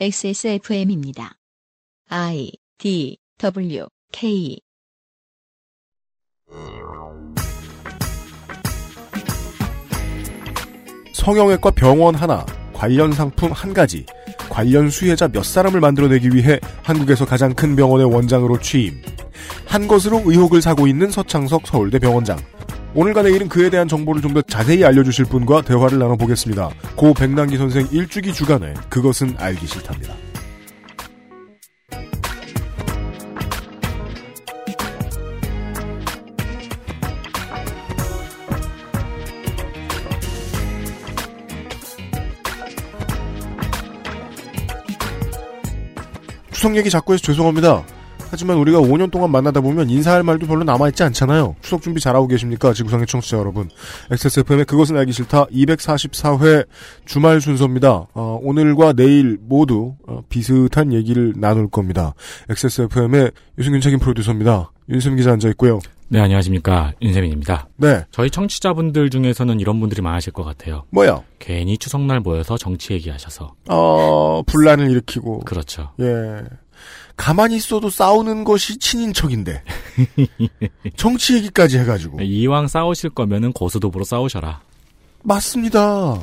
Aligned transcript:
XSFM입니다. 0.00 1.34
I 2.08 2.50
D 2.78 3.18
W 3.38 3.86
K 4.10 4.58
성형외과 11.14 11.70
병원 11.70 12.14
하나, 12.16 12.44
관련 12.72 13.12
상품 13.12 13.52
한 13.52 13.72
가지, 13.72 14.04
관련 14.50 14.90
수혜자 14.90 15.28
몇 15.28 15.44
사람을 15.44 15.78
만들어내기 15.80 16.30
위해 16.34 16.58
한국에서 16.82 17.24
가장 17.24 17.54
큰 17.54 17.76
병원의 17.76 18.06
원장으로 18.06 18.58
취임. 18.58 19.00
한 19.68 19.86
것으로 19.86 20.22
의혹을 20.24 20.62
사고 20.62 20.88
있는 20.88 21.10
서창석 21.10 21.66
서울대 21.66 22.00
병원장. 22.00 22.38
오늘과 22.94 23.22
내일은 23.22 23.48
그에 23.48 23.70
대한 23.70 23.88
정보를 23.88 24.20
좀 24.20 24.32
더 24.32 24.40
자세히 24.40 24.82
알려주실 24.82 25.26
분과 25.26 25.60
대화를 25.60 25.98
나눠보겠습니다. 25.98 26.70
고 26.96 27.12
백남기 27.12 27.58
선생 27.58 27.86
일주기 27.92 28.32
주간에 28.32 28.72
그것은 28.88 29.34
알기 29.36 29.66
싫답니다. 29.66 30.14
추석 46.52 46.76
얘기 46.76 46.90
자꾸 46.90 47.12
해서 47.12 47.22
죄송합니다. 47.22 47.84
하지만 48.32 48.56
우리가 48.56 48.80
5년 48.80 49.10
동안 49.10 49.30
만나다 49.30 49.60
보면 49.60 49.90
인사할 49.90 50.22
말도 50.22 50.46
별로 50.46 50.64
남아있지 50.64 51.02
않잖아요. 51.02 51.54
추석 51.60 51.82
준비 51.82 52.00
잘하고 52.00 52.26
계십니까? 52.26 52.72
지구상의 52.72 53.06
청취자 53.06 53.36
여러분. 53.36 53.68
XSFM의 54.10 54.64
그것은 54.64 54.96
알기 54.96 55.12
싫다 55.12 55.44
244회 55.48 56.66
주말 57.04 57.42
순서입니다. 57.42 58.06
어, 58.14 58.40
오늘과 58.42 58.94
내일 58.94 59.36
모두 59.38 59.96
어, 60.08 60.22
비슷한 60.30 60.94
얘기를 60.94 61.34
나눌 61.36 61.68
겁니다. 61.68 62.14
XSFM의 62.48 63.32
유승균 63.58 63.82
책임 63.82 63.98
프로듀서입니다. 63.98 64.72
윤세민 64.88 65.18
기자 65.18 65.32
앉아있고요. 65.32 65.80
네, 66.08 66.18
안녕하십니까. 66.18 66.94
윤세민입니다. 67.02 67.68
네. 67.76 68.04
저희 68.10 68.30
청취자분들 68.30 69.10
중에서는 69.10 69.60
이런 69.60 69.78
분들이 69.78 70.00
많으실 70.00 70.32
것 70.32 70.42
같아요. 70.42 70.84
뭐야? 70.90 71.22
괜히 71.38 71.76
추석날 71.76 72.20
모여서 72.20 72.56
정치 72.56 72.94
얘기하셔서. 72.94 73.54
어, 73.68 74.42
분란을 74.46 74.90
일으키고. 74.90 75.40
그렇죠. 75.40 75.90
예. 76.00 76.42
가만히 77.16 77.56
있어도 77.56 77.90
싸우는 77.90 78.44
것이 78.44 78.78
친인척인데. 78.78 79.62
정치 80.96 81.34
얘기까지 81.36 81.78
해가지고. 81.78 82.20
이왕 82.20 82.68
싸우실 82.68 83.10
거면은 83.10 83.52
고수도부로 83.52 84.04
싸우셔라. 84.04 84.60
맞습니다. 85.22 86.18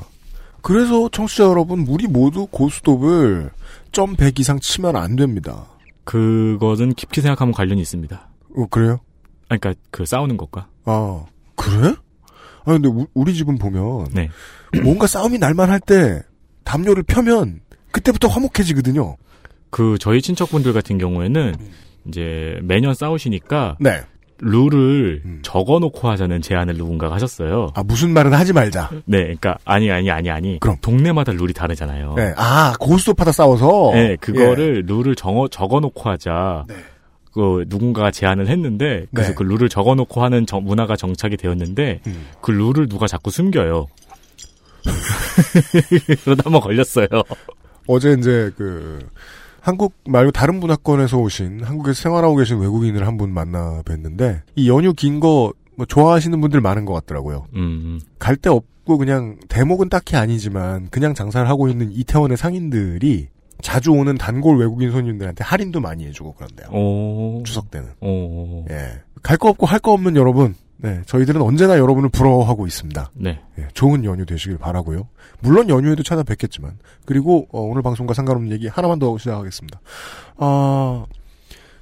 그래서 0.62 1.10
청취자 1.10 1.44
여러분, 1.46 1.86
우리 1.88 2.08
모두 2.08 2.48
고스톱을 2.48 3.52
점 3.92 4.16
100 4.16 4.40
이상 4.40 4.60
치면 4.60 4.96
안 4.96 5.16
됩니다. 5.16 5.66
그것은 6.04 6.94
깊이 6.96 7.22
생각하면 7.22 7.54
관련이 7.54 7.82
있습니다. 7.82 8.30
어, 8.58 8.66
그래요? 8.70 9.00
아, 9.48 9.58
그러니까 9.58 9.74
그 9.92 10.06
싸우는 10.06 10.38
것과. 10.38 10.68
아, 10.86 11.26
그래? 11.56 11.96
아, 12.66 12.74
근데 12.74 12.88
우, 12.90 13.08
우리 13.14 13.34
집은 13.34 13.58
보면, 13.58 14.10
네. 14.14 14.30
뭔가 14.84 15.08
싸움이 15.08 15.38
날만 15.38 15.70
할 15.70 15.80
때, 15.80 16.22
담요를 16.64 17.04
펴면, 17.04 17.62
그때부터 17.92 18.28
화목해지거든요. 18.28 19.18
그 19.70 19.98
저희 20.00 20.22
친척분들 20.22 20.74
같은 20.74 20.98
경우에는 20.98 21.56
이제 22.08 22.58
매년 22.64 22.94
싸우시니까 22.94 23.78
네. 23.80 24.02
룰을 24.42 25.22
음. 25.26 25.40
적어놓고 25.44 26.10
하자는 26.10 26.42
제안을 26.42 26.76
누군가가 26.76 27.14
하셨어요. 27.16 27.72
아, 27.76 27.84
무슨 27.84 28.12
말은 28.14 28.34
하지 28.34 28.54
말자. 28.54 28.90
네, 29.06 29.24
그러니까 29.24 29.58
아니 29.66 29.92
아니 29.92 30.10
아니 30.10 30.30
아니. 30.32 30.60
그럼. 30.62 30.78
동네마다 30.82 31.34
룰이 31.34 31.52
다르잖아요. 31.54 32.14
네. 32.16 32.34
아, 32.38 32.74
고스톱하다 32.80 33.32
싸워서? 33.34 33.92
네, 33.94 34.16
그거를 34.16 34.84
룰을 34.88 35.16
정어, 35.16 35.50
적어놓고 35.50 36.10
하자. 36.10 36.64
네. 36.70 36.76
그 37.34 37.66
누군가가 37.68 38.12
제안을 38.12 38.48
했는데 38.48 39.06
그래서 39.14 39.32
네. 39.32 39.36
그 39.36 39.44
룰을 39.44 39.68
적어놓고 39.70 40.24
하는 40.24 40.46
정- 40.46 40.64
문화가 40.64 40.96
정착이 40.96 41.36
되었는데 41.38 42.00
음. 42.08 42.28
그 42.42 42.52
룰을 42.52 42.88
누가 42.88 43.08
자꾸 43.08 43.30
숨겨요. 43.32 43.88
그러다 46.24 46.44
한번 46.46 46.62
걸렸어요. 46.62 47.08
어제 47.88 48.16
이제 48.18 48.52
그 48.58 49.00
한국 49.70 49.94
말고 50.08 50.32
다른 50.32 50.60
문화권에서 50.60 51.18
오신 51.18 51.64
한국에서 51.64 52.02
생활하고 52.02 52.36
계신 52.36 52.58
외국인을 52.58 53.06
한 53.08 53.18
분 53.18 53.32
만나 53.34 53.82
뵀는데 53.86 54.42
이 54.56 54.68
연휴 54.70 54.94
긴 54.94 55.20
거 55.20 55.54
뭐 55.76 55.86
좋아하시는 55.86 56.42
분들 56.42 56.60
많은 56.60 56.84
것 56.84 56.92
같더라고요. 56.94 57.46
음, 57.56 58.02
갈데 58.20 58.50
없고 58.50 58.98
그냥 58.98 59.38
대목은 59.48 59.88
딱히 59.88 60.18
아니지만 60.18 60.90
그냥 60.90 61.14
장사를 61.14 61.48
하고 61.48 61.70
있는 61.70 61.90
이태원의 61.94 62.36
상인들이 62.36 63.30
자주 63.62 63.92
오는 63.92 64.18
단골 64.18 64.58
외국인 64.58 64.92
손님들한테 64.92 65.46
할인도 65.46 65.80
많이 65.80 66.06
해주고 66.08 66.34
그런데요. 66.34 66.68
오, 66.78 67.44
추석 67.46 67.72
때는. 67.72 67.88
오, 68.02 68.66
예. 68.70 69.02
갈 69.24 69.38
거 69.38 69.48
없고 69.50 69.66
할 69.68 69.80
거 69.80 69.94
없는 69.94 70.18
여러분. 70.18 70.54
네. 70.82 71.02
저희들은 71.06 71.42
언제나 71.42 71.78
여러분을 71.78 72.10
부러워하고 72.10 72.66
있습니다. 72.66 73.12
네, 73.16 73.42
예, 73.58 73.68
좋은 73.74 74.06
연휴 74.06 74.26
되시길 74.26 74.58
바라고요. 74.58 75.10
물론 75.42 75.70
연휴에도 75.70 76.04
찾아뵙겠지만 76.04 76.78
그리고 77.06 77.48
어, 77.52 77.62
오늘 77.62 77.82
방송과 77.82 78.14
상관없는 78.14 78.52
얘기 78.52 78.68
하나만 78.68 79.00
더 79.00 79.18
시작하겠습니다. 79.18 79.80
아 80.38 81.06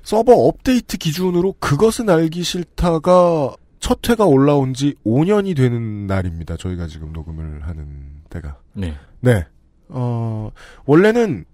서버 0.03 0.33
업데이트 0.33 0.97
기준으로 0.97 1.53
그것은 1.59 2.09
알기 2.09 2.43
싫다가 2.43 3.55
첫 3.79 3.99
회가 4.09 4.25
올라온 4.25 4.73
지 4.73 4.95
5년이 5.05 5.55
되는 5.55 6.07
날입니다. 6.07 6.57
저희가 6.57 6.87
지금 6.87 7.13
녹음을 7.13 7.67
하는 7.67 8.21
때가. 8.29 8.57
네, 8.73 8.95
네. 9.21 9.45
어 9.89 10.51
원래는 10.85 11.45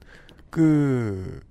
그 0.50 1.42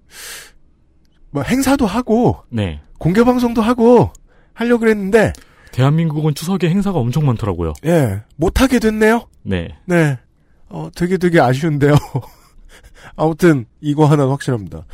뭐 1.33 1.43
행사도 1.43 1.87
하고 1.87 2.43
네. 2.51 2.81
공개 2.99 3.25
방송도 3.25 3.63
하고 3.63 4.11
하려고 4.53 4.81
그랬는데 4.81 5.33
대한민국은 5.73 6.35
추석에 6.35 6.69
행사가 6.69 6.99
엄청 6.99 7.27
많더라고요. 7.27 7.73
예 7.85 8.21
못하게 8.37 8.79
됐네요. 8.79 9.27
네, 9.43 9.77
네. 9.87 10.19
어, 10.69 10.89
되게 10.95 11.19
되게 11.19 11.39
아쉬운데요. 11.39 11.95
아무튼, 13.17 13.67
이거 13.81 14.07
하나는 14.07 14.31
확실합니다. 14.31 14.87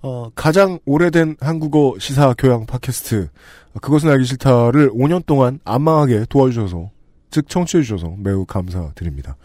어, 0.00 0.30
가장 0.34 0.78
오래된 0.86 1.36
한국어 1.40 1.96
시사 1.98 2.34
교양 2.38 2.64
팟캐스트, 2.64 3.28
어, 3.74 3.78
그것은 3.80 4.08
알기 4.08 4.24
싫다를 4.24 4.90
5년 4.92 5.26
동안 5.26 5.60
안 5.64 5.82
망하게 5.82 6.24
도와주셔서, 6.28 6.90
즉, 7.30 7.48
청취해주셔서 7.48 8.14
매우 8.18 8.46
감사드립니다. 8.46 9.36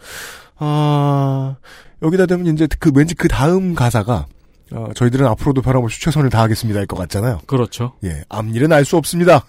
아, 0.56 1.56
여기다 2.00 2.26
대면 2.26 2.46
이제 2.54 2.66
그, 2.78 2.90
왠지 2.94 3.14
그 3.14 3.28
다음 3.28 3.74
가사가, 3.74 4.26
어, 4.74 4.92
저희들은 4.94 5.26
앞으로도 5.26 5.60
변함없이 5.62 6.00
최선을 6.00 6.30
다하겠습니다. 6.30 6.80
일 6.80 6.86
것 6.86 6.96
같잖아요. 6.96 7.40
그렇죠. 7.46 7.92
예, 8.04 8.24
앞일은 8.28 8.72
알 8.72 8.84
수 8.84 8.96
없습니다. 8.96 9.44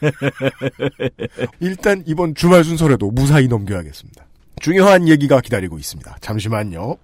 일단 1.60 2.02
이번 2.06 2.34
주말 2.34 2.64
순서라도 2.64 3.10
무사히 3.10 3.48
넘겨야겠습니다. 3.48 4.24
중요한 4.60 5.08
얘기가 5.08 5.40
기다리고 5.40 5.78
있습니다. 5.78 6.16
잠시만요. 6.20 6.96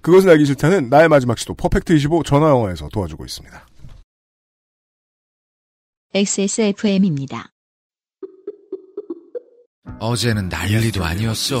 그것은 0.00 0.30
알기 0.30 0.44
싫다는 0.46 0.88
나의 0.90 1.08
마지막 1.08 1.38
시도 1.38 1.54
퍼펙트25 1.54 2.24
전화영어에서 2.24 2.88
도와주고 2.92 3.24
있습니다. 3.24 3.66
XSFM입니다. 6.14 7.50
어제는 10.00 10.48
난리도 10.48 11.04
아니었어. 11.04 11.60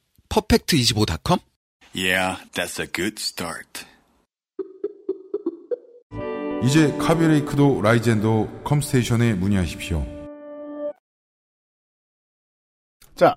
퍼펙트25.com? 0.31 1.39
Yeah, 1.93 2.37
that's 2.53 2.79
a 2.79 2.87
good 2.87 3.15
start. 3.19 3.85
이제 6.63 6.95
카비레이크도 6.97 7.81
라이젠도 7.81 8.61
컴스테이션에 8.63 9.33
문의하십시오. 9.33 10.05
자, 13.15 13.35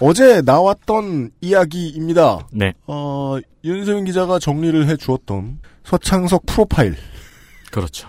어제 0.00 0.40
나왔던 0.42 1.30
이야기입니다. 1.40 2.48
네, 2.52 2.72
어, 2.88 3.36
윤세민 3.62 4.06
기자가 4.06 4.38
정리를 4.40 4.88
해 4.88 4.96
주었던 4.96 5.60
서창석 5.84 6.46
프로파일. 6.46 6.96
그렇죠. 7.70 8.08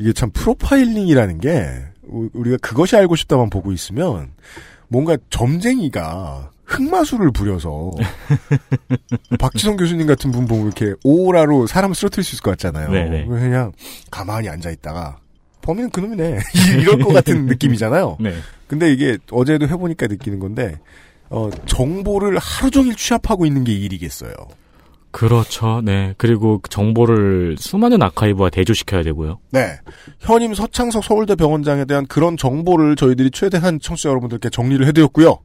이게 0.00 0.12
참 0.12 0.30
프로파일링이라는 0.32 1.38
게 1.40 1.84
우- 2.08 2.28
우리가 2.32 2.56
그것이 2.60 2.96
알고 2.96 3.14
싶다만 3.14 3.50
보고 3.50 3.70
있으면 3.72 4.34
뭔가 4.88 5.16
점쟁이가 5.30 6.50
흑마술을 6.72 7.32
부려서 7.32 7.90
박지성 9.38 9.76
교수님 9.76 10.06
같은 10.06 10.32
분 10.32 10.46
보면 10.46 10.66
이렇게 10.66 10.94
오라로 11.04 11.66
사람 11.66 11.92
쓰러뜨릴 11.92 12.24
수 12.24 12.34
있을 12.34 12.42
것 12.42 12.52
같잖아요. 12.52 12.90
네네. 12.90 13.26
그냥 13.26 13.72
가만히 14.10 14.48
앉아 14.48 14.70
있다가 14.70 15.18
범인은 15.60 15.90
그놈이네 15.90 16.38
이럴 16.80 16.98
것 16.98 17.12
같은 17.12 17.46
느낌이잖아요. 17.46 18.16
네. 18.20 18.34
근데 18.66 18.92
이게 18.92 19.18
어제도 19.30 19.68
해보니까 19.68 20.06
느끼는 20.06 20.38
건데 20.38 20.78
어, 21.28 21.50
정보를 21.66 22.38
하루 22.38 22.70
종일 22.70 22.94
취합하고 22.96 23.46
있는 23.46 23.64
게 23.64 23.72
일이겠어요. 23.72 24.32
그렇죠. 25.12 25.82
네. 25.84 26.14
그리고 26.16 26.58
그 26.58 26.70
정보를 26.70 27.56
수많은 27.58 28.02
아카이브와 28.02 28.48
대조시켜야 28.48 29.02
되고요. 29.02 29.38
네. 29.50 29.78
현임 30.20 30.54
서창석 30.54 31.04
서울대 31.04 31.34
병원장에 31.34 31.84
대한 31.84 32.06
그런 32.06 32.36
정보를 32.38 32.96
저희들이 32.96 33.30
최대한 33.30 33.78
청취자 33.78 34.08
여러분들께 34.08 34.48
정리를 34.48 34.86
해드렸고요. 34.86 35.38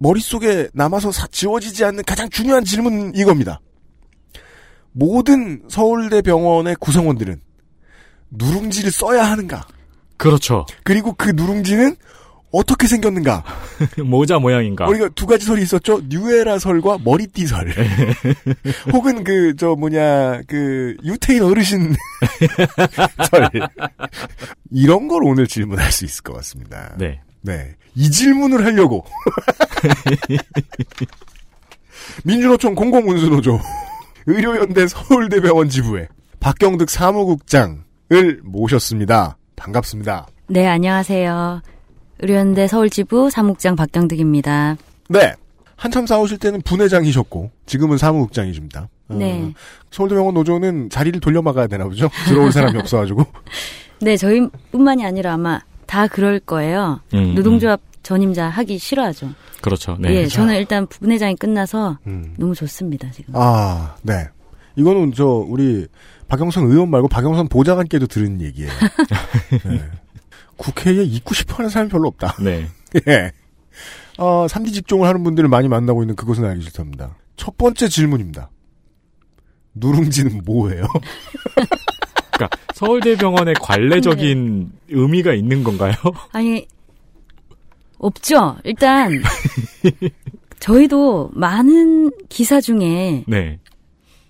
머릿속에 0.00 0.68
남아서 0.72 1.12
사- 1.12 1.26
지워지지 1.30 1.84
않는 1.84 2.02
가장 2.04 2.28
중요한 2.30 2.64
질문은 2.64 3.14
이겁니다. 3.14 3.60
모든 4.92 5.62
서울대 5.68 6.22
병원의 6.22 6.76
구성원들은 6.80 7.40
누룽지를 8.30 8.90
써야 8.90 9.30
하는가? 9.30 9.66
그렇죠. 10.16 10.66
그리고 10.84 11.12
그 11.12 11.30
누룽지는 11.30 11.96
어떻게 12.50 12.86
생겼는가? 12.88 13.44
모자 14.04 14.38
모양인가. 14.38 14.88
우리가 14.88 15.10
두 15.10 15.26
가지 15.26 15.44
설이 15.46 15.62
있었죠. 15.62 16.00
뉴에라 16.08 16.58
설과 16.58 16.98
머리띠 17.04 17.46
설. 17.46 17.72
혹은 18.92 19.22
그 19.22 19.54
저 19.56 19.76
뭐냐 19.76 20.40
그 20.48 20.96
유태인 21.04 21.42
어르신 21.42 21.94
설. 23.30 23.48
이런 24.70 25.08
걸 25.08 25.22
오늘 25.24 25.46
질문할 25.46 25.92
수 25.92 26.04
있을 26.06 26.22
것 26.24 26.32
같습니다. 26.36 26.94
네. 26.98 27.20
네. 27.42 27.74
이 27.94 28.10
질문을 28.10 28.64
하려고 28.64 29.04
민주노총 32.24 32.74
공공운수노조 32.74 33.58
의료연대 34.26 34.86
서울대병원 34.86 35.68
지부에 35.68 36.08
박경득 36.38 36.90
사무국장을 36.90 37.80
모셨습니다. 38.44 39.36
반갑습니다. 39.56 40.26
네, 40.48 40.66
안녕하세요. 40.66 41.62
의료연대 42.20 42.68
서울지부 42.68 43.30
사무국장 43.30 43.76
박경득입니다. 43.76 44.76
네. 45.08 45.34
한참 45.76 46.06
싸우실 46.06 46.38
때는 46.38 46.60
분회장이셨고 46.62 47.50
지금은 47.64 47.96
사무국장이십니다. 47.96 48.88
어, 49.08 49.14
네. 49.14 49.52
서울대병원 49.90 50.34
노조는 50.34 50.90
자리를 50.90 51.18
돌려막아야 51.20 51.66
되나 51.66 51.84
보죠? 51.84 52.10
들어올 52.28 52.52
사람이 52.52 52.76
없어가지고. 52.78 53.24
네, 54.02 54.16
저희뿐만이 54.16 55.04
아니라 55.04 55.34
아마 55.34 55.60
다 55.90 56.06
그럴 56.06 56.38
거예요. 56.38 57.00
음, 57.14 57.34
노동조합 57.34 57.80
전임자 58.04 58.48
하기 58.48 58.78
싫어하죠. 58.78 59.30
그렇죠. 59.60 59.96
네. 59.98 60.14
예, 60.14 60.26
저는 60.28 60.54
일단 60.54 60.86
분회장이 60.86 61.34
끝나서 61.34 61.98
음. 62.06 62.32
너무 62.38 62.54
좋습니다, 62.54 63.10
지금. 63.10 63.34
아, 63.36 63.96
네. 64.02 64.28
이거는 64.76 65.12
저 65.12 65.26
우리 65.26 65.88
박영선 66.28 66.70
의원 66.70 66.90
말고 66.90 67.08
박영선 67.08 67.48
보좌관께도 67.48 68.06
들은 68.06 68.40
얘기예요. 68.40 68.70
네. 69.66 69.82
국회에 70.56 71.02
있고 71.02 71.34
싶어하는 71.34 71.68
사람이 71.68 71.90
별로 71.90 72.06
없다. 72.06 72.36
네. 72.40 72.68
예. 73.08 73.32
어, 74.16 74.46
3D 74.46 74.72
직종을 74.72 75.08
하는 75.08 75.24
분들을 75.24 75.48
많이 75.48 75.66
만나고 75.66 76.04
있는 76.04 76.14
그것은 76.14 76.44
알기 76.44 76.62
싫답니다. 76.62 77.16
첫 77.34 77.58
번째 77.58 77.88
질문입니다. 77.88 78.48
누룽지는 79.74 80.42
뭐예요? 80.44 80.86
그러니까 82.40 82.48
서울대병원의 82.74 83.54
관례적인 83.60 84.72
의미가 84.88 85.34
있는 85.34 85.62
건가요? 85.62 85.92
아니, 86.32 86.66
없죠. 87.98 88.56
일단, 88.64 89.20
저희도 90.58 91.30
많은 91.34 92.10
기사 92.28 92.60
중에 92.60 93.24
네. 93.26 93.58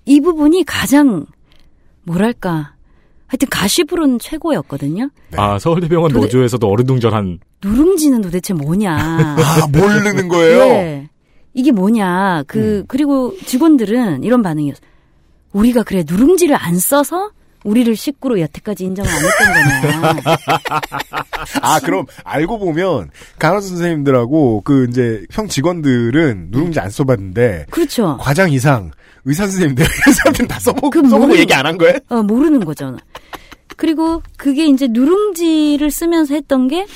이 0.06 0.20
부분이 0.20 0.64
가장, 0.64 1.26
뭐랄까, 2.02 2.74
하여튼 3.28 3.48
가시불은 3.48 4.18
최고였거든요. 4.18 5.08
아, 5.36 5.58
서울대병원 5.60 6.10
도대- 6.12 6.22
노조에서도 6.26 6.66
어르둥절한 6.66 7.38
누룽지는 7.62 8.22
도대체 8.22 8.54
뭐냐. 8.54 8.96
아, 8.96 9.66
모르는 9.70 10.26
거예요? 10.28 10.58
네. 10.58 11.08
이게 11.54 11.70
뭐냐. 11.70 12.42
그, 12.48 12.84
그리고 12.88 13.36
직원들은 13.46 14.24
이런 14.24 14.42
반응이었어요. 14.42 14.88
우리가 15.52 15.82
그래, 15.84 16.04
누룽지를 16.08 16.56
안 16.56 16.78
써서 16.78 17.30
우리를 17.64 17.94
식구로 17.94 18.40
여태까지 18.40 18.84
인정을 18.84 19.10
안 19.10 19.16
했던 19.16 20.22
거냐. 20.22 20.36
아, 21.62 21.80
그럼 21.80 22.06
알고 22.24 22.58
보면 22.58 23.10
간호사 23.38 23.68
선생님들하고 23.68 24.62
그 24.62 24.86
이제 24.88 25.24
형 25.30 25.46
직원들은 25.48 26.48
누룽지 26.50 26.80
안 26.80 26.90
써봤는데 26.90 27.66
그렇죠. 27.70 28.16
과장 28.20 28.50
이상 28.50 28.90
의사 29.24 29.44
선생님들 29.46 29.84
이런 30.02 30.14
사람들은 30.14 30.48
다 30.48 30.58
써보고, 30.58 30.90
그 30.90 31.02
써보고 31.08 31.34
모르는- 31.34 31.38
얘기 31.38 31.52
안 31.54 31.66
한 31.66 31.76
거예요? 31.76 31.98
어, 32.08 32.22
모르는 32.22 32.64
거죠. 32.64 32.96
그리고 33.76 34.22
그게 34.36 34.66
이제 34.66 34.86
누룽지를 34.90 35.90
쓰면서 35.90 36.34
했던 36.34 36.68
게, 36.68 36.86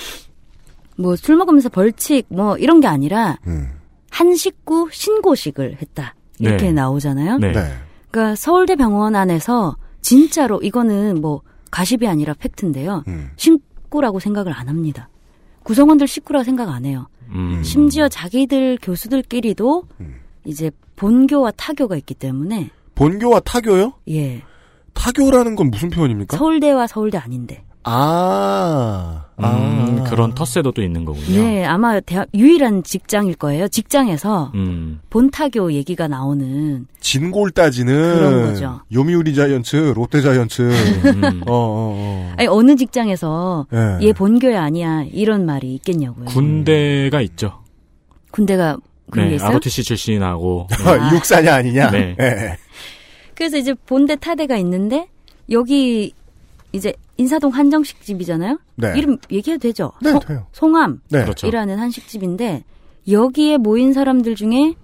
뭐 0.96 1.16
술 1.16 1.36
먹으면서 1.36 1.68
벌칙, 1.68 2.26
뭐 2.28 2.56
이런 2.56 2.80
게 2.80 2.86
아니라, 2.86 3.36
음. 3.46 3.68
한 4.10 4.34
식구 4.36 4.88
신고식을 4.92 5.78
했다. 5.82 6.14
이렇게 6.38 6.66
네. 6.66 6.72
나오잖아요. 6.72 7.38
네. 7.38 7.52
네. 7.52 7.74
그러니까 8.10 8.36
서울대 8.36 8.76
병원 8.76 9.16
안에서 9.16 9.76
진짜로 10.04 10.60
이거는 10.60 11.20
뭐 11.22 11.40
가십이 11.70 12.06
아니라 12.06 12.34
팩트인데요. 12.34 13.04
음. 13.08 13.30
식구라고 13.36 14.20
생각을 14.20 14.52
안 14.52 14.68
합니다. 14.68 15.08
구성원들 15.62 16.06
식구라고 16.06 16.44
생각 16.44 16.68
안 16.68 16.84
해요. 16.84 17.08
음. 17.30 17.62
심지어 17.64 18.06
자기들 18.08 18.78
교수들끼리도 18.82 19.84
음. 20.00 20.16
이제 20.44 20.70
본교와 20.96 21.52
타교가 21.52 21.96
있기 21.96 22.14
때문에 22.14 22.70
본교와 22.94 23.40
타교요? 23.40 23.94
예 24.10 24.42
타교라는 24.92 25.56
건 25.56 25.70
무슨 25.70 25.88
표현입니까? 25.88 26.36
서울대와 26.36 26.86
서울대 26.86 27.16
아닌데 27.16 27.64
아, 27.84 29.26
아. 29.36 29.56
음, 29.56 30.04
그런 30.04 30.34
텃세도 30.34 30.72
또 30.72 30.82
있는 30.82 31.04
거군요. 31.04 31.42
네 31.42 31.64
아마 31.64 32.00
대학 32.00 32.28
유일한 32.34 32.82
직장일 32.82 33.34
거예요. 33.36 33.68
직장에서 33.68 34.52
음. 34.54 35.00
본타교 35.10 35.72
얘기가 35.72 36.08
나오는 36.08 36.86
진골 37.00 37.50
따지는 37.50 38.14
그런 38.14 38.42
거죠. 38.42 38.80
요미우리 38.92 39.34
자이언츠, 39.34 39.92
롯데 39.94 40.20
자이언츠. 40.22 40.62
음. 40.62 41.42
어, 41.46 41.52
어, 41.52 41.94
어. 41.96 42.32
아니 42.38 42.48
어느 42.48 42.74
직장에서 42.76 43.66
예. 43.72 44.06
얘 44.06 44.12
본교야 44.12 44.62
아니야 44.62 45.04
이런 45.12 45.44
말이 45.44 45.74
있겠냐고요. 45.74 46.24
군대가 46.26 47.20
있죠. 47.20 47.62
군대가 48.30 48.76
그런 49.10 49.26
게 49.26 49.30
네. 49.30 49.36
있어요? 49.36 49.50
ROTC 49.50 49.82
출신하고 49.84 50.66
네. 50.70 50.90
아, 50.90 51.14
육사냐 51.14 51.54
아니냐? 51.54 51.90
네. 51.90 52.16
예. 52.18 52.56
그래서 53.34 53.58
이제 53.58 53.74
본대 53.74 54.16
타대가 54.16 54.56
있는데 54.56 55.08
여기 55.50 56.14
이제 56.74 56.92
인사동 57.16 57.50
한정식 57.52 58.02
집이잖아요. 58.02 58.58
네. 58.76 58.92
이름 58.96 59.16
얘기해도 59.30 59.60
되죠? 59.62 59.92
네, 60.02 60.10
송- 60.10 60.20
돼요. 60.20 60.46
송암이라는 60.52 61.00
네. 61.10 61.22
그렇죠. 61.24 61.48
한식집인데 61.56 62.64
여기에 63.10 63.58
모인 63.58 63.92
사람들 63.92 64.34
중에 64.34 64.74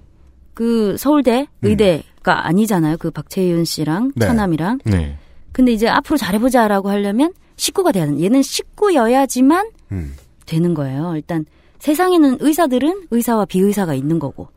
그 0.54 0.96
서울대 0.98 1.46
의대가 1.62 2.46
아니잖아요. 2.46 2.96
그 2.98 3.10
박채윤 3.10 3.64
씨랑 3.64 4.04
음. 4.04 4.12
네. 4.14 4.26
천남이랑. 4.26 4.78
네. 4.84 5.18
근데 5.52 5.72
이제 5.72 5.88
앞으로 5.88 6.16
잘해보자라고 6.16 6.88
하려면 6.90 7.32
식구가 7.56 7.92
돼야 7.92 8.04
되는. 8.06 8.22
얘는 8.22 8.42
식구여야지만 8.42 9.70
음. 9.92 10.14
되는 10.46 10.74
거예요. 10.74 11.14
일단 11.16 11.44
세상에는 11.80 12.36
의사들은 12.40 13.08
의사와 13.10 13.46
비의사가 13.46 13.94
있는 13.94 14.18
거고 14.18 14.48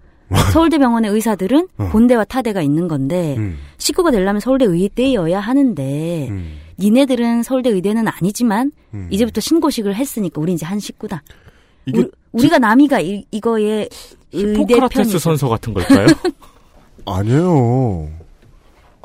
서울대병원의 0.51 1.11
의사들은 1.11 1.67
어. 1.77 1.89
본대와 1.91 2.25
타대가 2.25 2.61
있는 2.61 2.87
건데 2.87 3.35
음. 3.37 3.57
식구가 3.77 4.11
되려면 4.11 4.39
서울대 4.39 4.65
의대여야 4.65 5.39
하는데 5.39 6.27
음. 6.29 6.57
니네들은 6.79 7.43
서울대 7.43 7.69
의대는 7.69 8.07
아니지만 8.07 8.71
음. 8.93 9.07
이제부터 9.11 9.41
신고식을 9.41 9.95
했으니까 9.95 10.41
우리 10.41 10.53
이제 10.53 10.65
한 10.65 10.79
식구다. 10.79 11.23
이게 11.85 12.05
우리, 12.31 12.49
가 12.49 12.57
남이가 12.59 12.99
이, 13.01 13.25
의대 14.31 14.73
히포크라테스. 14.75 15.19
선서 15.19 15.49
같은 15.49 15.73
걸까요? 15.73 16.07
아니에요. 17.05 18.09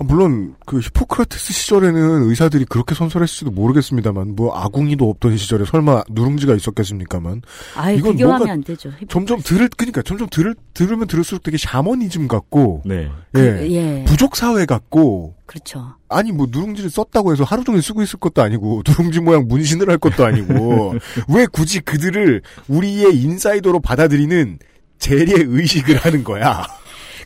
아, 0.00 0.04
물론 0.04 0.54
그 0.64 0.78
히포크라테스 0.78 1.52
시절에는 1.52 2.30
의사들이 2.30 2.66
그렇게 2.66 2.94
선설했을지도 2.94 3.50
모르겠습니다만 3.50 4.36
뭐 4.36 4.56
아궁이도 4.56 5.10
없던 5.10 5.36
시절에 5.36 5.64
설마 5.64 6.04
누룽지가 6.08 6.54
있었겠습니까만 6.54 7.42
아예 7.74 7.96
이건 7.96 8.12
비교하면 8.12 8.48
안 8.48 8.62
되죠. 8.62 8.92
점점 9.08 9.40
들을 9.40 9.68
그러니까 9.76 10.02
점점 10.02 10.28
들을 10.30 10.54
들으면 10.72 11.08
들을수록 11.08 11.42
되게 11.42 11.56
샤머니즘 11.58 12.28
같고 12.28 12.82
네. 12.86 13.10
예, 13.36 13.66
예, 13.70 14.04
부족 14.06 14.36
사회 14.36 14.66
같고 14.66 15.34
그렇죠. 15.46 15.94
아니 16.08 16.30
뭐 16.30 16.46
누룽지를 16.48 16.90
썼다고 16.90 17.32
해서 17.32 17.42
하루 17.42 17.64
종일 17.64 17.82
쓰고 17.82 18.00
있을 18.00 18.20
것도 18.20 18.40
아니고 18.40 18.82
누룽지 18.86 19.20
모양 19.20 19.48
문신을 19.48 19.90
할 19.90 19.98
것도 19.98 20.24
아니고 20.24 20.94
왜 21.28 21.46
굳이 21.46 21.80
그들을 21.80 22.40
우리의 22.68 23.20
인사이더로 23.20 23.80
받아들이는 23.80 24.60
재리의 25.00 25.44
의식을 25.48 25.96
하는 25.96 26.22
거야. 26.22 26.64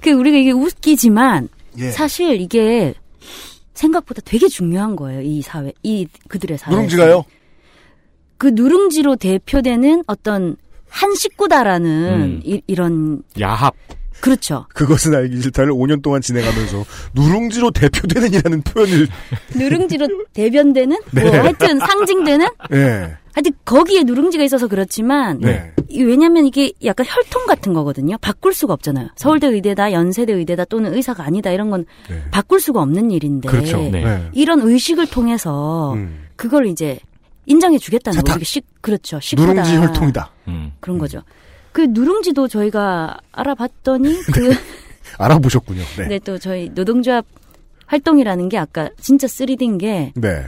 그 0.00 0.10
우리가 0.10 0.38
이게 0.38 0.52
웃기지만 0.52 1.50
예. 1.78 1.90
사실 1.90 2.40
이게 2.40 2.94
생각보다 3.74 4.20
되게 4.24 4.48
중요한 4.48 4.96
거예요. 4.96 5.22
이 5.22 5.42
사회, 5.42 5.72
이 5.82 6.06
그들의 6.28 6.58
사회. 6.58 6.74
누룽지가요? 6.74 7.24
그 8.38 8.48
누룽지로 8.48 9.16
대표되는 9.16 10.04
어떤 10.06 10.56
한 10.88 11.14
식구다라는 11.14 12.20
음. 12.20 12.40
이, 12.44 12.60
이런 12.66 13.22
야합. 13.40 13.74
그렇죠. 14.20 14.66
그것은 14.74 15.14
알기 15.14 15.40
싫다를 15.40 15.72
5년 15.72 16.00
동안 16.00 16.20
진행하면서 16.20 16.84
누룽지로 17.14 17.72
대표되는이라는 17.72 18.62
표현을 18.62 19.08
누룽지로 19.56 20.26
대변되는 20.32 20.96
뭐 21.10 21.22
네. 21.24 21.38
하여튼 21.38 21.80
상징되는 21.80 22.46
예. 22.72 23.16
하여튼 23.34 23.52
거기에 23.64 24.02
누룽지가 24.04 24.44
있어서 24.44 24.66
그렇지만 24.68 25.38
네. 25.40 25.72
이- 25.88 26.02
왜냐면 26.02 26.46
이게 26.46 26.72
약간 26.84 27.06
혈통 27.08 27.46
같은 27.46 27.72
거거든요. 27.72 28.16
바꿀 28.20 28.52
수가 28.54 28.74
없잖아요. 28.74 29.08
서울대 29.16 29.46
의대다, 29.46 29.92
연세대 29.92 30.32
의대다 30.32 30.66
또는 30.66 30.92
의사가 30.94 31.24
아니다 31.24 31.50
이런 31.50 31.70
건 31.70 31.86
네. 32.10 32.22
바꿀 32.30 32.60
수가 32.60 32.80
없는 32.82 33.10
일인데 33.10 33.48
그렇죠. 33.48 33.78
네. 33.78 34.04
네. 34.04 34.28
이런 34.32 34.60
의식을 34.60 35.08
통해서 35.10 35.94
음. 35.94 36.26
그걸 36.36 36.66
이제 36.66 36.98
인정해 37.46 37.78
주겠다는 37.78 38.16
세탁. 38.18 38.34
거. 38.34 38.36
이게 38.36 38.44
식 38.44 38.66
그렇죠. 38.80 39.18
식구다. 39.20 39.52
누룽지 39.52 39.76
혈통이다. 39.76 40.30
음. 40.48 40.72
그런 40.80 40.98
거죠. 40.98 41.22
그 41.72 41.86
누룽지도 41.88 42.48
저희가 42.48 43.16
알아봤더니 43.32 44.14
그 44.32 44.50
알아보셨군요. 45.18 45.80
네. 45.80 45.96
근데 45.96 46.18
또 46.18 46.38
저희 46.38 46.70
노동조합 46.74 47.24
활동이라는 47.86 48.48
게 48.48 48.58
아까 48.58 48.88
진짜 49.00 49.26
3D인 49.26 49.78
게 49.78 50.12
네. 50.16 50.46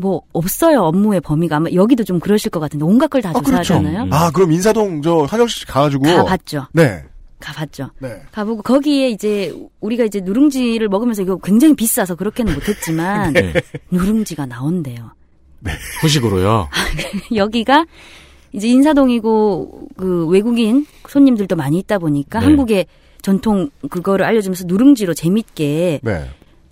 뭐 0.00 0.22
없어요 0.32 0.82
업무의 0.82 1.20
범위가 1.20 1.56
아마 1.56 1.68
여기도 1.72 2.04
좀 2.04 2.20
그러실 2.20 2.50
것 2.50 2.60
같은데 2.60 2.84
온갖 2.84 3.08
걸다 3.08 3.30
아, 3.30 3.32
그렇죠. 3.32 3.62
조사하잖아요. 3.74 4.04
음. 4.04 4.12
아, 4.12 4.30
그럼 4.30 4.52
인사동 4.52 5.02
저 5.02 5.24
한영씨 5.24 5.66
가가지고. 5.66 6.04
가봤죠. 6.04 6.66
네. 6.72 7.02
가봤죠. 7.40 7.90
네. 7.98 8.22
가보고 8.30 8.62
거기에 8.62 9.10
이제 9.10 9.54
우리가 9.80 10.04
이제 10.04 10.20
누룽지를 10.20 10.88
먹으면서 10.88 11.22
이거 11.22 11.36
굉장히 11.38 11.74
비싸서 11.74 12.14
그렇게는 12.14 12.54
못했지만 12.54 13.32
네. 13.34 13.52
누룽지가 13.90 14.46
나온대요. 14.46 15.12
후식으로요. 16.00 16.68
여기가 17.34 17.84
이제 18.52 18.68
인사동이고 18.68 19.88
그 19.96 20.26
외국인 20.28 20.86
손님들도 21.08 21.56
많이 21.56 21.78
있다 21.78 21.98
보니까 21.98 22.38
네. 22.38 22.46
한국의 22.46 22.86
전통 23.20 23.68
그거를 23.90 24.24
알려주면서 24.24 24.64
누룽지로 24.66 25.14
재밌게 25.14 26.00
네. 26.02 26.30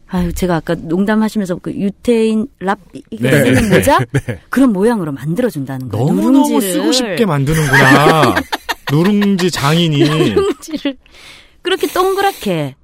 아유 0.09 0.33
제가 0.33 0.57
아까 0.57 0.75
농담하시면서 0.75 1.57
그 1.57 1.73
유태인 1.73 2.47
랍 2.61 2.79
이거 3.11 3.29
네. 3.29 3.45
쓰는 3.45 3.71
모자 3.71 3.99
네. 4.13 4.41
그런 4.49 4.73
모양으로 4.73 5.13
만들어준다는 5.13 5.89
거예요. 5.89 6.07
너무너무 6.07 6.49
누룽지를 6.49 6.73
쓰고 6.73 6.93
싶게 6.93 7.27
만드는구나. 7.27 8.35
누룽지 8.93 9.51
장인이. 9.51 9.99
누룽지를 10.35 10.97
그렇게 11.63 11.89
동그랗게 11.89 12.77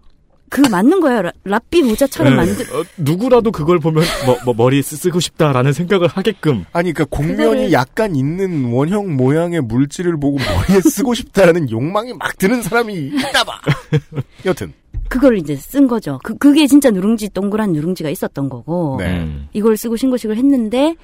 그 0.52 0.60
맞는 0.70 1.00
거예요. 1.00 1.22
라- 1.22 1.32
랍비 1.44 1.80
모자처럼 1.82 2.32
네. 2.32 2.36
만들. 2.36 2.66
어, 2.76 2.84
누구라도 2.98 3.50
그걸 3.50 3.78
보면 3.78 4.04
뭐, 4.26 4.36
뭐 4.44 4.52
머리에 4.54 4.82
쓰- 4.82 4.98
쓰고 4.98 5.18
싶다라는 5.18 5.72
생각을 5.72 6.08
하게끔 6.08 6.66
아니, 6.74 6.92
그니까 6.92 7.06
공면이 7.16 7.68
그거를- 7.68 7.72
약간 7.72 8.14
있는 8.14 8.70
원형 8.70 9.16
모양의 9.16 9.62
물질을 9.62 10.20
보고 10.20 10.36
머리에 10.36 10.80
쓰고 10.84 11.14
싶다라는 11.14 11.70
욕망이 11.70 12.12
막 12.12 12.36
드는 12.36 12.60
사람이 12.60 12.92
있나 12.94 13.44
봐. 13.44 13.58
여튼. 14.44 14.74
그걸 15.08 15.38
이제 15.38 15.56
쓴 15.56 15.86
거죠. 15.88 16.18
그 16.22 16.36
그게 16.36 16.66
진짜 16.66 16.90
누룽지 16.90 17.30
동그란 17.30 17.72
누룽지가 17.72 18.10
있었던 18.10 18.48
거고 18.50 18.96
네. 18.98 19.20
음. 19.20 19.48
이걸 19.54 19.78
쓰고 19.78 19.96
신고식을 19.96 20.36
했는데 20.36 20.96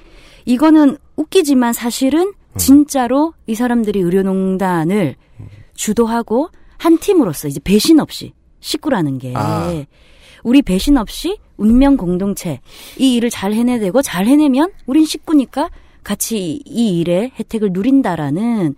이거는 0.45 0.97
웃기지만 1.15 1.73
사실은 1.73 2.33
진짜로 2.57 3.33
이 3.47 3.55
사람들이 3.55 3.99
의료농단을 3.99 5.15
주도하고 5.73 6.49
한 6.77 6.97
팀으로서 6.99 7.47
이제 7.47 7.59
배신 7.63 7.99
없이 7.99 8.33
식구라는 8.59 9.17
게 9.17 9.33
아. 9.35 9.83
우리 10.43 10.61
배신 10.61 10.97
없이 10.97 11.37
운명 11.57 11.97
공동체 11.97 12.61
이 12.97 13.15
일을 13.15 13.29
잘 13.29 13.53
해내되고 13.53 14.01
잘 14.01 14.25
해내면 14.25 14.71
우린 14.85 15.05
식구니까 15.05 15.69
같이 16.03 16.61
이 16.65 16.99
일의 16.99 17.31
혜택을 17.37 17.71
누린다라는 17.73 18.75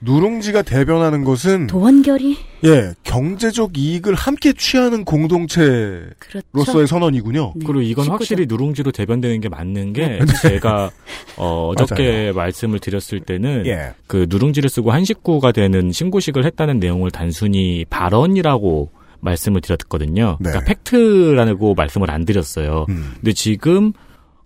누룽지가 0.00 0.62
대변하는 0.62 1.24
것은 1.24 1.66
도원결이 1.66 2.36
예 2.64 2.94
경제적 3.04 3.78
이익을 3.78 4.14
함께 4.14 4.52
취하는 4.52 5.04
공동체로서의 5.04 6.12
그렇죠. 6.52 6.86
선언이군요. 6.86 7.54
네, 7.56 7.64
그리고 7.64 7.80
이건 7.80 8.04
식구죠. 8.04 8.12
확실히 8.12 8.46
누룽지로 8.46 8.92
대변되는 8.92 9.40
게 9.40 9.48
맞는 9.48 9.92
게 9.94 10.06
네. 10.06 10.20
제가 10.42 10.90
어, 11.36 11.68
어저께 11.68 12.32
말씀을 12.34 12.80
드렸을 12.80 13.20
때는 13.20 13.64
예. 13.66 13.94
그 14.06 14.26
누룽지를 14.28 14.68
쓰고 14.68 14.90
한 14.90 15.04
식구가 15.04 15.52
되는 15.52 15.90
신고식을 15.90 16.44
했다는 16.44 16.80
내용을 16.80 17.10
단순히 17.10 17.84
발언이라고 17.88 18.90
말씀을 19.24 19.60
드렸거든요. 19.60 20.38
네. 20.40 20.50
그러니까 20.50 20.64
팩트라고 20.66 21.74
말씀을 21.74 22.10
안 22.10 22.24
드렸어요. 22.24 22.86
음. 22.88 23.14
근데 23.16 23.32
지금 23.32 23.92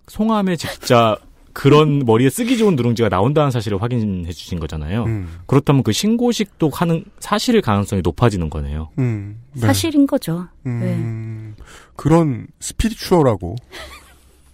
송암에 0.07 0.55
진짜 0.55 1.17
그런 1.53 1.99
머리에 2.05 2.29
쓰기 2.29 2.57
좋은 2.57 2.75
누룽지가 2.75 3.09
나온다는 3.09 3.51
사실을 3.51 3.81
확인해 3.81 4.31
주신 4.31 4.59
거잖아요. 4.59 5.03
음. 5.05 5.39
그렇다면 5.45 5.83
그 5.83 5.91
신고식도 5.91 6.69
하는 6.69 7.03
사실일 7.19 7.61
가능성이 7.61 8.01
높아지는 8.01 8.49
거네요. 8.49 8.89
음. 8.97 9.41
네. 9.53 9.61
사실인 9.61 10.07
거죠. 10.07 10.47
네. 10.63 10.71
음, 10.71 11.55
그런 11.95 12.47
스피리추얼하고 12.59 13.55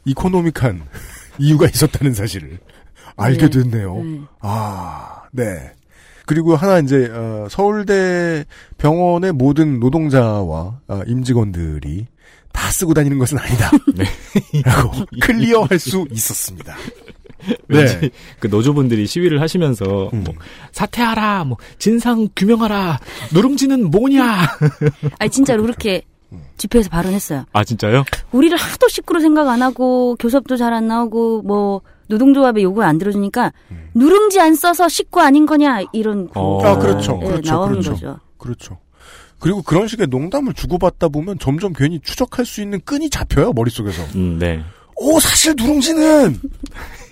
이코노믹한 0.06 0.84
이유가 1.40 1.68
있었다는 1.68 2.14
사실을 2.14 2.60
알게 3.18 3.50
네. 3.50 3.62
됐네요. 3.62 3.96
네. 4.04 4.22
아, 4.40 5.24
네. 5.32 5.74
그리고 6.26 6.56
하나 6.56 6.80
이제 6.80 7.10
어, 7.12 7.48
서울대 7.50 8.46
병원의 8.78 9.34
모든 9.34 9.80
노동자와 9.80 10.80
어, 10.88 11.02
임직원들이 11.08 12.08
다 12.52 12.72
쓰고 12.72 12.94
다니는 12.94 13.20
것은 13.20 13.38
아니다. 13.38 13.70
네. 13.96 14.06
라고 14.64 15.06
클리어할 15.22 15.78
수 15.78 16.06
있었습니다. 16.12 16.76
네. 17.68 18.10
그 18.40 18.48
노조분들이 18.48 19.06
시위를 19.06 19.42
하시면서 19.42 20.10
음. 20.14 20.24
뭐 20.24 20.34
사퇴하라, 20.72 21.44
뭐 21.44 21.58
진상 21.78 22.28
규명하라, 22.36 23.00
누룽지는 23.34 23.92
뭐냐? 23.92 24.48
아니 25.20 25.30
진짜로 25.30 25.62
그렇게 25.62 26.02
집회에서 26.58 26.90
발언했어요. 26.90 27.46
아 27.54 27.64
진짜요? 27.64 28.04
우리를 28.32 28.58
하도 28.58 28.88
식구로 28.88 29.20
생각 29.20 29.48
안 29.50 29.62
하고 29.62 30.16
교섭도 30.16 30.58
잘 30.58 30.74
안 30.74 30.88
나오고 30.88 31.44
뭐 31.44 31.82
노동조합의 32.08 32.64
요구 32.64 32.84
안 32.84 32.98
들어주니까 32.98 33.52
누룽지 33.94 34.40
안 34.40 34.56
써서 34.56 34.88
식구 34.88 35.22
아닌 35.22 35.46
거냐 35.46 35.82
이런 35.94 36.30
어. 36.36 36.64
아, 36.64 36.78
그렇죠. 36.78 37.20
예, 37.24 37.28
그렇죠. 37.28 37.52
나오는 37.52 37.72
그렇죠. 37.74 37.92
거죠. 37.92 38.20
그렇죠. 38.38 38.78
그리고 39.40 39.62
그런 39.62 39.88
식의 39.88 40.08
농담을 40.08 40.54
주고받다 40.54 41.10
보면 41.10 41.38
점점 41.40 41.74
괜히 41.74 42.00
추적할 42.00 42.46
수 42.46 42.62
있는 42.62 42.80
끈이 42.84 43.10
잡혀요, 43.10 43.54
머릿속에서. 43.54 44.02
음, 44.16 44.40
네. 44.40 44.62
오, 44.96 45.20
사실 45.20 45.54
누룽지는 45.58 46.40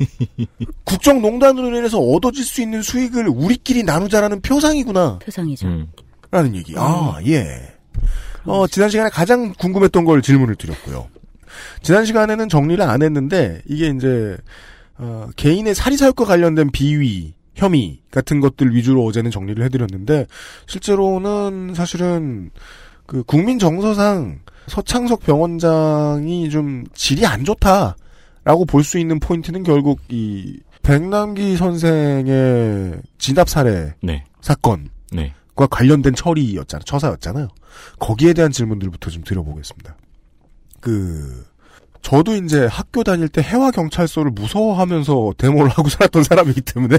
국정농단으로 0.85 1.75
인해서 1.77 1.99
얻어질 1.99 2.45
수 2.45 2.61
있는 2.61 2.81
수익을 2.81 3.27
우리끼리 3.27 3.83
나누자라는 3.83 4.41
표상이구나. 4.41 5.19
표상이죠. 5.19 5.67
음. 5.67 5.87
라는 6.31 6.55
얘기. 6.55 6.73
아, 6.77 7.19
예. 7.27 7.73
어, 8.45 8.67
지난 8.67 8.89
시간에 8.89 9.09
가장 9.09 9.53
궁금했던 9.53 10.05
걸 10.05 10.21
질문을 10.21 10.55
드렸고요. 10.55 11.07
지난 11.81 12.05
시간에는 12.05 12.49
정리를 12.49 12.81
안 12.83 13.03
했는데, 13.03 13.61
이게 13.67 13.87
이제, 13.89 14.37
어, 14.97 15.29
개인의 15.35 15.75
사리사욕과 15.75 16.25
관련된 16.25 16.71
비위, 16.71 17.33
혐의 17.55 18.01
같은 18.11 18.39
것들 18.39 18.75
위주로 18.75 19.05
어제는 19.05 19.31
정리를 19.31 19.63
해드렸는데, 19.65 20.27
실제로는 20.67 21.73
사실은, 21.75 22.51
그, 23.05 23.23
국민 23.23 23.59
정서상 23.59 24.39
서창석 24.67 25.21
병원장이 25.21 26.49
좀 26.49 26.85
질이 26.93 27.25
안 27.25 27.43
좋다라고 27.43 28.65
볼 28.67 28.83
수 28.83 28.97
있는 28.97 29.19
포인트는 29.19 29.63
결국 29.63 29.99
이, 30.09 30.59
백남기 30.83 31.55
선생의 31.55 33.01
진압 33.17 33.49
살해 33.49 33.93
네. 34.01 34.25
사건, 34.41 34.89
네. 35.11 35.33
과 35.55 35.67
관련된 35.67 36.15
처리였잖아요. 36.15 36.83
처사였잖아요. 36.83 37.47
거기에 37.99 38.33
대한 38.33 38.51
질문들부터 38.51 39.11
좀 39.11 39.23
드려보겠습니다. 39.23 39.95
그 40.79 41.45
저도 42.03 42.35
이제 42.35 42.67
학교 42.69 43.03
다닐 43.03 43.27
때 43.29 43.41
해와 43.41 43.71
경찰서를 43.71 44.31
무서워하면서 44.31 45.33
데모를 45.37 45.69
하고 45.71 45.89
살았던 45.89 46.23
사람이기 46.23 46.61
때문에 46.61 46.97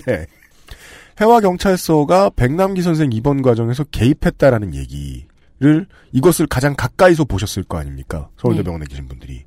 해와 1.20 1.40
경찰서가 1.40 2.30
백남기 2.34 2.82
선생 2.82 3.12
입원 3.12 3.42
과정에서 3.42 3.84
개입했다라는 3.84 4.74
얘기를 4.74 5.86
이것을 6.12 6.46
가장 6.48 6.74
가까이서 6.74 7.24
보셨을 7.24 7.62
거 7.62 7.78
아닙니까? 7.78 8.28
서울대병원에 8.38 8.86
계신 8.88 9.06
분들이. 9.06 9.44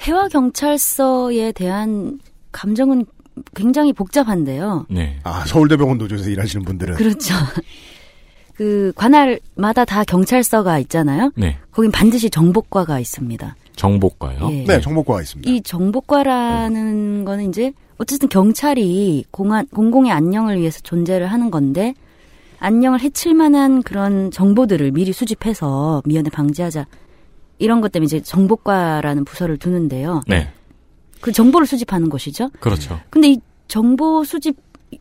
해와 0.00 0.28
경찰서에 0.28 1.52
대한 1.52 2.18
감정은 2.52 3.04
굉장히 3.54 3.92
복잡한데요. 3.92 4.86
네. 4.88 5.18
아 5.24 5.44
서울대병원 5.46 5.98
노조에서 5.98 6.30
일하시는 6.30 6.64
분들은 6.64 6.94
그렇죠. 6.94 7.34
그 8.54 8.92
관할마다 8.94 9.84
다 9.84 10.04
경찰서가 10.04 10.78
있잖아요. 10.80 11.32
네. 11.36 11.58
거긴 11.72 11.90
반드시 11.90 12.30
정복과가 12.30 12.98
있습니다. 13.00 13.56
정보과요. 13.80 14.48
예. 14.50 14.64
네 14.64 14.80
정보과가 14.80 15.22
있습니다. 15.22 15.50
이 15.50 15.62
정복과라는 15.62 17.24
거는 17.24 17.48
이제 17.48 17.72
어쨌든 17.96 18.28
경찰이 18.28 19.24
공안, 19.30 19.66
공공의 19.68 20.12
안녕을 20.12 20.58
위해서 20.58 20.80
존재를 20.80 21.28
하는 21.28 21.50
건데 21.50 21.94
안녕을 22.58 23.00
해칠 23.00 23.34
만한 23.34 23.82
그런 23.82 24.30
정보들을 24.30 24.90
미리 24.90 25.14
수집해서 25.14 26.02
미연에 26.04 26.28
방지하자. 26.28 26.86
이런 27.58 27.80
것 27.80 27.90
때문에 27.90 28.04
이제 28.04 28.20
정복과라는 28.20 29.24
부서를 29.24 29.56
두는데요. 29.56 30.22
네. 30.26 30.48
그 31.22 31.32
정보를 31.32 31.66
수집하는 31.66 32.10
곳이죠. 32.10 32.50
그렇죠. 32.60 33.00
근데 33.08 33.30
이 33.30 33.38
정보 33.66 34.24
수집 34.24 34.56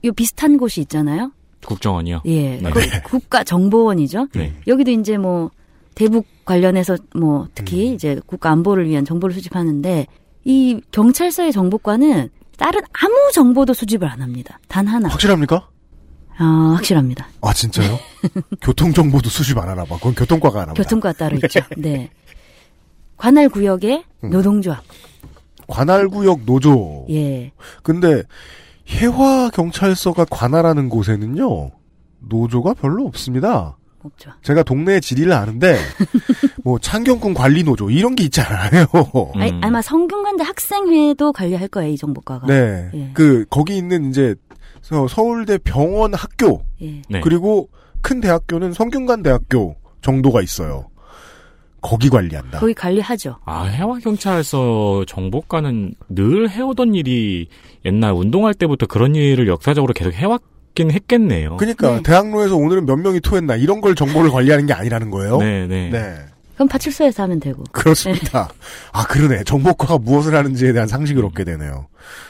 요 0.06 0.12
비슷한 0.14 0.58
곳이 0.58 0.80
있잖아요. 0.82 1.32
국정원이요. 1.66 2.22
예, 2.26 2.58
네. 2.58 2.70
그 2.70 2.80
국가 3.04 3.44
정보원이죠. 3.44 4.28
네. 4.34 4.54
여기도 4.68 4.92
이제 4.92 5.18
뭐 5.18 5.52
대북 5.96 6.26
관련해서 6.46 6.98
뭐 7.16 7.48
특히 7.56 7.90
음. 7.90 7.94
이제 7.96 8.20
국가 8.26 8.52
안보를 8.52 8.88
위한 8.88 9.06
정보를 9.06 9.36
수집하는데 9.36 10.08
이 10.46 10.82
경찰서의 10.92 11.52
정보과는 11.52 12.30
다른 12.58 12.82
아무 12.94 13.14
정보도 13.34 13.74
수집을 13.74 14.08
안 14.08 14.22
합니다. 14.22 14.60
단 14.68 14.88
하나. 14.88 15.10
확실합니까? 15.10 15.68
아, 16.38 16.74
확실합니다. 16.76 17.28
아 17.42 17.54
진짜요? 17.54 18.00
교통 18.62 18.94
정보도 18.94 19.30
수집 19.30 19.58
안 19.58 19.68
하나 19.70 19.84
봐. 19.84 19.96
그건 19.98 20.16
교통과가 20.16 20.62
하나 20.62 20.74
봐. 20.74 20.82
교통과 20.82 21.12
따로 21.14 21.36
있죠. 21.36 21.60
네. 21.78 22.10
관할 23.18 23.50
구역의 23.50 24.04
음. 24.24 24.30
노동조합. 24.30 24.82
관할 25.68 26.08
구역 26.08 26.42
노조. 26.46 27.06
예. 27.10 27.52
근데 27.84 28.24
해화 28.88 29.50
경찰서가 29.54 30.26
관할하는 30.32 30.90
곳에는요 30.90 31.72
노조가 32.20 32.74
별로 32.76 33.06
없습니다. 33.06 33.78
없죠. 34.08 34.32
제가 34.44 34.64
동네 34.64 35.00
지리를 35.00 35.32
아는데 35.32 35.78
뭐 36.64 36.80
창경군 36.80 37.34
관리 37.34 37.64
노조 37.64 37.90
이런 37.90 38.16
게 38.16 38.24
있잖아요. 38.26 38.86
음. 39.36 39.42
아니, 39.42 39.52
아마 39.62 39.82
성균관대 39.82 40.44
학생회도 40.44 41.34
관리할 41.34 41.68
거예요, 41.68 41.92
이 41.92 41.98
정보과가. 41.98 42.48
네, 42.48 42.90
예. 42.94 43.12
그 43.14 43.46
거기 43.50 43.78
있는 43.78 44.10
이제 44.10 44.36
서- 44.82 45.08
서울대 45.08 45.58
병원 45.58 46.14
학교 46.14 46.64
예. 46.82 47.02
네. 47.10 47.20
그리고 47.22 47.70
큰 48.02 48.22
대학교는 48.22 48.74
성균관 48.74 49.24
대학교 49.24 49.76
정도가 50.02 50.42
있어요. 50.42 50.88
거기 51.82 52.10
관리한다. 52.10 52.60
거기 52.60 52.74
관리하죠. 52.74 53.38
아, 53.46 53.64
해와경찰서 53.64 55.06
정보과는 55.08 55.94
늘 56.10 56.50
해오던 56.50 56.94
일이 56.96 57.48
옛날 57.86 58.12
운동할 58.14 58.54
때부터 58.54 58.86
그런 58.86 59.16
일을 59.16 59.48
역사적으로 59.48 59.94
계속 59.94 60.14
해왔 60.14 60.42
긴 60.80 60.92
했겠네요. 60.92 61.58
그러니까 61.58 61.98
네. 61.98 62.04
대학로에서 62.04 62.56
오늘은 62.56 62.86
몇 62.86 62.96
명이 62.96 63.20
토했나 63.20 63.58
이런 63.58 63.82
걸 63.82 63.96
정보를 63.96 64.32
관리하는 64.32 64.66
게 64.66 64.72
아니라는 64.72 65.12
거예요. 65.12 65.38
네, 65.40 65.68
네. 65.68 65.90
네. 65.90 66.16
그럼 66.56 66.70
파출소에서 66.70 67.24
하면 67.24 67.42
되고. 67.42 67.66
그렇습니다. 67.74 68.48
아 68.94 69.04
그러네. 69.04 69.44
정보과가 69.44 69.98
무엇을 69.98 70.36
하는지에 70.36 70.72
대한 70.72 70.88
상식을 70.88 71.26
얻게 71.26 71.44
되네요. 71.44 71.88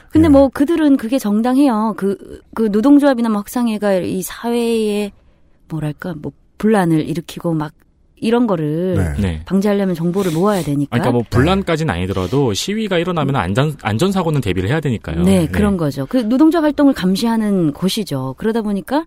근데 0.10 0.25
예. 0.25 0.29
뭐 0.29 0.50
그들은 0.50 0.98
그게 0.98 1.20
정당해요. 1.20 1.94
그, 1.96 2.41
그 2.56 2.70
노동조합이나 2.72 3.29
뭐 3.29 3.38
학상회가 3.41 3.94
이 3.94 4.24
사회에 4.24 5.12
뭐랄까, 5.68 6.15
뭐 6.20 6.32
분란을 6.58 7.08
일으키고 7.08 7.53
막 7.53 7.74
이런 8.21 8.47
거를 8.47 8.95
네. 8.95 9.21
네. 9.21 9.41
방지하려면 9.45 9.95
정보를 9.95 10.31
모아야 10.31 10.61
되니까. 10.61 10.95
아, 10.95 10.99
그러니까 10.99 11.11
뭐 11.11 11.23
분란까지는 11.29 11.93
아니더라도 11.93 12.53
시위가 12.53 12.97
일어나면 12.97 13.35
안전 13.35 13.75
안전 13.81 14.11
사고는 14.11 14.41
대비를 14.41 14.69
해야 14.69 14.79
되니까요. 14.79 15.23
네, 15.23 15.47
그런 15.47 15.77
거죠. 15.77 16.05
그 16.05 16.17
노동조합 16.17 16.63
활동을 16.63 16.93
감시하는 16.93 17.73
곳이죠. 17.73 18.35
그러다 18.38 18.61
보니까 18.61 19.05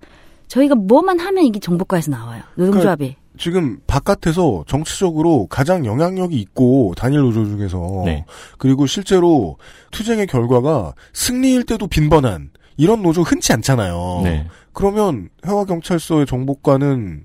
저희가 0.48 0.74
뭐만 0.74 1.18
하면 1.18 1.44
이게 1.44 1.60
정보과에서 1.60 2.10
나와요. 2.10 2.42
노동조합이. 2.56 3.16
지금 3.38 3.78
바깥에서 3.86 4.64
정치적으로 4.66 5.46
가장 5.46 5.86
영향력이 5.86 6.38
있고 6.38 6.92
단일 6.96 7.20
노조 7.20 7.44
중에서 7.46 8.02
네. 8.04 8.24
그리고 8.58 8.86
실제로 8.86 9.56
투쟁의 9.90 10.26
결과가 10.26 10.94
승리일 11.12 11.64
때도 11.64 11.86
빈번한 11.86 12.50
이런 12.76 13.02
노조 13.02 13.22
흔치 13.22 13.52
않잖아요. 13.52 14.20
네. 14.24 14.46
그러면 14.72 15.28
해화경찰서의 15.46 16.26
정보과는 16.26 17.24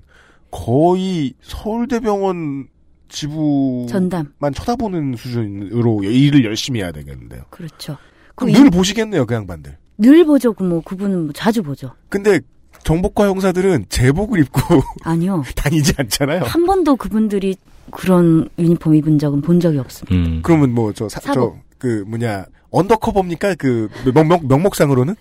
거의 0.50 1.34
서울대병원 1.42 2.68
지부만 3.08 3.86
전담. 3.88 4.32
쳐다보는 4.54 5.14
수준으로 5.16 6.04
일을 6.04 6.44
열심히 6.44 6.80
해야 6.80 6.92
되겠는데요. 6.92 7.42
그렇죠. 7.50 7.96
그럼 8.34 8.52
그늘 8.52 8.70
보시겠네요, 8.70 9.26
그 9.26 9.34
양반들. 9.34 9.76
늘 9.98 10.24
보죠. 10.24 10.52
그뭐 10.52 10.82
그분은 10.82 11.24
뭐 11.24 11.32
자주 11.34 11.62
보죠. 11.62 11.92
근데 12.08 12.40
정보과 12.84 13.26
형사들은 13.26 13.86
제복을 13.88 14.40
입고 14.40 14.60
아니요. 15.04 15.42
다니지 15.56 15.94
않잖아요. 15.96 16.44
한 16.44 16.66
번도 16.66 16.96
그분들이 16.96 17.56
그런 17.90 18.48
유니폼 18.58 18.94
입은 18.94 19.18
적은 19.18 19.40
본 19.42 19.58
적이 19.60 19.78
없습니다. 19.78 20.14
음. 20.14 20.40
그러면 20.42 20.72
뭐저 20.74 21.08
사복. 21.08 21.58
그 21.78 22.04
뭐냐 22.06 22.44
undercover입니까 22.70 23.54
그 23.54 23.88
명목 24.14 24.46
명목상으로는? 24.46 25.14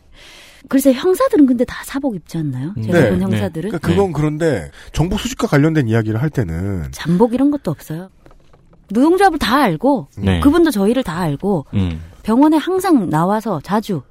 글쎄 0.67 0.93
형사들은 0.93 1.45
근데 1.45 1.65
다 1.65 1.83
사복 1.83 2.15
입지 2.15 2.37
않나요? 2.37 2.73
제가 2.83 2.99
네, 2.99 3.09
본 3.09 3.19
네. 3.19 3.23
형사들은 3.25 3.69
그러니까 3.69 3.87
그건 3.87 4.11
그런데 4.11 4.71
정보 4.91 5.17
수집과 5.17 5.47
관련된 5.47 5.87
이야기를 5.87 6.21
할 6.21 6.29
때는 6.29 6.87
잠복 6.91 7.33
이런 7.33 7.51
것도 7.51 7.71
없어요. 7.71 8.09
노동조합을 8.89 9.39
다 9.39 9.61
알고 9.63 10.07
네. 10.17 10.39
그분도 10.39 10.71
저희를 10.71 11.03
다 11.03 11.19
알고 11.19 11.65
음. 11.73 12.01
병원에 12.23 12.57
항상 12.57 13.09
나와서 13.09 13.59
자주 13.63 14.01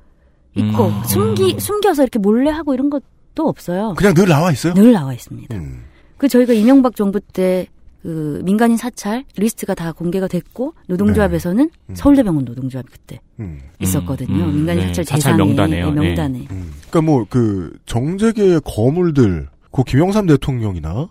있고 0.54 0.86
음. 0.86 1.02
숨기 1.04 1.56
숨겨서 1.58 2.02
이렇게 2.02 2.18
몰래 2.18 2.50
하고 2.50 2.74
이런 2.74 2.90
것도 2.90 3.46
없어요. 3.46 3.94
그냥 3.96 4.14
늘 4.14 4.28
나와 4.28 4.50
있어요. 4.52 4.74
늘 4.74 4.92
나와 4.92 5.12
있습니다. 5.12 5.54
음. 5.54 5.84
그 6.16 6.28
저희가 6.28 6.52
이명박 6.52 6.96
정부 6.96 7.20
때 7.20 7.68
그 8.06 8.40
민간인 8.44 8.76
사찰 8.76 9.24
리스트가 9.36 9.74
다 9.74 9.90
공개가 9.90 10.28
됐고 10.28 10.74
노동조합에서는 10.86 11.70
음. 11.88 11.94
서울대병원 11.96 12.44
노동조합이 12.44 12.88
그때 12.88 13.20
음. 13.40 13.58
있었거든요. 13.80 14.44
음, 14.44 14.54
민간인 14.54 14.82
네. 14.82 14.86
사찰 14.94 15.04
대상에 15.04 15.36
명단에요. 15.38 15.90
네, 15.90 16.00
명단에. 16.00 16.46
음. 16.52 16.72
그러니까 16.88 17.00
뭐 17.02 17.26
그 17.28 17.76
정재계의 17.86 18.60
거물들, 18.64 19.48
그 19.72 19.82
김영삼 19.82 20.26
대통령이나 20.26 21.08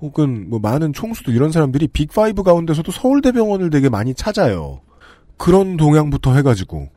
혹은 0.00 0.50
뭐 0.50 0.58
많은 0.58 0.92
총수도 0.92 1.30
이런 1.30 1.52
사람들이 1.52 1.86
빅5 1.86 2.42
가운데서도 2.42 2.90
서울대병원을 2.90 3.70
되게 3.70 3.88
많이 3.88 4.12
찾아요. 4.12 4.80
그런 5.36 5.76
동향부터 5.76 6.34
해가지고 6.34 6.88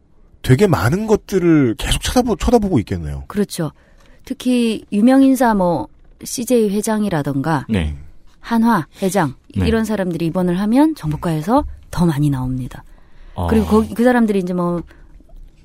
되게 0.41 0.65
많은 0.65 1.05
것들을 1.05 1.75
계속 1.77 2.01
쳐다보, 2.01 2.37
쳐다보고 2.37 2.79
있겠네요. 2.79 3.25
그렇죠. 3.27 3.71
특히 4.23 4.85
유명 4.91 5.21
인사 5.21 5.53
뭐 5.53 5.87
CJ 6.23 6.71
회장이라던가 6.71 7.67
네. 7.69 7.95
한화 8.45 8.85
회장 9.01 9.33
네. 9.57 9.67
이런 9.67 9.85
사람들이 9.85 10.27
입원을 10.27 10.59
하면 10.59 10.93
정보과에서 10.93 11.65
더 11.89 12.05
많이 12.05 12.29
나옵니다. 12.29 12.83
어. 13.33 13.47
그리고 13.47 13.65
거기 13.65 13.95
그 13.95 14.03
사람들이 14.03 14.37
이제 14.37 14.53
뭐 14.53 14.83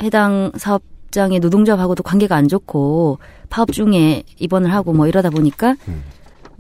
해당 0.03 0.51
사업장의 0.57 1.41
노동조합하고도 1.41 2.03
관계가 2.03 2.37
안 2.37 2.49
좋고 2.49 3.19
파업 3.51 3.71
중에 3.73 4.23
입원을 4.39 4.73
하고 4.73 4.95
뭐 4.95 5.07
이러다 5.07 5.29
보니까 5.29 5.77
음. 5.89 6.03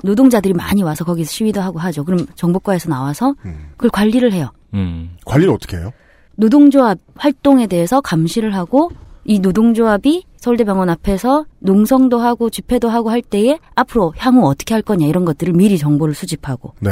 노동자들이 0.05 0.53
많이 0.53 0.83
와서 0.83 1.07
거기서 1.07 1.31
시위도 1.31 1.63
하고 1.63 1.79
하죠. 1.79 2.05
그럼 2.05 2.27
정보과에서 2.35 2.91
나와서 2.91 3.35
음. 3.47 3.71
그걸 3.79 3.89
관리를 3.89 4.35
해요. 4.35 4.51
음. 4.75 5.17
관리를 5.25 5.55
어떻게 5.55 5.79
해요? 5.79 5.91
노동조합 6.37 6.99
활동에 7.15 7.67
대해서 7.67 8.03
감시를 8.03 8.55
하고 8.55 8.91
이 9.31 9.38
노동조합이 9.38 10.25
서울대병원 10.38 10.90
앞에서 10.90 11.45
농성도 11.61 12.19
하고 12.19 12.51
집회도 12.51 12.88
하고 12.88 13.11
할 13.11 13.23
때에 13.23 13.61
앞으로 13.77 14.12
향후 14.16 14.49
어떻게 14.49 14.75
할 14.75 14.83
거냐 14.83 15.07
이런 15.07 15.25
것들을 15.25 15.53
미리 15.53 15.79
정보를 15.79 16.14
수집하고 16.14 16.75
네. 16.81 16.90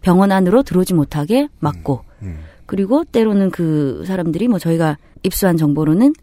병원 0.00 0.32
안으로 0.32 0.64
들어오지 0.64 0.94
못하게 0.94 1.46
막고 1.60 2.00
음. 2.22 2.40
그리고 2.66 3.04
때로는 3.04 3.52
그 3.52 4.02
사람들이 4.08 4.48
뭐 4.48 4.58
저희가 4.58 4.98
입수한 5.22 5.56
정보로는 5.56 6.14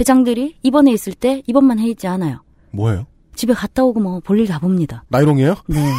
회장들이 0.00 0.56
입원해 0.62 0.92
있을 0.92 1.12
때 1.12 1.42
입원만 1.46 1.78
해 1.78 1.88
있지 1.88 2.06
않아요. 2.06 2.42
뭐예요? 2.70 3.04
집에 3.34 3.52
갔다 3.52 3.84
오고 3.84 4.00
뭐 4.00 4.20
볼일 4.20 4.46
다 4.46 4.58
봅니다. 4.60 5.04
나이롱이에요? 5.10 5.56
네. 5.66 5.90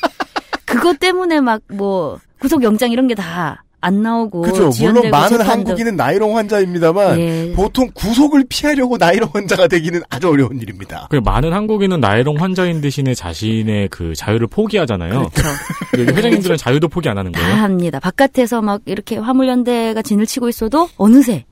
그것 0.64 0.98
때문에 0.98 1.40
막 1.42 1.60
뭐 1.70 2.18
구속영장 2.40 2.90
이런 2.90 3.06
게 3.06 3.14
다 3.14 3.64
안 3.86 4.02
나오고 4.02 4.42
그죠. 4.42 4.70
물론 4.80 5.10
많은 5.10 5.38
재판도- 5.38 5.44
한국인은 5.44 5.94
나이롱 5.96 6.36
환자입니다만 6.36 7.20
예. 7.20 7.52
보통 7.54 7.88
구속을 7.94 8.44
피하려고 8.48 8.96
나이롱 8.96 9.30
환자가 9.32 9.68
되기는 9.68 10.02
아주 10.10 10.28
어려운 10.28 10.60
일입니다. 10.60 11.06
그 11.10 11.16
많은 11.24 11.52
한국인은 11.52 12.00
나이롱 12.00 12.40
환자인 12.40 12.80
대신에 12.80 13.14
자신의 13.14 13.88
그 13.90 14.14
자유를 14.16 14.48
포기하잖아요. 14.48 15.28
그렇죠. 15.32 15.48
여기 15.98 16.12
회장님들은 16.12 16.56
자유도 16.56 16.88
포기 16.88 17.08
안 17.08 17.16
하는 17.18 17.30
다 17.30 17.40
거예요. 17.40 17.54
합니다. 17.56 18.00
바깥에서 18.00 18.60
막 18.60 18.80
이렇게 18.86 19.16
화물연대가 19.18 20.02
진을 20.02 20.26
치고 20.26 20.48
있어도 20.48 20.88
어느새 20.96 21.44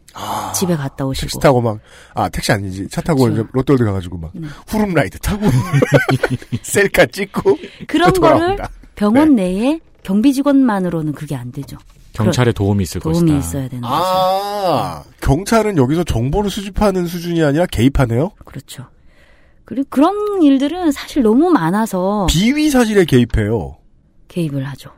집에 0.54 0.74
갔다 0.76 1.04
오시고. 1.06 1.26
택시 1.26 1.38
타고 1.40 1.60
막, 1.60 1.78
아, 2.14 2.28
택시 2.28 2.50
아니지. 2.52 2.88
차 2.88 3.00
타고 3.00 3.24
그렇죠. 3.24 3.46
롯데월드 3.52 3.84
가가지고 3.84 4.18
막, 4.18 4.30
네. 4.34 4.46
후룸 4.68 4.94
라이드 4.94 5.18
타고, 5.18 5.44
셀카 6.62 7.06
찍고, 7.06 7.58
그런 7.86 8.12
또 8.14 8.20
거를. 8.20 8.56
병원 8.94 9.34
내에 9.34 9.80
경비 10.04 10.32
직원만으로는 10.32 11.12
그게 11.14 11.34
안 11.34 11.50
되죠. 11.50 11.76
경찰의 12.14 12.54
도움이 12.54 12.82
있을 12.84 13.00
도움이 13.00 13.32
것이다. 13.32 13.38
있어야 13.38 13.68
되는 13.68 13.82
거죠. 13.82 13.94
아, 13.94 15.02
경찰은 15.20 15.76
여기서 15.76 16.04
정보를 16.04 16.50
수집하는 16.50 17.06
수준이 17.06 17.42
아니라 17.42 17.66
개입하네요? 17.66 18.30
그렇죠. 18.44 18.86
그리고 19.64 19.86
그런 19.90 20.42
일들은 20.42 20.92
사실 20.92 21.22
너무 21.22 21.50
많아서 21.50 22.26
비위 22.30 22.70
사실에 22.70 23.04
개입해요. 23.04 23.76
개입을 24.28 24.64
하죠. 24.64 24.90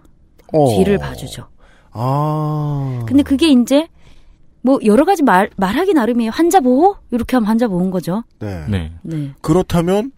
어. 0.53 0.69
뒤를 0.77 0.99
봐주죠. 0.99 1.49
아. 1.93 3.05
근데 3.07 3.23
그게 3.23 3.49
이제 3.51 3.89
뭐 4.63 4.79
여러 4.85 5.05
가지 5.05 5.23
말 5.23 5.49
말하기 5.57 5.95
나름이에요. 5.95 6.33
환자 6.33 6.61
보호 6.61 6.97
이렇게 7.13 7.37
하면 7.37 7.49
환자 7.49 7.69
보호인 7.69 7.91
거죠. 7.91 8.25
네. 8.41 8.67
네. 8.69 8.93
네. 9.03 9.33
그렇다면, 9.41 10.11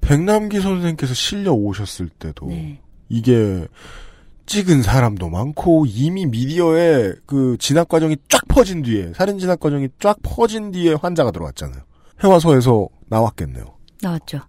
백남기 0.00 0.60
선생께서 0.60 1.12
실려 1.12 1.52
오셨을 1.52 2.08
때도, 2.08 2.46
네. 2.46 2.80
이게, 3.10 3.66
찍은 4.48 4.82
사람도 4.82 5.28
많고, 5.28 5.86
이미 5.86 6.26
미디어에 6.26 7.12
그 7.26 7.56
진압 7.60 7.88
과정이 7.88 8.16
쫙 8.28 8.40
퍼진 8.48 8.82
뒤에, 8.82 9.12
살인 9.14 9.38
진압 9.38 9.60
과정이 9.60 9.88
쫙 10.00 10.16
퍼진 10.22 10.72
뒤에 10.72 10.94
환자가 10.94 11.30
들어왔잖아요. 11.30 11.82
해와서에서 12.24 12.88
나왔겠네요. 13.08 13.64
나왔죠. 14.02 14.40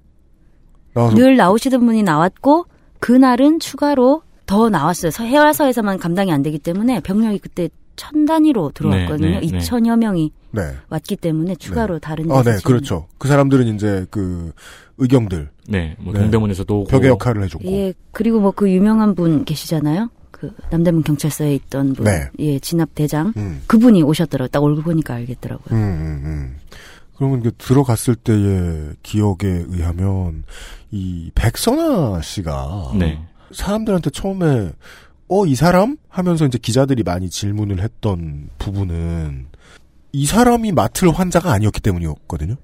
나와서 0.93 1.15
늘 1.15 1.35
나오시던 1.37 1.85
분이 1.85 2.01
나왔고 2.03 2.65
그날은 2.99 3.59
추가로 3.59 4.23
더 4.45 4.69
나왔어요. 4.69 5.11
서- 5.11 5.23
해와서에서만 5.23 5.99
감당이 5.99 6.31
안 6.31 6.41
되기 6.41 6.57
때문에 6.57 6.99
병력이 7.01 7.37
그때 7.39 7.69
천 7.99 8.25
단위로 8.25 8.71
들어왔거든요. 8.73 9.27
네, 9.27 9.39
네, 9.41 9.47
네. 9.51 9.57
2천여 9.57 9.97
명이 9.97 10.31
네. 10.51 10.61
왔기 10.87 11.17
때문에 11.17 11.55
추가로 11.55 11.99
다른 11.99 12.31
아, 12.31 12.41
데서 12.41 12.57
네, 12.59 12.63
그렇죠. 12.63 13.07
그 13.17 13.27
사람들은 13.27 13.75
이제 13.75 14.05
그 14.09 14.53
의경들 14.97 15.49
네, 15.67 15.97
뭐 15.99 16.13
네. 16.13 16.21
동대문에서도 16.21 16.79
오고 16.79 16.89
벽의 16.89 17.09
역할을 17.09 17.43
해줬고. 17.43 17.69
예, 17.69 17.93
그리고 18.11 18.39
뭐 18.39 18.51
그 18.51 18.71
유명한 18.71 19.15
분 19.15 19.43
계시잖아요. 19.43 20.09
그 20.31 20.51
남대문 20.71 21.03
경찰서에 21.03 21.53
있던 21.55 21.93
분, 21.93 22.05
네. 22.05 22.29
예, 22.39 22.57
진압 22.59 22.95
대장 22.95 23.33
음, 23.35 23.61
그분이 23.67 24.01
오셨더라고요. 24.03 24.47
딱 24.47 24.63
얼굴 24.63 24.83
보니까 24.85 25.15
알겠더라고요. 25.15 25.77
음, 25.77 25.83
음, 25.83 26.21
음. 26.23 26.55
그러면 27.17 27.43
그 27.43 27.51
들어갔을 27.57 28.15
때의 28.15 28.93
기억에 29.03 29.65
의하면 29.67 30.45
이 30.89 31.31
백선아 31.35 32.21
씨가 32.21 32.93
네. 32.97 33.19
사람들한테 33.51 34.09
처음에 34.11 34.71
어 35.29 35.45
이 35.45 35.55
사람 35.55 35.97
하면서 36.09 36.45
이제 36.45 36.57
기자들이 36.57 37.03
많이 37.03 37.29
질문을 37.29 37.81
했던 37.81 38.49
부분은 38.57 39.47
이 40.11 40.25
사람이 40.25 40.71
맡을 40.71 41.11
환자가 41.11 41.51
아니었기 41.53 41.81
때문이었거든요. 41.81 42.55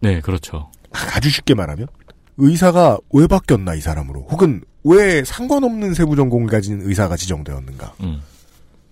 네, 0.00 0.20
그렇죠. 0.20 0.70
아주 1.14 1.30
쉽게 1.30 1.54
말하면 1.54 1.86
의사가 2.38 2.98
왜 3.12 3.26
바뀌었나 3.26 3.74
이 3.74 3.80
사람으로 3.80 4.26
혹은 4.30 4.62
왜 4.84 5.22
상관없는 5.24 5.94
세부 5.94 6.16
전공을 6.16 6.48
가진 6.48 6.80
의사가 6.82 7.16
지정되었는가. 7.16 7.94
음. 8.00 8.20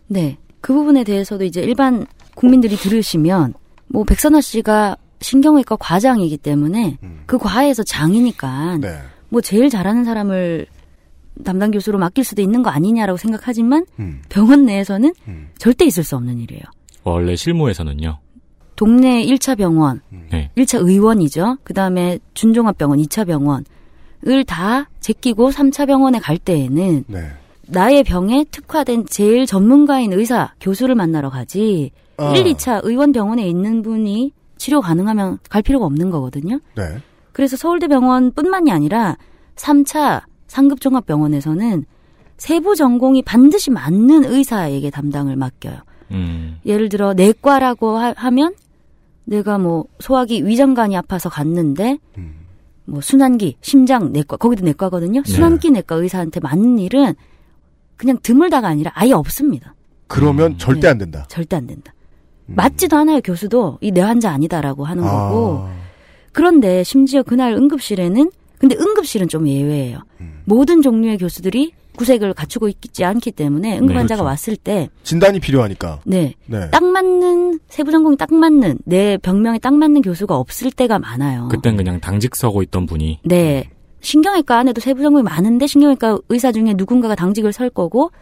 네. 0.08 0.36
그 0.60 0.72
부분에 0.72 1.02
대해서도 1.04 1.44
이제 1.44 1.60
일반 1.60 2.06
국민들이 2.34 2.76
들으시면 2.76 3.54
뭐 3.88 4.04
백선아 4.04 4.40
씨가 4.40 4.96
신경외과 5.20 5.76
과장이기 5.76 6.36
때문에 6.36 6.98
음. 7.02 7.22
그 7.26 7.38
과에서 7.38 7.82
장이니까 7.82 8.78
네. 8.78 8.98
뭐 9.28 9.40
제일 9.40 9.70
잘하는 9.70 10.04
사람을 10.04 10.66
담당 11.42 11.70
교수로 11.70 11.98
맡길 11.98 12.24
수도 12.24 12.42
있는 12.42 12.62
거 12.62 12.70
아니냐라고 12.70 13.16
생각하지만 13.16 13.84
음, 13.98 14.22
병원 14.28 14.64
내에서는 14.66 15.12
음. 15.28 15.48
절대 15.58 15.84
있을 15.84 16.04
수 16.04 16.16
없는 16.16 16.38
일이에요. 16.38 16.62
원래 17.04 17.36
실무에서는요. 17.36 18.18
동네 18.76 19.24
1차 19.24 19.56
병원, 19.56 20.00
네. 20.30 20.50
1차 20.56 20.80
의원이죠. 20.86 21.58
그 21.62 21.74
다음에 21.74 22.18
준종합병원, 22.34 22.98
2차 23.00 23.26
병원을 23.26 24.44
다 24.46 24.88
제끼고 25.00 25.50
3차 25.50 25.86
병원에 25.86 26.18
갈 26.18 26.38
때에는 26.38 27.04
네. 27.06 27.30
나의 27.68 28.02
병에 28.02 28.44
특화된 28.50 29.06
제일 29.06 29.46
전문가인 29.46 30.12
의사, 30.12 30.54
교수를 30.60 30.94
만나러 30.94 31.30
가지 31.30 31.90
아, 32.16 32.34
1, 32.34 32.44
2차 32.44 32.80
의원 32.84 33.12
병원에 33.12 33.46
있는 33.46 33.82
분이 33.82 34.32
치료 34.56 34.80
가능하면 34.80 35.38
갈 35.48 35.62
필요가 35.62 35.86
없는 35.86 36.10
거거든요. 36.10 36.60
네. 36.76 36.98
그래서 37.32 37.56
서울대병원뿐만이 37.56 38.70
아니라 38.70 39.16
3차 39.56 40.22
상급종합병원에서는 40.52 41.84
세부 42.36 42.76
전공이 42.76 43.22
반드시 43.22 43.70
맞는 43.70 44.24
의사에게 44.24 44.90
담당을 44.90 45.36
맡겨요. 45.36 45.78
음. 46.10 46.58
예를 46.66 46.88
들어 46.88 47.14
내과라고 47.14 47.96
하, 47.96 48.30
면 48.30 48.54
내가 49.24 49.56
뭐 49.58 49.86
소화기 50.00 50.46
위장관이 50.46 50.96
아파서 50.96 51.28
갔는데 51.30 51.98
음. 52.18 52.34
뭐 52.84 53.00
순환기, 53.00 53.56
심장 53.60 54.12
내과 54.12 54.36
거기도 54.36 54.64
내과거든요. 54.64 55.22
순환기 55.24 55.70
내과 55.70 55.94
의사한테 55.96 56.40
맞는 56.40 56.78
일은 56.80 57.14
그냥 57.96 58.18
드물다가 58.22 58.68
아니라 58.68 58.90
아예 58.94 59.12
없습니다. 59.12 59.74
그러면 60.08 60.52
음. 60.52 60.58
절대 60.58 60.80
네. 60.82 60.88
안 60.88 60.98
된다. 60.98 61.24
절대 61.28 61.56
안 61.56 61.66
된다. 61.66 61.94
음. 62.48 62.54
맞지도 62.56 62.96
않아요, 62.96 63.20
교수도. 63.22 63.78
이 63.80 63.90
내 63.92 64.00
환자 64.00 64.30
아니다라고 64.32 64.84
하는 64.84 65.04
거고. 65.04 65.66
아, 65.68 65.74
그런데 66.32 66.82
심지어 66.82 67.22
그날 67.22 67.52
응급실에는 67.52 68.30
근데 68.62 68.76
응급실은 68.76 69.26
좀 69.26 69.48
예외예요. 69.48 69.98
음. 70.20 70.42
모든 70.44 70.82
종류의 70.82 71.18
교수들이 71.18 71.72
구색을 71.96 72.32
갖추고 72.32 72.68
있지 72.68 73.04
않기 73.04 73.32
때문에 73.32 73.74
응급 73.74 73.88
네, 73.88 73.94
환자가 73.96 74.18
그렇죠. 74.20 74.24
왔을 74.24 74.54
때 74.54 74.88
진단이 75.02 75.40
필요하니까. 75.40 75.98
네. 76.04 76.34
네. 76.46 76.70
딱 76.70 76.84
맞는 76.84 77.58
세부 77.68 77.90
전공이 77.90 78.16
딱 78.16 78.32
맞는 78.32 78.78
내 78.84 79.18
병명에 79.18 79.58
딱 79.58 79.74
맞는 79.74 80.02
교수가 80.02 80.36
없을 80.36 80.70
때가 80.70 81.00
많아요. 81.00 81.48
그땐 81.50 81.76
그냥 81.76 81.98
당직 81.98 82.36
서고 82.36 82.62
있던 82.62 82.86
분이 82.86 83.18
네. 83.24 83.68
신경외과 84.00 84.58
안에도 84.60 84.80
세부 84.80 85.02
전공이 85.02 85.24
많은데 85.24 85.66
신경외과 85.66 86.20
의사 86.28 86.52
중에 86.52 86.74
누군가가 86.76 87.16
당직을 87.16 87.52
설 87.52 87.68
거고 87.68 88.12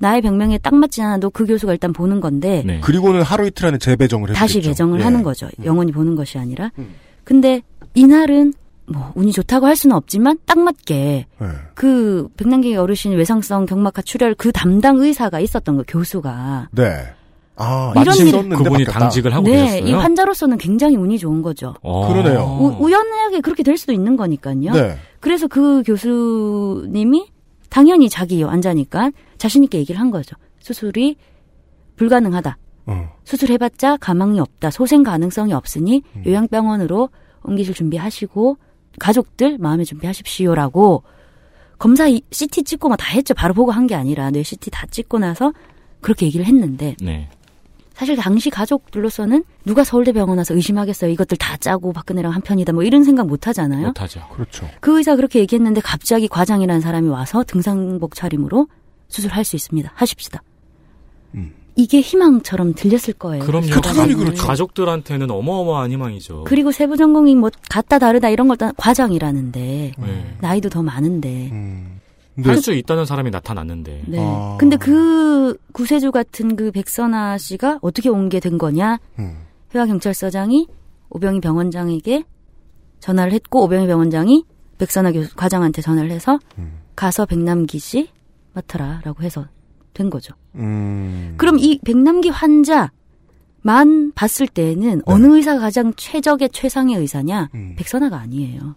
나의 0.00 0.22
병명에 0.22 0.58
딱 0.58 0.74
맞지 0.74 1.02
않아도 1.02 1.30
그 1.30 1.46
교수가 1.46 1.72
일단 1.72 1.92
보는 1.92 2.20
건데 2.20 2.64
네. 2.66 2.80
그리고는 2.80 3.22
하루 3.22 3.46
이틀 3.46 3.66
안에 3.66 3.78
재배정을. 3.78 4.32
다시 4.32 4.60
배정을 4.60 4.98
예. 4.98 5.04
하는 5.04 5.22
거죠. 5.22 5.48
영원히 5.64 5.92
보는 5.92 6.16
것이 6.16 6.36
아니라. 6.36 6.72
음. 6.80 6.94
근데 7.22 7.62
이날은 7.94 8.54
뭐 8.86 9.12
운이 9.14 9.32
좋다고 9.32 9.66
할 9.66 9.76
수는 9.76 9.96
없지만 9.96 10.38
딱 10.44 10.58
맞게 10.58 11.26
예. 11.40 11.46
그 11.74 12.28
백남기 12.36 12.76
어르신 12.76 13.12
외상성 13.12 13.66
경막하 13.66 14.02
출혈 14.02 14.34
그 14.34 14.52
담당 14.52 14.98
의사가 14.98 15.40
있었던 15.40 15.76
거 15.76 15.84
교수가. 15.86 16.68
네. 16.72 17.06
아, 17.56 17.92
이런 17.94 18.14
썼는데 18.14 18.56
그분이 18.56 18.84
바뀌었다. 18.84 18.98
당직을 18.98 19.32
하고 19.32 19.46
네, 19.46 19.52
계셨어요. 19.52 19.86
이 19.86 19.92
환자로서는 19.92 20.58
굉장히 20.58 20.96
운이 20.96 21.18
좋은 21.18 21.40
거죠. 21.40 21.74
어. 21.82 22.08
그러네요. 22.08 22.58
우, 22.60 22.84
우연하게 22.84 23.40
그렇게 23.40 23.62
될 23.62 23.76
수도 23.76 23.92
있는 23.92 24.16
거니까요. 24.16 24.72
네. 24.72 24.96
그래서 25.20 25.46
그 25.46 25.82
교수님이 25.84 27.28
당연히 27.70 28.08
자기 28.08 28.42
환자니까 28.42 29.12
자신 29.38 29.62
있게 29.64 29.78
얘기를 29.78 30.00
한 30.00 30.10
거죠. 30.10 30.36
수술이 30.60 31.16
불가능하다. 31.96 32.58
어. 32.86 33.08
수술해봤자 33.24 33.98
가망이 33.98 34.40
없다. 34.40 34.70
소생 34.70 35.02
가능성이 35.02 35.52
없으니 35.52 36.02
음. 36.16 36.24
요양병원으로 36.26 37.08
옮기실 37.44 37.74
준비하시고 37.74 38.56
가족들 38.98 39.58
마음의 39.58 39.86
준비하십시오라고 39.86 41.02
검사 41.78 42.06
이- 42.08 42.22
CT 42.30 42.62
찍고 42.64 42.88
뭐다 42.88 43.06
했죠. 43.10 43.34
바로 43.34 43.52
보고 43.54 43.70
한 43.72 43.86
게 43.86 43.94
아니라 43.94 44.30
뇌 44.30 44.42
CT 44.42 44.70
다 44.70 44.86
찍고 44.90 45.18
나서 45.18 45.52
그렇게 46.00 46.26
얘기를 46.26 46.46
했는데 46.46 46.96
네. 47.00 47.28
사실 47.94 48.16
당시 48.16 48.50
가족들로서는 48.50 49.44
누가 49.64 49.84
서울대병원 49.84 50.36
와서 50.38 50.54
의심하겠어요. 50.54 51.10
이것들 51.12 51.36
다 51.38 51.56
짜고 51.56 51.92
박근혜랑 51.92 52.32
한 52.32 52.42
편이다. 52.42 52.72
뭐 52.72 52.82
이런 52.82 53.04
생각 53.04 53.26
못 53.26 53.46
하잖아요. 53.46 53.86
못 53.88 54.00
하죠. 54.02 54.20
그렇죠. 54.32 54.68
그 54.80 54.98
의사 54.98 55.14
그렇게 55.14 55.38
얘기했는데 55.40 55.80
갑자기 55.80 56.26
과장이라는 56.26 56.80
사람이 56.80 57.08
와서 57.08 57.44
등산복 57.44 58.14
차림으로 58.16 58.66
수술할 59.08 59.44
수 59.44 59.54
있습니다. 59.54 59.92
하십시다. 59.94 60.42
음. 61.34 61.52
이게 61.76 62.00
희망처럼 62.00 62.74
들렸을 62.74 63.14
거예요. 63.14 63.44
그럼요. 63.44 63.66
그 63.72 63.80
당연히. 63.80 64.14
그렇죠. 64.14 64.46
가족들한테는 64.46 65.30
어마어마한 65.30 65.90
희망이죠. 65.90 66.44
그리고 66.44 66.70
세부 66.72 66.96
전공이 66.96 67.34
뭐 67.34 67.50
같다 67.68 67.98
다르다 67.98 68.28
이런 68.30 68.46
걸 68.48 68.56
과장이라는데 68.76 69.92
네. 69.98 70.36
나이도 70.40 70.68
더 70.68 70.82
많은데. 70.82 71.50
음. 71.52 72.00
근데 72.34 72.50
할수 72.50 72.72
있다는 72.72 73.04
사람이 73.06 73.30
나타났는데. 73.30 74.04
네. 74.06 74.18
아. 74.20 74.56
근데 74.58 74.76
그 74.76 75.56
구세주 75.72 76.10
같은 76.12 76.56
그 76.56 76.70
백선아 76.72 77.38
씨가 77.38 77.78
어떻게 77.82 78.08
온 78.08 78.28
게 78.28 78.40
된 78.40 78.58
거냐? 78.58 78.98
음. 79.18 79.36
회화 79.74 79.86
경찰서장이 79.86 80.68
오병희 81.10 81.40
병원장에게 81.40 82.24
전화를 83.00 83.32
했고 83.32 83.62
오병희 83.64 83.86
병원장이 83.86 84.44
백선아 84.78 85.12
교수 85.12 85.34
과장한테 85.36 85.82
전화를 85.82 86.10
해서 86.10 86.38
음. 86.58 86.78
가서 86.96 87.26
백남기 87.26 87.78
씨 87.78 88.10
맡아라라고 88.52 89.22
해서 89.22 89.46
된 89.92 90.10
거죠. 90.10 90.34
음. 90.56 91.34
그럼 91.36 91.58
이 91.58 91.78
백남기 91.84 92.28
환자만 92.28 92.90
봤을 94.14 94.46
때는 94.46 95.02
어느 95.04 95.36
의사가 95.36 95.60
가장 95.60 95.92
최적의 95.96 96.50
최상의 96.50 96.96
의사냐? 96.96 97.48
네. 97.52 97.58
음. 97.58 97.74
백선아가 97.76 98.18
아니에요. 98.18 98.76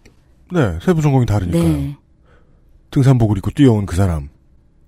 네, 0.52 0.78
세부 0.82 1.02
전공이 1.02 1.26
다르니까요. 1.26 1.62
네. 1.62 1.96
등산복을 2.90 3.38
입고 3.38 3.50
뛰어온 3.50 3.86
그 3.86 3.96
사람. 3.96 4.28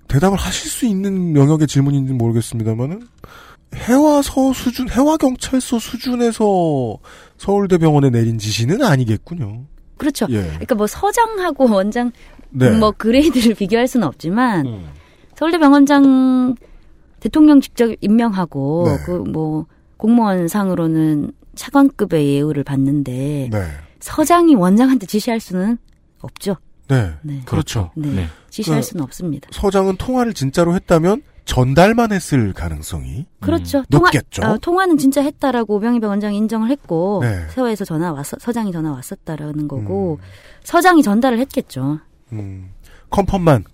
대답을 0.08 0.36
하실 0.36 0.68
수 0.70 0.86
있는 0.86 1.36
영역의 1.36 1.68
질문인지는 1.68 2.18
모르겠습니다만은 2.18 3.06
해와서 3.74 4.52
수준, 4.52 4.88
해와경찰서 4.88 5.78
수준에서 5.78 6.98
서울대병원에 7.36 8.10
내린 8.10 8.38
지시는 8.38 8.82
아니겠군요. 8.82 9.64
그렇죠. 9.96 10.26
예. 10.30 10.42
그러니까 10.42 10.74
뭐 10.74 10.86
서장하고 10.86 11.70
원장 11.70 12.10
네. 12.50 12.70
뭐 12.70 12.90
그레이드를 12.90 13.54
비교할 13.54 13.86
수는 13.86 14.06
없지만 14.06 14.66
음. 14.66 14.88
서울대병원장 15.36 16.56
대통령 17.20 17.60
직접 17.60 17.90
임명하고 18.00 18.84
네. 18.86 18.96
그뭐 19.04 19.66
공무원 19.96 20.48
상으로는 20.48 21.32
차관급의 21.54 22.26
예우를 22.36 22.64
받는데 22.64 23.48
네. 23.52 23.62
서장이 24.00 24.54
원장한테 24.54 25.06
지시할 25.06 25.40
수는 25.40 25.78
없죠. 26.20 26.56
네. 26.88 27.12
네. 27.22 27.42
그렇죠. 27.44 27.90
네. 27.94 28.08
네. 28.08 28.26
지시할 28.48 28.80
그- 28.80 28.86
수는 28.86 29.04
없습니다. 29.04 29.48
서장은 29.52 29.96
통화를 29.96 30.32
진짜로 30.34 30.74
했다면 30.74 31.22
전달만 31.44 32.12
했을 32.12 32.52
가능성이 32.52 33.26
그렇죠. 33.40 33.82
통화, 33.90 34.04
높겠죠. 34.10 34.42
아, 34.44 34.56
통화는 34.58 34.98
진짜 34.98 35.20
했다라고 35.22 35.76
오병희 35.76 35.98
병원장이 36.00 36.36
인정을 36.36 36.70
했고 36.70 37.20
네. 37.22 37.46
세화에서 37.50 37.84
전화 37.84 38.12
왔 38.12 38.24
서장이 38.26 38.70
전화 38.72 38.92
왔었다라는 38.92 39.66
거고 39.66 40.18
음. 40.20 40.24
서장이 40.64 41.02
전달을 41.02 41.38
했겠죠. 41.40 41.98
음. 42.32 42.70
컨펌만. 43.10 43.64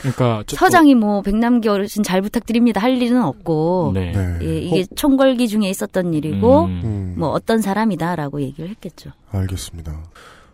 그러니까 0.00 0.42
저- 0.46 0.56
서장이 0.56 0.94
뭐 0.94 1.22
백남기 1.22 1.68
어르신 1.68 2.02
잘 2.02 2.20
부탁드립니다 2.22 2.80
할 2.80 3.00
일은 3.00 3.22
없고 3.22 3.92
네. 3.94 4.12
네. 4.12 4.38
예, 4.42 4.58
이게 4.58 4.84
총궐기 4.94 5.48
중에 5.48 5.68
있었던 5.70 6.12
일이고 6.14 6.64
음. 6.64 6.80
음. 6.84 7.14
뭐 7.18 7.28
어떤 7.30 7.60
사람이다라고 7.62 8.40
얘기를 8.42 8.68
했겠죠. 8.70 9.10
알겠습니다. 9.30 10.02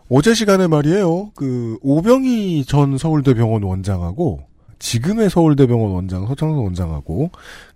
어제 0.09 0.35
시간에 0.35 0.67
말이에요. 0.67 1.31
그 1.35 1.79
오병희 1.83 2.65
전 2.67 2.99
서울대병원 2.99 3.63
원장하고 3.63 4.41
지금의 4.79 5.31
서울대병원 5.31 5.93
원장 5.93 6.27
서창선 6.27 6.59
원장하고 6.65 7.31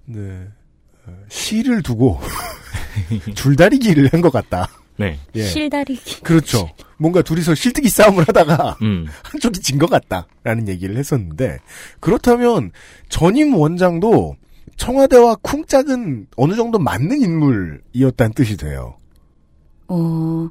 네 0.07 0.49
어, 1.07 1.13
시를 1.29 1.83
두고 1.83 2.19
줄다리기를 3.35 4.09
한 4.13 4.21
것 4.21 4.33
같다. 4.33 4.69
네. 4.97 5.19
예. 5.35 5.43
실다리기. 5.43 6.23
그렇죠. 6.23 6.71
뭔가 6.99 7.23
둘이서 7.23 7.55
실뜨기 7.55 7.89
싸움을 7.89 8.25
하다가 8.29 8.77
음. 8.83 9.07
한쪽이 9.25 9.61
진 9.61 9.79
것 9.79 9.91
같다라는 9.91 10.69
얘기를 10.69 10.97
했었는데 10.97 11.59
그렇다면 12.01 12.71
전임 13.09 13.55
원장도 13.55 14.37
청와대와 14.77 15.37
쿵짝은 15.43 16.29
어느 16.37 16.55
정도 16.55 16.79
맞는 16.79 17.21
인물이었다는 17.21 18.33
뜻이 18.35 18.57
돼요. 18.57 18.97
어, 19.89 20.49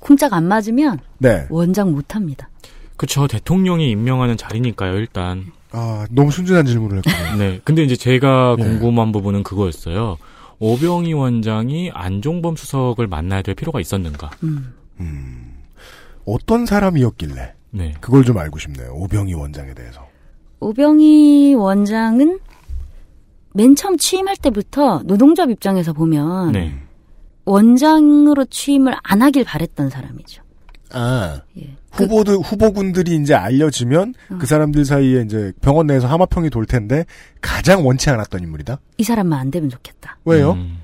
쿵짝 0.00 0.32
안 0.32 0.44
맞으면 0.48 0.98
네. 1.18 1.46
원장 1.50 1.92
못 1.92 2.14
합니다. 2.14 2.48
그쵸. 2.96 3.26
대통령이 3.26 3.90
임명하는 3.90 4.36
자리니까요, 4.36 4.96
일단. 4.96 5.44
아 5.70 6.06
너무 6.10 6.30
순진한 6.30 6.64
질문을 6.64 7.02
했군요. 7.04 7.36
네. 7.38 7.60
근데 7.64 7.82
이제 7.82 7.94
제가 7.96 8.56
네. 8.58 8.64
궁금한 8.64 9.12
부분은 9.12 9.42
그거였어요. 9.42 10.16
오병희 10.58 11.12
원장이 11.12 11.90
안종범 11.92 12.56
수석을 12.56 13.06
만나야 13.06 13.42
될 13.42 13.54
필요가 13.54 13.80
있었는가? 13.80 14.30
음. 14.42 14.74
음, 15.00 15.62
어떤 16.24 16.64
사람이었길래 16.66 17.54
네. 17.72 17.94
그걸 18.00 18.24
좀 18.24 18.38
알고 18.38 18.58
싶네요. 18.58 18.92
오병희 18.94 19.34
원장에 19.34 19.74
대해서. 19.74 20.06
오병희 20.60 21.54
원장은 21.54 22.38
맨 23.52 23.74
처음 23.74 23.96
취임할 23.96 24.36
때부터 24.36 25.02
노동조합 25.04 25.50
입장에서 25.50 25.92
보면 25.92 26.52
네. 26.52 26.74
원장으로 27.44 28.44
취임을 28.46 28.94
안 29.02 29.22
하길 29.22 29.44
바랬던 29.44 29.90
사람이죠. 29.90 30.42
아 30.92 31.42
예. 31.58 31.76
그, 31.96 32.04
후보들 32.04 32.36
후보군들이 32.38 33.16
이제 33.16 33.34
알려지면 33.34 34.14
어. 34.30 34.38
그 34.38 34.46
사람들 34.46 34.84
사이에 34.84 35.22
이제 35.22 35.52
병원 35.60 35.86
내에서 35.86 36.06
하마평이 36.08 36.50
돌 36.50 36.66
텐데 36.66 37.04
가장 37.40 37.86
원치 37.86 38.10
않았던 38.10 38.42
인물이다. 38.42 38.78
이 38.98 39.02
사람만 39.02 39.38
안 39.38 39.50
되면 39.50 39.68
좋겠다. 39.70 40.18
왜요? 40.24 40.52
음. 40.52 40.78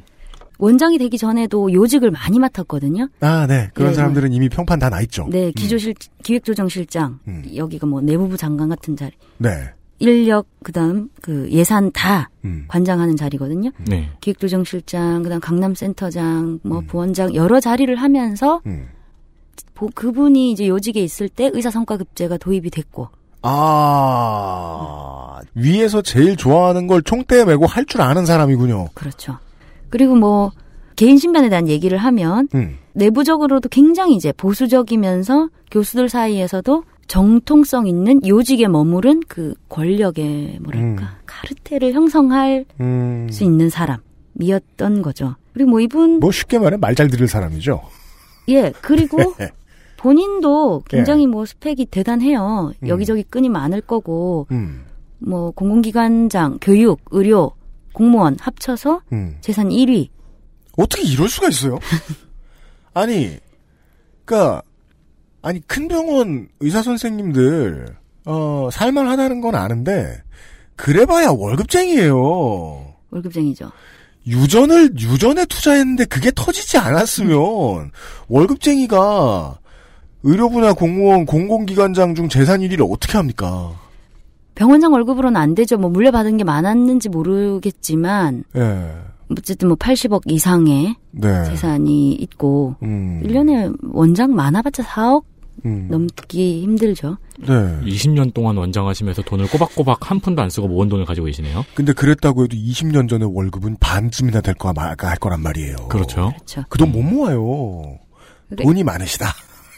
원장이 0.58 0.96
되기 0.98 1.18
전에도 1.18 1.72
요직을 1.72 2.10
많이 2.12 2.38
맡았거든요. 2.38 3.08
아, 3.20 3.46
네. 3.48 3.68
그런 3.74 3.90
예, 3.90 3.94
사람들은 3.94 4.32
이미 4.32 4.48
평판 4.48 4.78
다 4.78 4.90
나 4.90 5.00
있죠. 5.00 5.26
네, 5.30 5.50
기조실 5.50 5.94
기획조정실장 6.22 7.18
음. 7.26 7.42
여기가 7.56 7.86
뭐 7.86 8.00
내무부 8.00 8.36
장관 8.36 8.68
같은 8.68 8.96
자리, 8.96 9.10
네. 9.38 9.50
인력 9.98 10.46
그다음 10.62 11.08
그 11.20 11.48
예산 11.50 11.90
다 11.92 12.30
음. 12.44 12.64
관장하는 12.68 13.16
자리거든요. 13.16 13.70
네. 13.88 14.08
기획조정실장, 14.20 15.22
그다음 15.24 15.40
강남센터장, 15.40 16.60
뭐 16.62 16.78
음. 16.80 16.86
부원장 16.86 17.34
여러 17.34 17.58
자리를 17.58 17.92
하면서 17.96 18.60
음. 18.66 18.86
보- 18.86 19.01
그분이 19.94 20.52
이제 20.52 20.68
요직에 20.68 21.00
있을 21.02 21.28
때 21.28 21.50
의사 21.52 21.70
성과급제가 21.70 22.36
도입이 22.38 22.70
됐고 22.70 23.08
아, 23.42 25.40
위에서 25.54 26.02
제일 26.02 26.36
좋아하는 26.36 26.86
걸 26.86 27.02
총대에 27.02 27.44
메고 27.44 27.66
할 27.66 27.84
줄 27.86 28.00
아는 28.00 28.24
사람이군요. 28.26 28.88
그렇죠. 28.94 29.38
그리고 29.90 30.14
뭐 30.14 30.52
개인 30.96 31.18
신변에 31.18 31.48
대한 31.48 31.68
얘기를 31.68 31.98
하면 31.98 32.48
음. 32.54 32.78
내부적으로도 32.92 33.68
굉장히 33.68 34.14
이제 34.14 34.32
보수적이면서 34.32 35.48
교수들 35.70 36.08
사이에서도 36.08 36.84
정통성 37.08 37.86
있는 37.86 38.20
요직에 38.26 38.68
머무른 38.68 39.20
그 39.28 39.54
권력의 39.68 40.58
뭐랄까 40.62 41.02
음. 41.02 41.08
카르텔을 41.26 41.92
형성할 41.92 42.64
음. 42.80 43.28
수 43.30 43.42
있는 43.44 43.68
사람이었던 43.68 45.02
거죠. 45.02 45.34
그리고 45.52 45.70
뭐 45.70 45.80
이분 45.80 46.20
뭐 46.20 46.30
쉽게 46.30 46.58
말해 46.58 46.76
말 46.76 46.94
잘 46.94 47.08
들을 47.08 47.26
사람이죠. 47.26 47.80
예 48.48 48.72
그리고 48.80 49.18
본인도 49.96 50.82
굉장히 50.88 51.22
예. 51.22 51.26
뭐 51.26 51.46
스펙이 51.46 51.86
대단해요. 51.86 52.72
음. 52.82 52.88
여기저기 52.88 53.22
끈이 53.22 53.48
많을 53.48 53.80
거고 53.80 54.46
음. 54.50 54.84
뭐 55.18 55.52
공공기관장, 55.52 56.58
교육, 56.60 57.00
의료, 57.10 57.52
공무원 57.92 58.36
합쳐서 58.40 59.02
음. 59.12 59.36
재산 59.40 59.68
1위. 59.68 60.08
어떻게 60.76 61.02
이럴 61.02 61.28
수가 61.28 61.48
있어요? 61.48 61.78
아니, 62.94 63.38
그니까, 64.24 64.62
아니, 65.42 65.60
큰 65.60 65.88
병원 65.88 66.48
의사 66.60 66.82
선생님들, 66.82 67.96
어, 68.26 68.68
살만하다는 68.72 69.40
건 69.40 69.54
아는데, 69.54 70.22
그래봐야 70.76 71.30
월급쟁이에요. 71.30 72.94
월급쟁이죠. 73.10 73.70
유전을, 74.26 74.94
유전에 74.98 75.46
투자했는데 75.46 76.04
그게 76.04 76.30
터지지 76.34 76.78
않았으면, 76.78 77.90
월급쟁이가 78.28 79.58
의료 80.22 80.48
분야 80.48 80.72
공무원 80.72 81.26
공공기관장 81.26 82.14
중 82.14 82.28
재산 82.28 82.60
1위를 82.60 82.88
어떻게 82.90 83.18
합니까? 83.18 83.72
병원장 84.54 84.92
월급으로는 84.92 85.40
안 85.40 85.54
되죠. 85.54 85.78
뭐 85.78 85.90
물려받은 85.90 86.36
게 86.36 86.44
많았는지 86.44 87.08
모르겠지만 87.08 88.44
예. 88.56 88.92
어쨌든 89.30 89.68
뭐 89.68 89.76
80억 89.76 90.30
이상의 90.30 90.94
네. 91.10 91.44
재산이 91.44 92.12
있고 92.12 92.76
음. 92.82 93.22
1년에 93.24 93.74
원장 93.92 94.34
많아봤자 94.34 94.82
4억 94.82 95.24
음. 95.64 95.86
넘기 95.90 96.62
힘들죠. 96.62 97.16
네. 97.40 97.46
20년 97.84 98.34
동안 98.34 98.56
원장하시면서 98.56 99.22
돈을 99.22 99.46
꼬박꼬박 99.48 100.10
한 100.10 100.18
푼도 100.20 100.42
안 100.42 100.50
쓰고 100.50 100.68
모은 100.68 100.88
돈을 100.88 101.04
가지고 101.04 101.26
계시네요. 101.26 101.64
근데 101.74 101.92
그랬다고 101.92 102.44
해도 102.44 102.56
20년 102.56 103.08
전에 103.08 103.24
월급은 103.28 103.76
반쯤이나 103.80 104.40
될 104.40 104.54
거, 104.54 104.72
말, 104.72 104.94
할 104.98 105.16
거란 105.18 105.40
말이에요. 105.40 105.76
그렇죠. 105.88 106.32
그렇죠. 106.34 106.64
그 106.68 106.78
돈못 106.78 107.04
모아요. 107.04 107.98
근데 108.48 108.64
돈이 108.64 108.82
많으시다. 108.84 109.26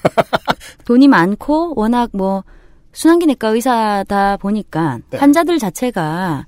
돈이 0.85 1.09
많고 1.09 1.75
워낙 1.77 2.11
뭐 2.13 2.45
순환기내과 2.93 3.49
의사다 3.49 4.37
보니까 4.39 4.99
네. 5.11 5.19
환자들 5.19 5.59
자체가 5.59 6.47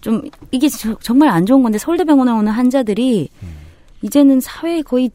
좀 0.00 0.22
이게 0.50 0.68
저- 0.68 0.96
정말 1.00 1.28
안 1.28 1.44
좋은 1.46 1.62
건데 1.62 1.78
서울대병원에 1.78 2.30
오는 2.32 2.52
환자들이 2.52 3.28
음. 3.42 3.48
이제는 4.02 4.40
사회에 4.40 4.82
거의 4.82 5.10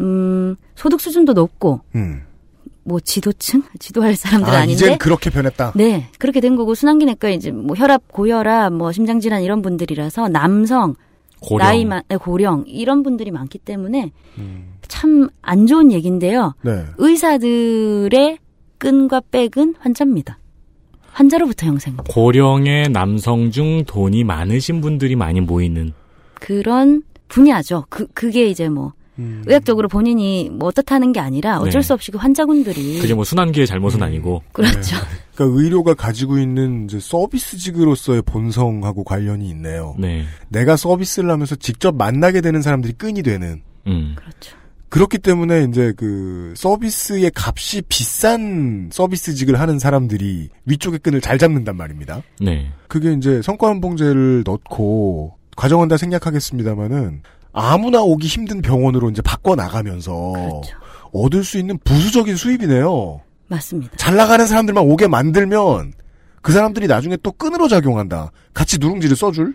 음 0.00 0.56
소득 0.74 1.00
수준도 1.00 1.32
높고 1.32 1.80
음. 1.94 2.22
뭐 2.88 2.98
지도층 3.00 3.62
지도할 3.78 4.16
사람들 4.16 4.50
아, 4.50 4.56
아, 4.56 4.60
닌데 4.60 4.72
이젠 4.72 4.98
그렇게 4.98 5.28
변했다. 5.28 5.74
네 5.76 6.08
그렇게 6.18 6.40
된 6.40 6.56
거고 6.56 6.74
순환기 6.74 7.04
내과 7.04 7.28
이제 7.28 7.50
뭐 7.50 7.76
혈압 7.76 8.08
고혈압 8.08 8.72
뭐 8.72 8.92
심장 8.92 9.20
질환 9.20 9.42
이런 9.42 9.60
분들이라서 9.60 10.28
남성 10.28 10.94
고령. 11.40 11.66
나이 11.66 11.84
많 11.84 12.02
네, 12.08 12.16
고령 12.16 12.64
이런 12.66 13.02
분들이 13.02 13.30
많기 13.30 13.58
때문에 13.58 14.10
음. 14.38 14.74
참안 14.88 15.66
좋은 15.66 15.92
얘기인데요. 15.92 16.54
네. 16.62 16.84
의사들의 16.96 18.38
끈과 18.78 19.22
백은 19.30 19.74
환자입니다. 19.78 20.38
환자로부터 21.12 21.66
형성된 21.66 22.04
고령의 22.08 22.88
남성 22.90 23.50
중 23.50 23.84
돈이 23.84 24.24
많으신 24.24 24.80
분들이 24.80 25.14
많이 25.14 25.40
모이는 25.40 25.92
그런 26.34 27.02
분야죠. 27.28 27.84
그 27.90 28.06
그게 28.14 28.46
이제 28.46 28.68
뭐 28.68 28.92
음. 29.18 29.42
의학적으로 29.46 29.88
본인이 29.88 30.48
뭐 30.52 30.68
어떻다는 30.68 31.12
게 31.12 31.20
아니라 31.20 31.58
어쩔 31.58 31.80
네. 31.80 31.86
수 31.86 31.94
없이 31.94 32.10
그 32.10 32.18
환자분들이 32.18 33.00
그게 33.00 33.14
뭐 33.14 33.24
순환기의 33.24 33.66
잘못은 33.66 34.00
음. 34.00 34.02
아니고 34.02 34.42
그렇죠. 34.52 34.96
그러니까 35.34 35.60
의료가 35.60 35.94
가지고 35.94 36.38
있는 36.38 36.84
이제 36.84 36.98
서비스직으로서의 37.00 38.22
본성하고 38.22 39.04
관련이 39.04 39.48
있네요. 39.50 39.94
네. 39.98 40.24
내가 40.48 40.76
서비스를 40.76 41.30
하면서 41.30 41.54
직접 41.56 41.94
만나게 41.96 42.40
되는 42.40 42.62
사람들이 42.62 42.94
끈이 42.94 43.22
되는. 43.22 43.62
음. 43.86 44.14
그렇죠. 44.16 44.56
그렇기 44.88 45.18
때문에 45.18 45.64
이제 45.64 45.92
그 45.96 46.54
서비스의 46.56 47.30
값이 47.34 47.82
비싼 47.88 48.88
서비스직을 48.90 49.60
하는 49.60 49.78
사람들이 49.78 50.48
위쪽의 50.64 51.00
끈을 51.00 51.20
잘 51.20 51.38
잡는단 51.38 51.76
말입니다. 51.76 52.22
네. 52.40 52.72
그게 52.88 53.12
이제 53.12 53.42
성과연봉제를 53.42 54.44
넣고 54.46 55.34
과정은 55.56 55.88
다 55.88 55.96
생략하겠습니다만은 55.96 57.22
아무나 57.52 58.00
오기 58.02 58.26
힘든 58.26 58.60
병원으로 58.62 59.10
이제 59.10 59.22
바꿔 59.22 59.54
나가면서 59.54 60.32
그렇죠. 60.32 60.76
얻을 61.12 61.44
수 61.44 61.58
있는 61.58 61.78
부수적인 61.84 62.36
수입이네요. 62.36 63.20
맞습니다. 63.48 63.96
잘 63.96 64.16
나가는 64.16 64.46
사람들만 64.46 64.84
오게 64.84 65.08
만들면 65.08 65.92
그 66.42 66.52
사람들이 66.52 66.86
나중에 66.86 67.16
또 67.22 67.32
끈으로 67.32 67.66
작용한다. 67.68 68.30
같이 68.54 68.78
누룽지를 68.78 69.16
써줄? 69.16 69.54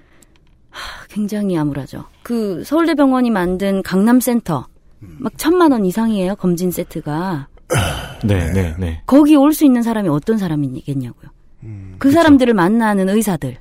굉장히 1.09 1.55
암울하죠. 1.57 2.05
그 2.23 2.63
서울대병원이 2.63 3.29
만든 3.29 3.83
강남센터 3.83 4.67
막 4.99 5.37
천만 5.37 5.71
원 5.71 5.85
이상이에요 5.85 6.35
검진 6.35 6.71
세트가 6.71 7.47
네, 8.25 8.51
네, 8.53 8.73
네. 8.79 9.01
거기 9.05 9.35
올 9.35 9.53
수 9.53 9.65
있는 9.65 9.83
사람이 9.83 10.09
어떤 10.09 10.37
사람이겠냐고요. 10.37 11.29
음, 11.63 11.95
그 11.99 12.09
사람들을 12.11 12.53
만나는 12.53 13.09
의사들 13.09 13.57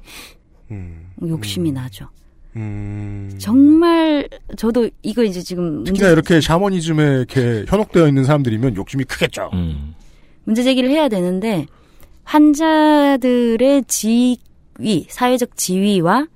음, 0.71 1.11
욕심이 1.27 1.71
나죠. 1.73 2.09
음. 2.57 3.31
정말 3.39 4.29
저도 4.57 4.91
이거 5.03 5.23
이제 5.25 5.41
지금 5.43 5.85
특히나 5.85 6.09
문제, 6.09 6.13
이렇게 6.13 6.41
샤머니즘에 6.41 7.03
이렇게 7.05 7.65
현혹되어 7.67 8.09
있는 8.09 8.25
사람들이면 8.25 8.77
욕심이 8.77 9.05
크겠죠. 9.05 9.51
음. 9.55 9.95
문제 10.45 10.63
제기를 10.63 10.91
해야 10.91 11.09
되는데 11.09 11.67
환자들의 12.25 13.85
지위, 13.87 14.39
사회적 15.09 15.57
지위와 15.57 16.27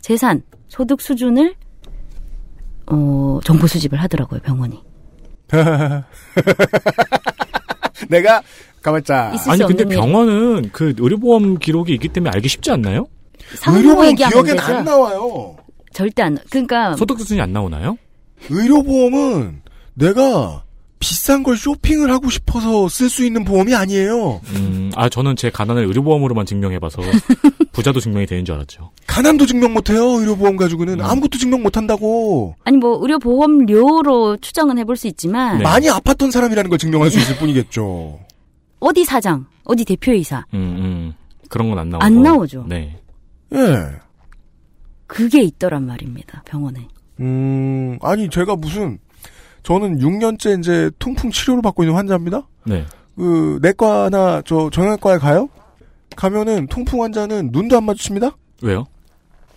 재산, 0.00 0.42
소득 0.68 1.00
수준을 1.00 1.54
어, 2.86 3.40
정보 3.44 3.66
수집을 3.66 4.00
하더라고요 4.00 4.40
병원이. 4.40 4.82
내가 8.08 8.42
가만자 8.82 9.32
아니 9.46 9.58
수 9.58 9.66
근데 9.66 9.82
없는 9.82 9.90
일. 9.90 9.96
병원은 9.96 10.70
그 10.72 10.94
의료보험 10.98 11.58
기록이 11.58 11.92
있기 11.94 12.08
때문에 12.08 12.30
알기 12.34 12.48
쉽지 12.48 12.70
않나요? 12.70 13.06
의료보험 13.66 14.06
얘기하면 14.10 14.44
기억엔 14.44 14.56
되죠. 14.60 14.76
안 14.76 14.84
나와요. 14.84 15.56
절대 15.92 16.22
안. 16.22 16.38
그러니까 16.50 16.94
소득 16.96 17.18
수준이 17.18 17.40
안 17.40 17.52
나오나요? 17.52 17.96
의료보험은 18.50 19.62
내가 19.94 20.64
비싼 21.00 21.42
걸 21.44 21.56
쇼핑을 21.56 22.10
하고 22.10 22.28
싶어서 22.28 22.88
쓸 22.88 23.08
수 23.08 23.24
있는 23.24 23.44
보험이 23.44 23.74
아니에요. 23.74 24.40
음, 24.56 24.90
아 24.96 25.08
저는 25.08 25.36
제 25.36 25.48
가난을 25.48 25.84
의료보험으로만 25.86 26.44
증명해봐서 26.44 27.00
부자도 27.72 28.00
증명이 28.00 28.26
되는 28.26 28.44
줄 28.44 28.56
알았죠. 28.56 28.90
가난도 29.06 29.46
증명 29.46 29.72
못해요. 29.74 30.02
의료보험 30.18 30.56
가지고는 30.56 30.94
음. 30.94 31.04
아무것도 31.04 31.38
증명 31.38 31.62
못한다고. 31.62 32.56
아니 32.64 32.76
뭐 32.76 32.98
의료 33.00 33.18
보험료로 33.20 34.38
추정은 34.38 34.78
해볼 34.78 34.96
수 34.96 35.06
있지만 35.06 35.58
네. 35.58 35.64
많이 35.64 35.86
아팠던 35.86 36.32
사람이라는 36.32 36.68
걸 36.68 36.78
증명할 36.78 37.10
수 37.10 37.18
있을 37.18 37.36
뿐이겠죠. 37.36 38.18
어디 38.80 39.04
사장, 39.04 39.46
어디 39.64 39.84
대표이사 39.84 40.44
음, 40.54 40.58
음. 40.58 41.14
그런 41.48 41.68
건 41.70 41.78
안 41.78 41.90
나오고. 41.90 42.04
안 42.04 42.22
나오죠. 42.22 42.64
네. 42.68 42.98
예. 43.54 43.90
그게 45.06 45.42
있더란 45.42 45.86
말입니다. 45.86 46.42
병원에. 46.44 46.86
음, 47.20 47.98
아니, 48.02 48.28
제가 48.28 48.56
무슨, 48.56 48.98
저는 49.62 49.98
6년째 49.98 50.58
이제 50.60 50.90
통풍 50.98 51.30
치료를 51.30 51.62
받고 51.62 51.82
있는 51.82 51.96
환자입니다? 51.96 52.46
네. 52.66 52.84
그, 53.16 53.58
내과나 53.62 54.42
저 54.44 54.70
정형외과에 54.70 55.18
가요? 55.18 55.48
가면은 56.16 56.66
통풍 56.68 57.02
환자는 57.02 57.50
눈도 57.52 57.76
안 57.76 57.84
마주칩니다? 57.84 58.36
왜요? 58.62 58.84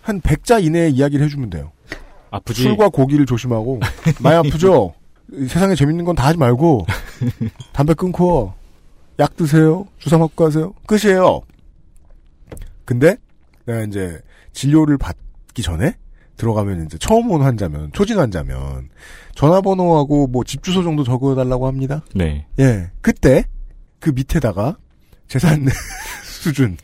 한 0.00 0.20
100자 0.20 0.62
이내에 0.64 0.88
이야기를 0.88 1.24
해주면 1.26 1.50
돼요. 1.50 1.70
아프지? 2.30 2.62
술과 2.62 2.88
고기를 2.88 3.26
조심하고, 3.26 3.80
많이 4.22 4.36
아프죠? 4.36 4.94
세상에 5.48 5.74
재밌는 5.74 6.04
건 6.04 6.16
다 6.16 6.26
하지 6.26 6.38
말고, 6.38 6.86
담배 7.72 7.94
끊고, 7.94 8.52
약 9.18 9.36
드세요. 9.36 9.86
주사 9.98 10.18
맞고 10.18 10.44
가세요. 10.44 10.72
끝이에요. 10.86 11.42
근데, 12.84 13.16
내가 13.64 13.82
이제, 13.82 14.20
진료를 14.52 14.98
받기 14.98 15.62
전에, 15.62 15.96
들어가면 16.36 16.86
이제 16.86 16.98
처음 16.98 17.30
온 17.30 17.42
환자면, 17.42 17.90
초진 17.92 18.18
환자면, 18.18 18.88
전화번호하고 19.34 20.26
뭐 20.28 20.44
집 20.44 20.62
주소 20.62 20.82
정도 20.82 21.04
적어달라고 21.04 21.66
합니다. 21.66 22.02
네. 22.14 22.46
예. 22.58 22.90
그때, 23.00 23.46
그 24.00 24.10
밑에다가, 24.10 24.76
재산 25.28 25.66
수준, 26.24 26.76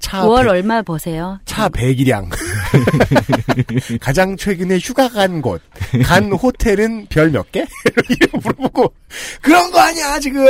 차 0.00 0.22
9월 0.26 0.42
백- 0.42 0.48
얼마 0.50 0.82
버세요? 0.82 1.38
차 1.44 1.68
100일량. 1.68 2.28
가장 4.00 4.36
최근에 4.36 4.78
휴가 4.78 5.08
간 5.08 5.40
곳. 5.40 5.62
간 6.04 6.32
호텔은 6.32 7.06
별 7.08 7.30
몇 7.30 7.50
개? 7.52 7.64
이렇게 7.86 8.16
물어보고. 8.38 8.92
그런 9.40 9.70
거 9.70 9.78
아니야, 9.78 10.18
지금! 10.18 10.44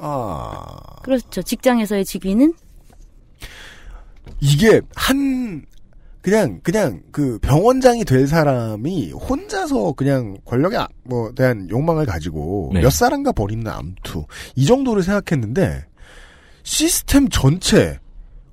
아. 0.00 0.66
그렇죠. 1.02 1.42
직장에서의 1.42 2.04
직위는 2.04 2.54
이게 4.40 4.80
한, 4.94 5.64
그냥, 6.22 6.60
그냥 6.62 7.02
그 7.12 7.38
병원장이 7.40 8.04
될 8.04 8.26
사람이 8.26 9.12
혼자서 9.12 9.92
그냥 9.92 10.36
권력에 10.44 10.76
아- 10.76 10.88
뭐, 11.04 11.32
대한 11.34 11.68
욕망을 11.70 12.06
가지고 12.06 12.70
네. 12.74 12.80
몇 12.80 12.90
사람과 12.90 13.32
벌이는 13.32 13.66
암투. 13.68 14.24
이 14.56 14.66
정도를 14.66 15.02
생각했는데, 15.02 15.84
시스템 16.62 17.28
전체, 17.28 17.98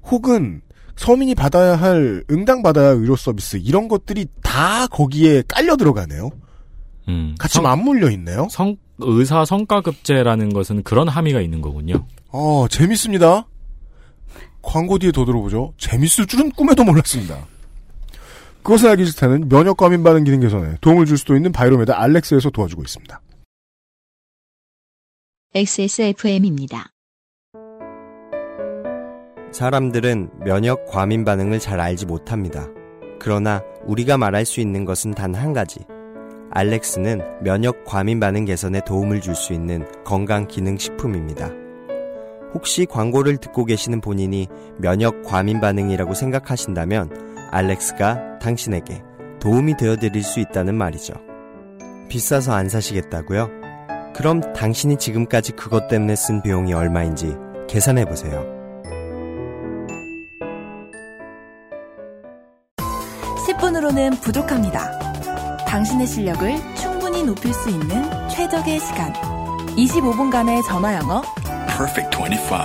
혹은 0.04 0.62
서민이 0.95 1.36
받아야 1.36 1.76
할, 1.76 2.23
응당 2.32 2.63
받아야 2.63 2.89
할 2.89 2.95
의료 2.95 3.15
서비스, 3.15 3.58
이런 3.58 3.88
것들이 3.88 4.26
다 4.41 4.88
거기에 4.88 5.43
깔려 5.47 5.76
들어가네요. 5.76 6.30
음. 7.10 7.36
같이 7.38 7.56
성, 7.56 7.63
맞물려 7.63 8.10
있네요. 8.12 8.47
성, 8.50 8.76
의사 9.00 9.45
성과급제라는 9.45 10.50
것은 10.54 10.84
그런 10.84 11.08
함의가 11.08 11.39
있는 11.41 11.62
거군요. 11.62 12.06
어, 12.30 12.65
재밌습니다. 12.69 13.47
광고 14.67 14.99
뒤에 14.99 15.12
더 15.13 15.23
들어보죠. 15.25 15.73
재밌을 15.77 16.27
줄은 16.27 16.51
꿈에도 16.51 16.84
몰랐습니다. 16.84 17.47
그것을 18.63 18.89
알기 18.89 19.06
싫다는 19.06 19.47
면역 19.47 19.77
과민 19.77 20.03
반응 20.03 20.25
기능 20.25 20.41
개선에 20.41 20.75
도움을 20.82 21.06
줄 21.06 21.17
수도 21.17 21.36
있는 21.38 21.53
바이로메다 21.53 21.99
알렉스에서 22.01 22.49
도와주고 22.49 22.82
있습니다. 22.84 23.21
XSFM입니다. 25.56 26.91
사람들은 29.53 30.30
면역 30.43 30.86
과민 30.86 31.23
반응을 31.23 31.60
잘 31.60 31.80
알지 31.80 32.06
못합니다. 32.06 32.67
그러나 33.19 33.63
우리가 33.86 34.17
말할 34.17 34.45
수 34.45 34.60
있는 34.60 34.84
것은 34.84 35.12
단 35.12 35.34
한 35.34 35.53
가지. 35.53 35.80
알렉스는 36.51 37.21
면역 37.43 37.86
과민 37.86 38.19
반응 38.19 38.43
개선에 38.43 38.82
도움을 38.86 39.21
줄 39.21 39.34
수 39.34 39.53
있는 39.53 39.88
건강 40.03 40.45
기능 40.47 40.77
식품입니다. 40.77 41.49
혹시 42.58 42.88
광고를 42.88 43.38
듣고 43.38 43.65
계시는 43.65 44.02
본인이 44.02 44.48
면역 44.80 45.22
과민 45.24 45.62
반응이라고 45.62 46.15
생각하신다면 46.15 47.38
알렉스가 47.52 48.39
당신에게 48.39 49.04
도움이 49.39 49.78
되어 49.78 49.96
드릴 49.96 50.24
수 50.24 50.39
있다는 50.39 50.74
말이죠. 50.74 51.13
비싸서 52.10 52.54
안 52.54 52.67
사시겠다고요? 52.67 53.52
그럼 54.15 54.41
당신이 54.54 54.98
지금까지 54.98 55.52
그것 55.52 55.88
때문에 55.88 56.15
쓴 56.15 56.41
비용이 56.41 56.74
얼마인지 56.74 57.36
계산해 57.70 58.06
보세요. 58.06 58.43
10분으로는 63.48 64.20
부족합니다. 64.20 64.98
당신의 65.67 66.08
실력을 66.08 66.56
충분히 66.76 67.24
높일 67.24 67.54
수 67.54 67.70
있는 67.70 68.04
최적의 68.30 68.80
시간. 68.80 69.13
25분간의 69.76 70.65
전화 70.65 70.96
영어. 70.96 71.22
Perfect 71.78 72.18
25. 72.18 72.58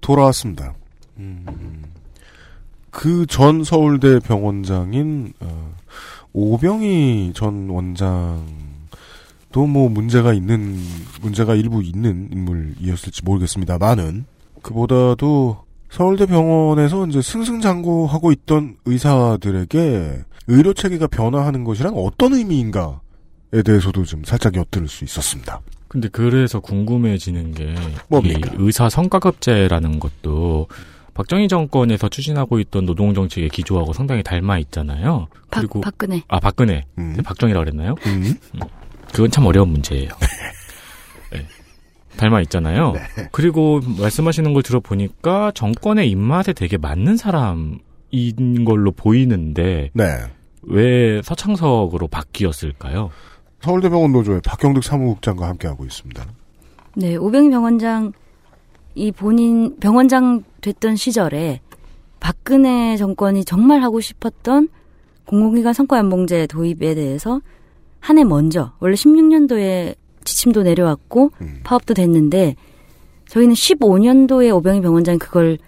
돌아왔습니다. 0.00 0.74
그전 2.92 3.64
서울대 3.64 4.20
병원장인 4.20 5.32
어, 5.40 5.74
오병희 6.32 7.32
전 7.34 7.68
원장도 7.68 8.44
뭐 9.66 9.88
문제가 9.88 10.32
있는 10.32 10.78
문제가 11.22 11.56
일부 11.56 11.82
있는 11.82 12.28
인물이었을지 12.30 13.24
모르겠습니다만은 13.24 14.26
그보다도 14.62 15.64
서울대 15.90 16.26
병원에서 16.26 17.04
이제 17.08 17.20
승승장구하고 17.20 18.30
있던 18.30 18.76
의사들에게 18.84 20.24
의료 20.46 20.72
체계가 20.72 21.06
변화하는 21.06 21.64
것이란 21.64 21.94
어떤 21.96 22.34
의미인가에 22.34 23.62
대해서도 23.64 24.04
좀 24.04 24.24
살짝 24.24 24.56
엿들을 24.56 24.88
수 24.88 25.04
있었습니다. 25.04 25.60
근데 25.88 26.08
그래서 26.08 26.60
궁금해지는 26.60 27.52
게 27.52 27.74
뭡니까? 28.08 28.50
이 28.52 28.56
의사 28.58 28.88
성과급제라는 28.88 30.00
것도 30.00 30.66
박정희 31.14 31.46
정권에서 31.46 32.08
추진하고 32.08 32.58
있던 32.58 32.84
노동 32.84 33.14
정책의 33.14 33.48
기조하고 33.48 33.92
상당히 33.92 34.24
닮아 34.24 34.58
있잖아요. 34.58 35.28
박, 35.50 35.60
그리고 35.60 35.80
박근혜. 35.80 36.22
아 36.26 36.40
박근혜, 36.40 36.84
음. 36.98 37.14
네, 37.16 37.22
박정희라 37.22 37.60
그랬나요? 37.60 37.94
음. 38.06 38.34
그건 39.12 39.30
참 39.30 39.46
어려운 39.46 39.68
문제예요. 39.68 40.10
네. 41.30 41.46
닮아 42.16 42.40
있잖아요. 42.42 42.94
그리고 43.30 43.80
말씀하시는 43.98 44.52
걸 44.52 44.62
들어보니까 44.64 45.52
정권의 45.54 46.10
입맛에 46.10 46.52
되게 46.52 46.76
맞는 46.76 47.16
사람 47.16 47.78
인 48.14 48.64
걸로 48.64 48.92
보이는데 48.92 49.90
네. 49.92 50.04
왜 50.62 51.20
서창석으로 51.22 52.08
바뀌었을까요? 52.08 53.10
서울대병원 53.60 54.12
노조의 54.12 54.40
박경득 54.44 54.84
사무국장과 54.84 55.48
함께하고 55.48 55.84
있습니다. 55.84 56.24
네, 56.96 57.16
오병희 57.16 57.50
병원장 57.50 58.12
이 58.94 59.10
본인 59.10 59.76
병원장 59.80 60.44
됐던 60.60 60.96
시절에 60.96 61.60
박근혜 62.20 62.96
정권이 62.96 63.44
정말 63.44 63.82
하고 63.82 64.00
싶었던 64.00 64.68
공공기관 65.26 65.72
성과연봉제 65.74 66.46
도입에 66.46 66.94
대해서 66.94 67.40
한 68.00 68.18
해 68.18 68.24
먼저 68.24 68.72
원래 68.80 68.94
16년도에 68.94 69.96
지침도 70.24 70.62
내려왔고 70.62 71.30
음. 71.40 71.60
파업도 71.64 71.94
됐는데 71.94 72.54
저희는 73.28 73.54
15년도에 73.54 74.54
오병희 74.54 74.82
병원장이 74.82 75.18
그걸 75.18 75.58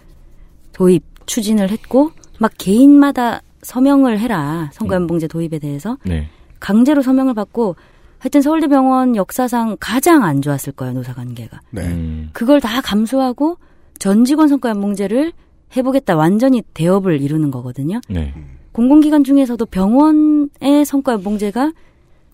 도입 0.71 1.03
추진을 1.25 1.71
했고 1.71 2.11
막 2.39 2.51
개인마다 2.57 3.41
서명을 3.61 4.19
해라 4.19 4.69
성과연봉제 4.73 5.27
도입에 5.27 5.59
대해서 5.59 5.97
네. 6.05 6.29
강제로 6.59 7.01
서명을 7.01 7.33
받고 7.33 7.75
하여튼 8.19 8.41
서울대병원 8.41 9.15
역사상 9.15 9.77
가장 9.79 10.23
안 10.23 10.41
좋았을 10.41 10.73
거예요 10.73 10.93
노사 10.93 11.13
관계가. 11.13 11.61
네. 11.71 11.83
음, 11.87 12.29
그걸 12.33 12.59
다 12.59 12.81
감수하고 12.81 13.57
전 13.99 14.25
직원 14.25 14.47
성과연봉제를 14.47 15.33
해보겠다 15.75 16.15
완전히 16.15 16.61
대업을 16.73 17.21
이루는 17.21 17.51
거거든요. 17.51 17.99
네. 18.09 18.33
공공기관 18.71 19.23
중에서도 19.23 19.65
병원의 19.65 20.85
성과연봉제가 20.85 21.73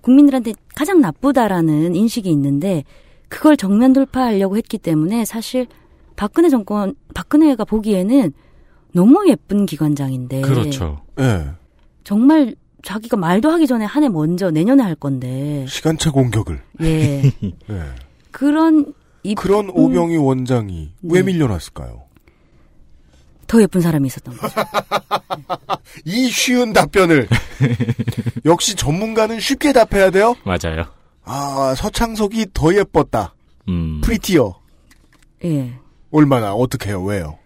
국민들한테 0.01 0.54
가장 0.76 0.99
나쁘다라는 0.99 1.95
인식이 1.95 2.30
있는데 2.30 2.84
그걸 3.30 3.58
정면 3.58 3.93
돌파하려고 3.93 4.58
했기 4.58 4.78
때문에 4.78 5.26
사실 5.26 5.68
박근혜 6.16 6.49
정권 6.49 6.93
박근혜가 7.14 7.66
보기에는 7.66 8.34
너무 8.94 9.28
예쁜 9.30 9.66
기관장인데 9.66 10.41
그렇죠. 10.41 11.02
예. 11.20 11.48
정말 12.04 12.56
자기가 12.84 13.18
말도 13.18 13.50
하기 13.52 13.66
전에 13.68 13.86
한 13.86 14.04
해 14.04 14.10
먼저 14.10 14.52
내년에 14.52 14.84
할 14.84 14.96
건데. 14.96 15.66
시간차 15.68 16.12
공격을. 16.12 16.62
예. 16.82 17.22
네. 17.22 17.34
그런 18.32 18.94
이 19.24 19.36
그런 19.36 19.70
오병희 19.70 20.18
원장이 20.18 20.91
왜 21.04 21.22
네. 21.22 21.26
밀려났을까요? 21.32 22.04
더 23.48 23.62
예쁜 23.62 23.82
사람이 23.82 24.08
있었던 24.08 24.36
거죠. 24.36 24.56
이 26.06 26.28
쉬운 26.30 26.74
답변을 26.74 27.28
역시 28.46 28.76
전문가는 28.76 29.39
쉽게 29.39 29.72
답해야 29.74 30.10
돼요. 30.12 30.36
맞아요. 30.46 30.86
아 31.24 31.74
서창석이 31.78 32.48
더 32.54 32.74
예뻤다. 32.76 33.34
음. 33.70 34.02
prettier 34.04 34.60
예. 35.46 35.74
얼마나 36.12 36.54
어떻게 36.54 36.89
해요? 36.89 37.04
왜요? 37.04 37.38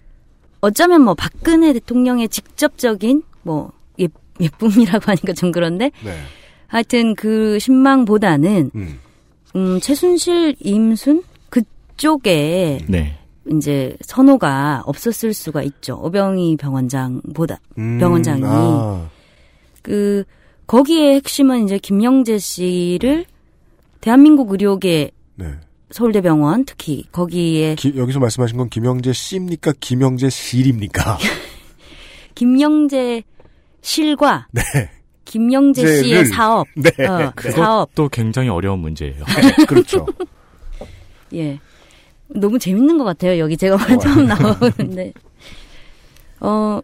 어쩌면 0.62 1.01
뭐 1.01 1.14
박근혜 1.14 1.74
대통령의 1.74 2.30
직접적인 2.30 3.24
뭐 3.43 3.72
예, 3.99 4.08
예쁨이라고 4.39 5.03
하니까 5.05 5.34
좀 5.34 5.51
그런데 5.51 5.91
네. 6.03 6.18
하여튼 6.68 7.16
그 7.16 7.60
신망보다는 7.60 8.72
음. 8.76 8.99
음, 9.55 9.80
최순실 9.80 10.55
임순 10.60 11.24
그쪽에 11.49 12.80
네. 12.88 13.18
이제 13.49 13.95
선호가 14.01 14.84
없었을 14.86 15.34
수가 15.34 15.64
있죠. 15.64 15.97
오병희 16.01 16.58
병원장보다 16.58 17.60
음, 17.78 17.97
병원장이 17.97 18.41
아, 18.45 19.10
그 19.82 20.24
거기에 20.68 21.16
핵심은 21.16 21.64
이제 21.64 21.78
김영재 21.78 22.39
씨를 22.39 23.26
대한민국 24.01 24.51
의료계 24.51 25.12
네. 25.36 25.53
서울대병원 25.92 26.66
특히 26.66 27.06
거기에 27.12 27.76
기- 27.76 27.94
여기서 27.96 28.20
말씀하신 28.20 28.58
건 28.58 28.70
김영재 28.70 29.14
씨입니까? 29.14 29.74
김영재 29.80 30.30
실입니까? 30.30 31.18
김영재 32.36 33.24
실과 33.82 34.48
네. 34.52 34.62
김영재 35.26 35.84
를- 35.84 36.04
씨의 36.04 36.26
사업 36.26 36.68
네. 36.76 36.90
어, 37.06 37.32
사업 37.52 37.90
또 37.96 38.10
굉장히 38.10 38.50
어려운 38.50 38.80
문제예요. 38.80 39.24
그렇죠. 39.68 40.06
예. 41.34 41.60
너무 42.30 42.60
재밌는 42.60 42.98
것 42.98 43.04
같아요. 43.06 43.40
여기 43.40 43.56
제가 43.58 43.76
오늘 43.76 43.98
처음 44.00 44.26
나오는데. 44.28 45.14
어, 46.42 46.82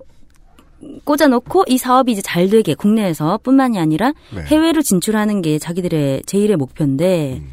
꽂아놓고 1.04 1.66
이 1.68 1.78
사업이 1.78 2.12
이제 2.14 2.22
잘 2.22 2.50
되게 2.50 2.74
국내에서 2.74 3.40
뿐만이 3.44 3.78
아니라 3.80 4.14
네. 4.34 4.42
해외로 4.44 4.82
진출하는 4.82 5.42
게 5.42 5.60
자기들의 5.60 6.24
제일의 6.26 6.58
목표인데, 6.58 7.40
음. 7.42 7.53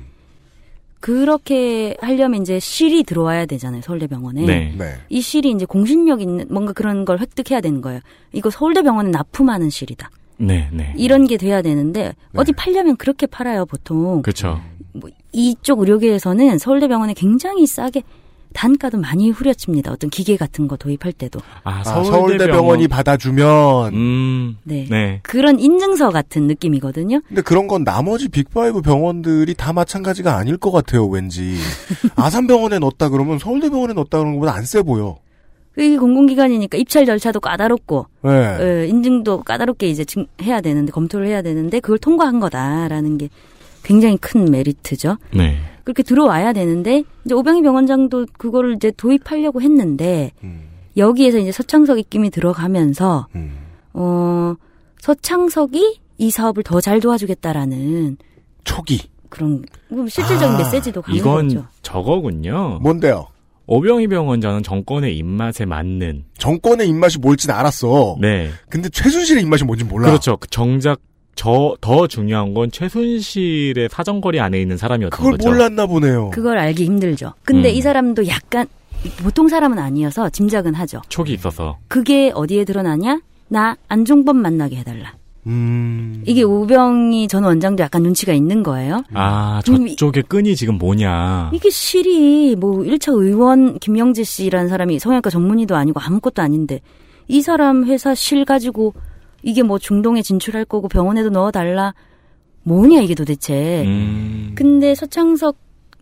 그렇게 1.01 1.97
하려면 2.01 2.43
이제 2.43 2.61
실이 2.61 3.05
들어와야 3.05 3.47
되잖아요. 3.47 3.81
서울대병원에. 3.83 4.45
네. 4.45 4.75
네. 4.77 4.95
이 5.09 5.21
실이 5.21 5.51
이제 5.51 5.65
공신력 5.65 6.21
있는 6.21 6.47
뭔가 6.51 6.73
그런 6.73 7.05
걸 7.05 7.19
획득해야 7.19 7.61
되는 7.61 7.81
거예요. 7.81 8.01
이거 8.33 8.51
서울대병원에 8.51 9.11
납품하는 9.11 9.71
실이다. 9.71 10.11
네, 10.37 10.69
네. 10.73 10.95
이런 10.97 11.27
게 11.27 11.37
돼야 11.37 11.63
되는데 11.63 12.03
네. 12.03 12.15
어디 12.35 12.53
팔려면 12.53 12.97
그렇게 12.97 13.27
팔아요 13.27 13.67
보통. 13.67 14.23
그렇죠. 14.23 14.61
뭐 14.93 15.09
이쪽 15.33 15.81
의료계에서는 15.81 16.59
서울대병원에 16.59 17.15
굉장히 17.15 17.67
싸게 17.67 18.03
단가도 18.53 18.99
많이 18.99 19.31
후려칩니다. 19.31 19.93
어떤 19.93 20.11
기계 20.11 20.37
같은 20.37 20.67
거 20.69 20.77
도입할 20.77 21.13
때도. 21.13 21.41
아, 21.63 21.81
아, 21.81 21.85
서울대병원. 21.85 22.29
서울대병원 22.39 22.81
이 22.81 22.89
받아주면 22.89 23.95
음. 23.95 24.57
네. 24.65 24.87
네. 24.91 25.21
그런 25.23 25.61
인증서 25.61 26.11
같은 26.11 26.47
느낌이거든요. 26.47 27.21
근데 27.29 27.43
그런 27.43 27.67
건 27.69 27.85
나머지 27.85 28.29
빅파이브 28.29 28.81
병원들이 28.83 29.55
다 29.55 29.73
마찬가지가 29.73 30.37
아닐 30.37 30.57
것 30.57 30.71
같아요, 30.73 31.07
왠지. 31.07 31.57
아산병원에 32.17 32.79
넣었다 32.81 33.09
그러면 33.09 33.39
서울대병원에 33.39 33.95
넣었다 33.95 34.19
그러는 34.19 34.35
것보다 34.39 34.55
안 34.55 34.65
세 34.65 34.83
보여. 34.83 35.19
이게 35.79 35.97
공공기관이니까 35.97 36.77
입찰 36.79 37.07
절차도 37.07 37.41
까다롭고 37.41 38.07
네. 38.23 38.31
어, 38.31 38.85
인증도 38.85 39.43
까다롭게 39.45 39.89
이제 39.89 40.05
증- 40.05 40.27
해야 40.43 40.61
되는데 40.61 40.91
검토를 40.93 41.27
해야 41.29 41.43
되는데 41.43 41.81
그걸 41.81 41.99
통과한 41.99 42.41
거다라는 42.41 43.17
게 43.19 43.29
굉장히 43.85 44.17
큰 44.19 44.51
메리트죠. 44.51 45.17
네. 45.35 45.59
그렇게 45.85 46.03
들어와야 46.03 46.53
되는데 46.53 47.05
이제 47.25 47.35
오병희 47.35 47.63
병원장도 47.63 48.27
그거를 48.39 48.75
이제 48.77 48.91
도입하려고 48.97 49.61
했는데 49.63 50.33
음, 50.43 50.63
여기에서 50.97 51.39
이제 51.39 51.53
서창석 51.53 51.99
입김이 51.99 52.31
들어가면서 52.31 53.27
음. 53.35 53.53
어 53.93 54.55
서창석이 55.01 56.01
이 56.19 56.31
사업을 56.31 56.63
더 56.63 56.81
잘 56.81 57.01
도와주겠다라는 57.01 58.17
초기. 58.65 59.01
그런 59.29 59.65
뭐 59.89 60.07
실질적인 60.09 60.55
아, 60.57 60.59
메시지도 60.59 61.03
가는 61.03 61.17
이건 61.19 61.49
거죠. 61.49 61.65
저거군요. 61.83 62.79
뭔데요? 62.83 63.27
오병희 63.67 64.09
병원장은 64.09 64.65
정권의 64.65 65.17
입맛에 65.17 65.65
맞는. 65.65 66.25
정권의 66.37 66.89
입맛이 66.89 67.19
뭘진 67.21 67.53
알았어. 67.53 68.17
네. 68.21 68.51
근데 68.69 68.89
최순실의 68.89 69.45
입맛이 69.45 69.63
뭔지 69.65 69.85
몰라. 69.85 70.09
그렇죠. 70.09 70.37
그 70.37 70.49
정작 70.49 71.01
저 71.35 71.75
더 71.81 72.07
중요한 72.07 72.53
건 72.55 72.71
최순실의 72.71 73.89
사정거리 73.91 74.41
안에 74.41 74.61
있는 74.61 74.77
사람이었던 74.77 75.17
그걸 75.17 75.33
거죠. 75.33 75.49
몰랐나 75.49 75.87
보네요. 75.87 76.31
그걸 76.31 76.59
알기 76.59 76.85
힘들죠. 76.85 77.33
근데 77.45 77.71
음. 77.71 77.75
이 77.75 77.81
사람도 77.81 78.27
약간 78.29 78.67
보통 79.23 79.49
사람은 79.49 79.79
아니어서 79.79 80.29
짐작은 80.29 80.75
하죠. 80.75 81.01
촉이 81.09 81.33
있어서. 81.33 81.79
그게 81.89 82.31
어디에 82.35 82.65
드러나냐? 82.65 83.21
나 83.49 83.77
안종범 83.89 84.37
만나게 84.37 84.77
해달라. 84.77 85.15
음. 85.47 86.23
이게 86.27 86.43
우병희 86.43 87.27
전 87.29 87.45
원장도 87.45 87.83
약간 87.83 88.03
눈치가 88.03 88.35
있는 88.35 88.63
거예요. 88.63 89.03
아, 89.15 89.63
음, 89.71 89.89
이- 89.89 89.97
저쪽의 89.97 90.25
끈이 90.25 90.55
지금 90.55 90.77
뭐냐. 90.77 91.51
이게 91.55 91.71
실이 91.71 92.57
뭐 92.57 92.81
1차 92.83 93.15
의원 93.19 93.79
김영재 93.79 94.23
씨라는 94.25 94.69
사람이 94.69 94.99
성형외과 94.99 95.31
전문의도 95.31 95.75
아니고 95.77 95.99
아무것도 96.01 96.43
아닌데 96.43 96.81
이 97.27 97.41
사람 97.41 97.85
회사 97.87 98.15
실 98.15 98.45
가지고 98.45 98.93
이게 99.43 99.63
뭐 99.63 99.79
중동에 99.79 100.23
진출할 100.23 100.65
거고 100.65 100.89
병원에도 100.89 101.31
넣어달라. 101.31 101.95
뭐냐 102.63 103.01
이게 103.01 103.15
도대체. 103.15 103.85
음. 103.85 104.53
근데 104.55 104.95
서창석 104.95 105.57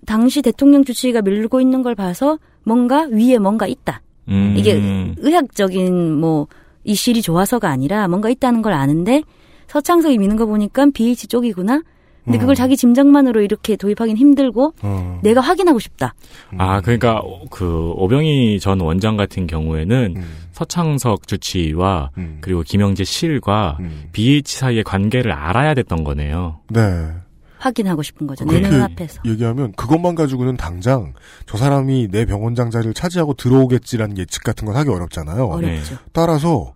당시 0.06 0.42
대통령 0.42 0.84
주치의가 0.84 1.22
밀고 1.22 1.60
있는 1.60 1.82
걸 1.82 1.94
봐서 1.94 2.38
뭔가 2.64 3.06
위에 3.10 3.38
뭔가 3.38 3.66
있다. 3.66 4.02
음. 4.28 4.54
이게 4.56 4.72
의학적인 5.18 6.14
뭐 6.14 6.48
이 6.88 6.94
실이 6.94 7.20
좋아서가 7.20 7.68
아니라 7.68 8.08
뭔가 8.08 8.30
있다는 8.30 8.62
걸 8.62 8.72
아는데 8.72 9.22
서창석이 9.66 10.16
미는 10.16 10.36
거 10.36 10.46
보니까 10.46 10.86
BH 10.94 11.26
쪽이구나. 11.28 11.82
근데 12.28 12.38
그걸 12.38 12.52
음. 12.52 12.56
자기 12.56 12.76
짐작만으로 12.76 13.40
이렇게 13.40 13.76
도입하긴 13.76 14.16
힘들고 14.18 14.74
어. 14.82 15.20
내가 15.22 15.40
확인하고 15.40 15.78
싶다. 15.78 16.14
아, 16.58 16.80
그러니까 16.82 17.22
그 17.50 17.92
오병희 17.96 18.60
전 18.60 18.80
원장 18.80 19.16
같은 19.16 19.46
경우에는 19.46 20.14
음. 20.16 20.24
서창석 20.52 21.26
주치의와 21.26 22.10
음. 22.18 22.38
그리고 22.42 22.62
김영재 22.62 23.04
실과 23.04 23.78
음. 23.80 24.08
BH 24.12 24.58
사이의 24.58 24.84
관계를 24.84 25.32
알아야 25.32 25.72
됐던 25.74 26.04
거네요. 26.04 26.60
네. 26.68 27.12
확인하고 27.58 28.02
싶은 28.02 28.26
거죠. 28.26 28.44
내 28.44 28.60
눈앞에서. 28.60 29.22
얘기하면 29.24 29.72
그것만 29.72 30.14
가지고는 30.14 30.56
당장 30.56 31.14
저 31.46 31.56
사람이 31.56 32.08
내 32.10 32.24
병원장 32.24 32.70
자리를 32.70 32.94
차지하고 32.94 33.34
들어오겠지라는 33.34 34.18
예측 34.18 34.44
같은 34.44 34.66
건 34.66 34.76
하기 34.76 34.90
어렵잖아요. 34.90 35.46
어렵죠. 35.46 35.96
따라서 36.12 36.74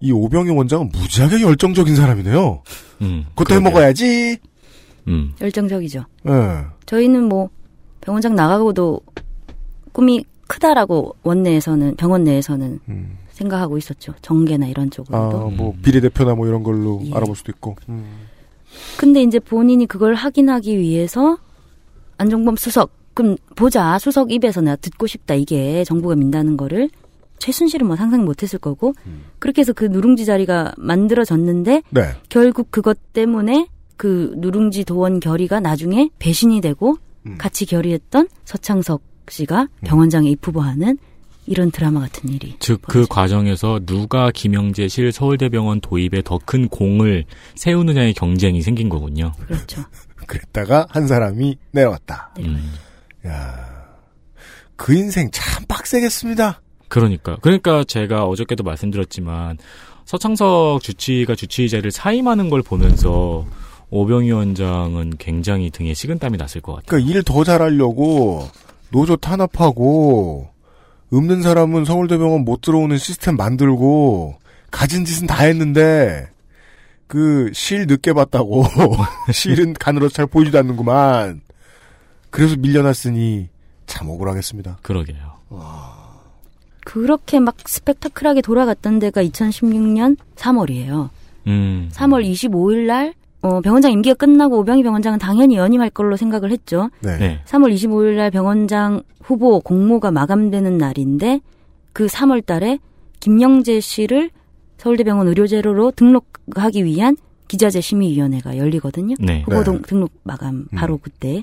이 0.00 0.12
오병희 0.12 0.50
원장은 0.50 0.90
무지하게 0.92 1.42
열정적인 1.42 1.96
사람이네요. 1.96 2.62
음. 3.02 3.24
그것도 3.30 3.44
그러게요. 3.54 3.68
해먹어야지. 3.68 4.38
음. 5.08 5.32
열정적이죠. 5.40 6.04
예. 6.28 6.66
저희는 6.86 7.24
뭐 7.28 7.50
병원장 8.00 8.34
나가고도 8.34 9.00
꿈이 9.92 10.24
크다라고 10.48 11.16
원내에서는 11.22 11.96
병원 11.96 12.24
내에서는 12.24 12.80
음. 12.88 13.18
생각하고 13.30 13.78
있었죠. 13.78 14.14
정계나 14.22 14.66
이런 14.66 14.86
아, 14.86 14.90
쪽으로도. 14.90 15.50
뭐 15.50 15.74
비례대표나 15.82 16.34
뭐 16.34 16.46
이런 16.46 16.62
걸로 16.62 17.00
예. 17.04 17.12
알아볼 17.14 17.34
수도 17.34 17.50
있고. 17.52 17.76
음. 17.88 18.28
근데 18.98 19.22
이제 19.22 19.38
본인이 19.38 19.86
그걸 19.86 20.14
확인하기 20.14 20.78
위해서 20.78 21.38
안종범 22.18 22.56
수석 22.56 22.90
그럼 23.14 23.36
보자 23.56 23.98
수석 23.98 24.32
입에서 24.32 24.60
내가 24.60 24.76
듣고 24.76 25.06
싶다 25.06 25.34
이게 25.34 25.84
정부가 25.84 26.14
민다는 26.14 26.56
거를 26.56 26.88
최순실은 27.38 27.86
뭐 27.86 27.96
상상 27.96 28.24
못했을 28.24 28.58
거고 28.58 28.94
음. 29.06 29.24
그렇게 29.38 29.60
해서 29.60 29.72
그 29.72 29.84
누룽지 29.84 30.24
자리가 30.24 30.74
만들어졌는데 30.78 31.82
네. 31.90 32.02
결국 32.28 32.70
그것 32.70 32.98
때문에 33.12 33.66
그 34.02 34.32
누룽지 34.38 34.82
도원 34.82 35.20
결의가 35.20 35.60
나중에 35.60 36.10
배신이 36.18 36.60
되고 36.60 36.96
음. 37.24 37.38
같이 37.38 37.64
결의했던 37.66 38.26
서창석 38.44 39.00
씨가 39.28 39.68
병원장에 39.82 40.28
입후보하는 40.30 40.98
이런 41.46 41.70
드라마 41.70 42.00
같은 42.00 42.28
일이 42.28 42.56
즉그 42.58 42.80
벌어지죠. 42.80 43.14
과정에서 43.14 43.80
누가 43.86 44.32
김영재 44.32 44.88
실 44.88 45.12
서울대병원 45.12 45.82
도입에 45.82 46.22
더 46.24 46.40
큰 46.44 46.68
공을 46.68 47.26
세우느냐의 47.54 48.14
경쟁이 48.14 48.60
생긴 48.62 48.88
거군요. 48.88 49.34
그렇죠. 49.46 49.84
그랬다가 50.26 50.88
한 50.90 51.06
사람이 51.06 51.56
내려왔다. 51.70 52.34
네. 52.38 52.46
음. 52.46 52.72
야. 53.28 53.84
그 54.74 54.94
인생 54.94 55.30
참 55.30 55.64
빡세겠습니다. 55.68 56.60
그러니까 56.88 57.36
그러니까 57.40 57.84
제가 57.84 58.24
어저께도 58.24 58.64
말씀드렸지만 58.64 59.58
서창석 60.06 60.82
주치의가 60.82 61.36
주치의자를 61.36 61.92
사임하는 61.92 62.50
걸 62.50 62.62
보면서 62.62 63.46
오병희 63.92 64.32
원장은 64.32 65.14
굉장히 65.18 65.70
등에 65.70 65.92
식은땀이 65.92 66.38
났을 66.38 66.60
것 66.62 66.72
같아요. 66.72 66.86
그러니까 66.88 67.10
일 67.14 67.22
더 67.22 67.44
잘하려고 67.44 68.48
노조 68.90 69.16
탄압하고 69.16 70.48
없는 71.12 71.42
사람은 71.42 71.84
서울대병원 71.84 72.44
못 72.44 72.62
들어오는 72.62 72.96
시스템 72.96 73.36
만들고 73.36 74.36
가진 74.70 75.04
짓은 75.04 75.26
다 75.26 75.44
했는데 75.44 76.28
그 77.06 77.50
실 77.52 77.86
늦게 77.86 78.14
봤다고 78.14 78.64
실은 79.30 79.74
간으로 79.74 80.08
잘 80.08 80.26
보이지도 80.26 80.58
않는구만. 80.58 81.42
그래서 82.30 82.56
밀려났으니 82.56 83.48
참 83.86 84.08
억울하겠습니다. 84.08 84.78
그러게요. 84.80 85.32
그렇게 86.86 87.38
막 87.40 87.56
스펙타클하게 87.66 88.40
돌아갔던 88.40 88.98
데가 89.00 89.22
2016년 89.22 90.16
3월이에요. 90.36 91.10
음. 91.48 91.90
3월 91.92 92.24
25일 92.24 92.86
날 92.86 93.12
어, 93.42 93.60
병원장 93.60 93.90
임기가 93.92 94.14
끝나고 94.14 94.58
오병희 94.60 94.82
병원장은 94.84 95.18
당연히 95.18 95.56
연임할 95.56 95.90
걸로 95.90 96.16
생각을 96.16 96.50
했죠. 96.52 96.90
네. 97.00 97.18
네. 97.18 97.40
3월 97.44 97.74
25일 97.74 98.16
날 98.16 98.30
병원장 98.30 99.02
후보 99.20 99.60
공모가 99.60 100.10
마감되는 100.12 100.78
날인데 100.78 101.40
그 101.92 102.06
3월 102.06 102.44
달에 102.46 102.78
김영재 103.20 103.80
씨를 103.80 104.30
서울대병원 104.78 105.28
의료제로로 105.28 105.90
등록하기 105.92 106.84
위한 106.84 107.16
기자재 107.48 107.80
심의위원회가 107.80 108.56
열리거든요. 108.56 109.14
네. 109.20 109.42
후보 109.42 109.58
네. 109.58 109.64
등- 109.64 109.82
등록 109.82 110.12
마감 110.22 110.66
바로 110.74 110.98
그때. 110.98 111.42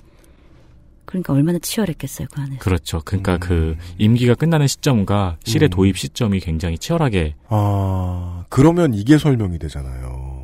그러니까 1.06 1.34
얼마나 1.34 1.58
치열했겠어요 1.60 2.28
그 2.32 2.39
안에서. 2.41 2.60
그렇죠. 2.60 3.02
그러니까 3.04 3.34
음. 3.34 3.39
그 3.39 3.76
임기가 3.97 4.36
끝나는 4.36 4.68
시점과 4.68 5.38
실의 5.43 5.68
음. 5.68 5.72
도입 5.72 5.97
시점이 5.97 6.39
굉장히 6.39 6.78
치열하게 6.78 7.36
아, 7.47 8.43
그러면 8.50 8.93
이게 8.93 9.18
설명이 9.18 9.58
되잖아요. 9.60 10.39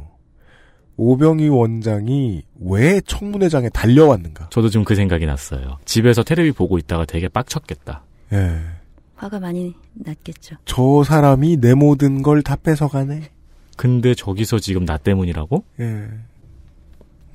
오병희 0.98 1.50
원장이 1.50 2.43
왜 2.62 3.02
청문회장에 3.02 3.70
달려왔는가? 3.70 4.50
저도 4.50 4.70
좀그 4.70 4.96
생각이 4.96 5.26
났어요. 5.26 5.78
집에서 5.86 6.24
테레비 6.24 6.52
보고 6.54 6.78
있다가 6.78 7.06
되게 7.06 7.28
빡쳤겠다. 7.28 8.04
예. 8.34 8.60
화가 9.16 9.39
많이 9.39 9.74
났겠죠. 9.93 10.56
저 10.66 11.04
사람이 11.04 11.58
내 11.58 11.74
모든 11.74 12.22
걸 12.22 12.41
다 12.41 12.56
뺏어가네. 12.56 13.30
근데 13.78 14.14
저기서 14.16 14.60
지금 14.60 14.86
나 14.86 14.98
때문이라고? 14.98 15.64
예. 15.82 16.08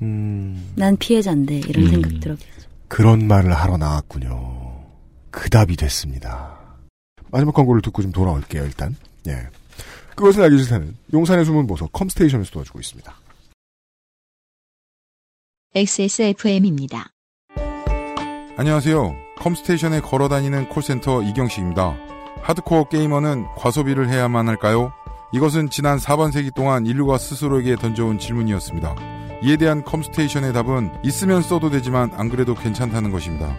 음, 0.01 0.71
난 0.75 0.97
피해자인데 0.97 1.57
이런 1.59 1.85
음. 1.85 1.89
생각 1.89 2.19
들었겠죠. 2.19 2.67
그런 2.87 3.27
말을 3.27 3.53
하러 3.53 3.77
나왔군요. 3.77 4.71
그 5.29 5.49
답이 5.49 5.75
됐습니다. 5.75 6.57
마지막 7.29 7.53
광고를 7.53 7.81
듣고 7.83 8.01
좀 8.01 8.11
돌아올게요, 8.11 8.63
일단. 8.65 8.95
예. 9.27 9.47
그것은 10.15 10.43
알기 10.43 10.57
싫다는 10.63 10.95
용산의 11.13 11.45
숨은 11.45 11.67
보석 11.67 11.91
컴스테이션에서 11.93 12.51
도와주고 12.51 12.79
있습니다. 12.79 13.13
XSFM입니다. 15.73 17.13
안녕하세요. 18.57 19.15
컴스테이션에 19.37 20.01
걸어 20.01 20.27
다니는 20.27 20.67
콜센터 20.67 21.23
이경식입니다. 21.23 21.95
하드코어 22.41 22.89
게이머는 22.89 23.45
과소비를 23.55 24.09
해야만 24.09 24.49
할까요? 24.49 24.91
이것은 25.31 25.69
지난 25.69 25.97
4반세기 25.97 26.53
동안 26.53 26.85
인류가 26.85 27.17
스스로에게 27.17 27.77
던져온 27.77 28.19
질문이었습니다. 28.19 28.95
이에 29.43 29.55
대한 29.55 29.85
컴스테이션의 29.85 30.51
답은 30.51 30.91
있으면 31.05 31.41
써도 31.41 31.69
되지만 31.69 32.11
안 32.15 32.27
그래도 32.27 32.53
괜찮다는 32.53 33.09
것입니다. 33.09 33.55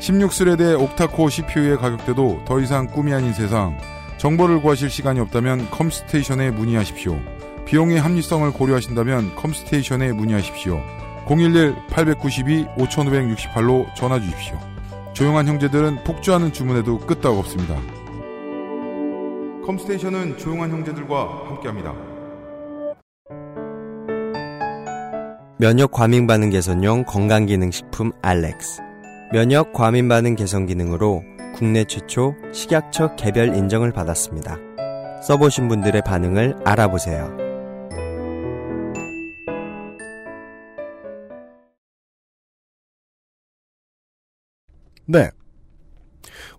16thread의 0.00 0.80
octa-core 0.82 1.30
CPU의 1.30 1.76
가격대도 1.78 2.42
더 2.46 2.58
이상 2.58 2.88
꿈이 2.88 3.14
아닌 3.14 3.32
세상. 3.32 3.78
정보를 4.18 4.60
구하실 4.60 4.90
시간이 4.90 5.20
없다면 5.20 5.70
컴스테이션에 5.70 6.50
문의하십시오. 6.50 7.16
비용의 7.64 8.00
합리성을 8.00 8.50
고려하신다면 8.50 9.36
컴스테이션에 9.36 10.14
문의하십시오. 10.14 11.03
011-892-5568로 11.26 13.86
전화 13.94 14.18
주십시오. 14.20 14.58
조용한 15.12 15.46
형제들은 15.46 16.04
폭주하는 16.04 16.52
주문에도 16.52 16.98
끄떡 16.98 17.38
없습니다. 17.38 17.76
컴스테이션은 19.64 20.38
조용한 20.38 20.70
형제들과 20.70 21.44
함께합니다. 21.48 21.94
면역 25.56 25.92
과민 25.92 26.26
반응 26.26 26.50
개선용 26.50 27.04
건강기능식품 27.04 28.10
알렉스. 28.20 28.82
면역 29.32 29.72
과민 29.72 30.08
반응 30.08 30.34
개선 30.34 30.66
기능으로 30.66 31.22
국내 31.54 31.84
최초 31.84 32.34
식약처 32.52 33.14
개별 33.14 33.54
인정을 33.54 33.92
받았습니다. 33.92 34.56
써보신 35.22 35.68
분들의 35.68 36.02
반응을 36.04 36.56
알아보세요. 36.64 37.43
네. 45.06 45.30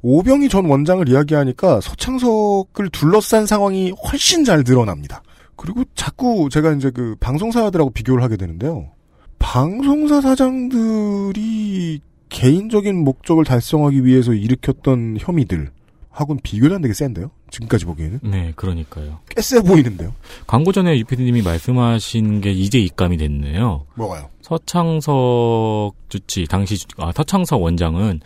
오병희 0.01 0.49
전 0.49 0.65
원장을 0.65 1.07
이야기하니까 1.09 1.81
서창석을 1.81 2.89
둘러싼 2.91 3.45
상황이 3.45 3.91
훨씬 3.91 4.43
잘 4.43 4.63
드러납니다. 4.63 5.23
그리고 5.55 5.83
자꾸 5.95 6.49
제가 6.51 6.73
이제 6.73 6.91
그 6.91 7.15
방송사들하고 7.19 7.89
비교를 7.91 8.21
하게 8.21 8.37
되는데요. 8.37 8.91
방송사 9.39 10.21
사장들이 10.21 12.01
개인적인 12.29 13.03
목적을 13.03 13.45
달성하기 13.45 14.05
위해서 14.05 14.33
일으켰던 14.33 15.17
혐의들 15.19 15.71
하고는 16.15 16.39
비교도 16.43 16.75
안 16.75 16.81
되게 16.81 16.93
센데요. 16.93 17.29
지금까지 17.51 17.83
보기에는 17.85 18.19
네, 18.23 18.53
그러니까요. 18.55 19.19
꽤 19.29 19.41
세 19.41 19.61
보이는데요. 19.61 20.13
광고 20.47 20.71
전에 20.71 20.97
유피디님이 20.99 21.41
말씀하신 21.41 22.39
게 22.41 22.51
이제 22.51 22.79
입감이 22.79 23.17
됐네요. 23.17 23.85
뭐가요? 23.95 24.29
서창석 24.41 25.93
주치 26.09 26.45
당시 26.45 26.77
주- 26.77 26.87
아, 26.97 27.11
서창석 27.13 27.61
원장은 27.61 28.21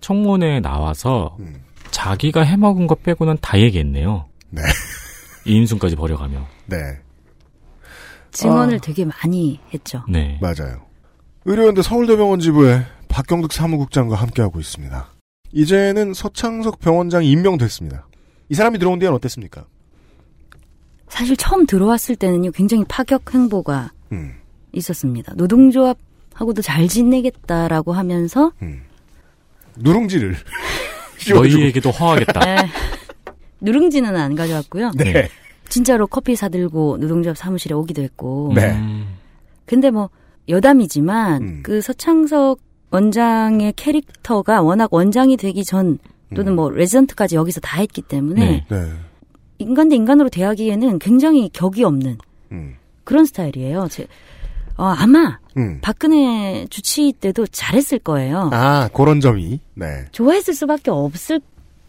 청문회에 0.00 0.60
나와서 0.60 1.36
음. 1.40 1.62
자기가 1.90 2.42
해먹은 2.42 2.86
것 2.86 3.02
빼고는 3.02 3.38
다 3.40 3.58
얘기했네요. 3.58 4.26
네. 4.50 4.62
이인순까지 5.46 5.96
버려가며. 5.96 6.46
네. 6.66 6.76
증언을 8.30 8.76
아. 8.76 8.80
되게 8.80 9.04
많이 9.04 9.60
했죠. 9.72 10.02
네. 10.08 10.38
맞아요. 10.40 10.82
의료연대 11.44 11.82
서울대병원 11.82 12.40
지부에 12.40 12.84
박경득 13.08 13.52
사무국장과 13.52 14.16
함께하고 14.16 14.60
있습니다. 14.60 15.08
이제는 15.54 16.14
서창석 16.14 16.80
병원장이 16.80 17.30
임명됐습니다. 17.30 18.06
이 18.48 18.54
사람이 18.54 18.78
들어온 18.78 18.98
뒤엔 18.98 19.12
어땠습니까? 19.12 19.66
사실 21.08 21.36
처음 21.36 21.64
들어왔을 21.64 22.16
때는요, 22.16 22.50
굉장히 22.50 22.84
파격 22.88 23.32
행보가 23.32 23.92
음, 24.12 24.34
있었습니다. 24.72 25.32
노동조합하고도 25.36 26.60
잘 26.60 26.88
지내겠다라고 26.88 27.92
하면서 27.92 28.52
음. 28.62 28.82
누룽지를. 29.76 30.34
너희에게도 31.32 31.90
허하겠다. 31.90 32.40
에, 32.50 32.56
누룽지는 33.60 34.14
안 34.16 34.34
가져왔고요. 34.34 34.90
네. 34.96 35.28
진짜로 35.68 36.06
커피 36.06 36.36
사들고 36.36 36.98
노동조합 36.98 37.36
사무실에 37.36 37.74
오기도 37.74 38.02
했고. 38.02 38.52
네. 38.54 38.72
음, 38.72 39.06
근데 39.66 39.90
뭐 39.90 40.10
여담이지만 40.48 41.42
음. 41.42 41.60
그 41.62 41.80
서창석 41.80 42.58
원장의 42.94 43.72
캐릭터가 43.74 44.62
워낙 44.62 44.92
원장이 44.92 45.36
되기 45.36 45.64
전 45.64 45.98
또는 46.34 46.54
뭐 46.54 46.70
레지던트까지 46.70 47.36
여기서 47.36 47.60
다 47.60 47.80
했기 47.80 48.02
때문에 48.02 48.64
네. 48.68 48.76
네. 48.76 48.92
인간 49.58 49.88
대 49.88 49.96
인간으로 49.96 50.28
대하기에는 50.28 50.98
굉장히 50.98 51.48
격이 51.52 51.84
없는 51.84 52.18
음. 52.52 52.74
그런 53.04 53.24
스타일이에요. 53.24 53.88
제, 53.90 54.06
어, 54.76 54.84
아마 54.84 55.38
음. 55.56 55.78
박근혜 55.80 56.66
주치 56.70 57.12
때도 57.12 57.46
잘했을 57.46 57.98
거예요. 57.98 58.50
아, 58.52 58.88
그런 58.92 59.20
점이. 59.20 59.60
네. 59.74 59.86
좋아했을 60.12 60.54
수밖에 60.54 60.90
없을 60.90 61.40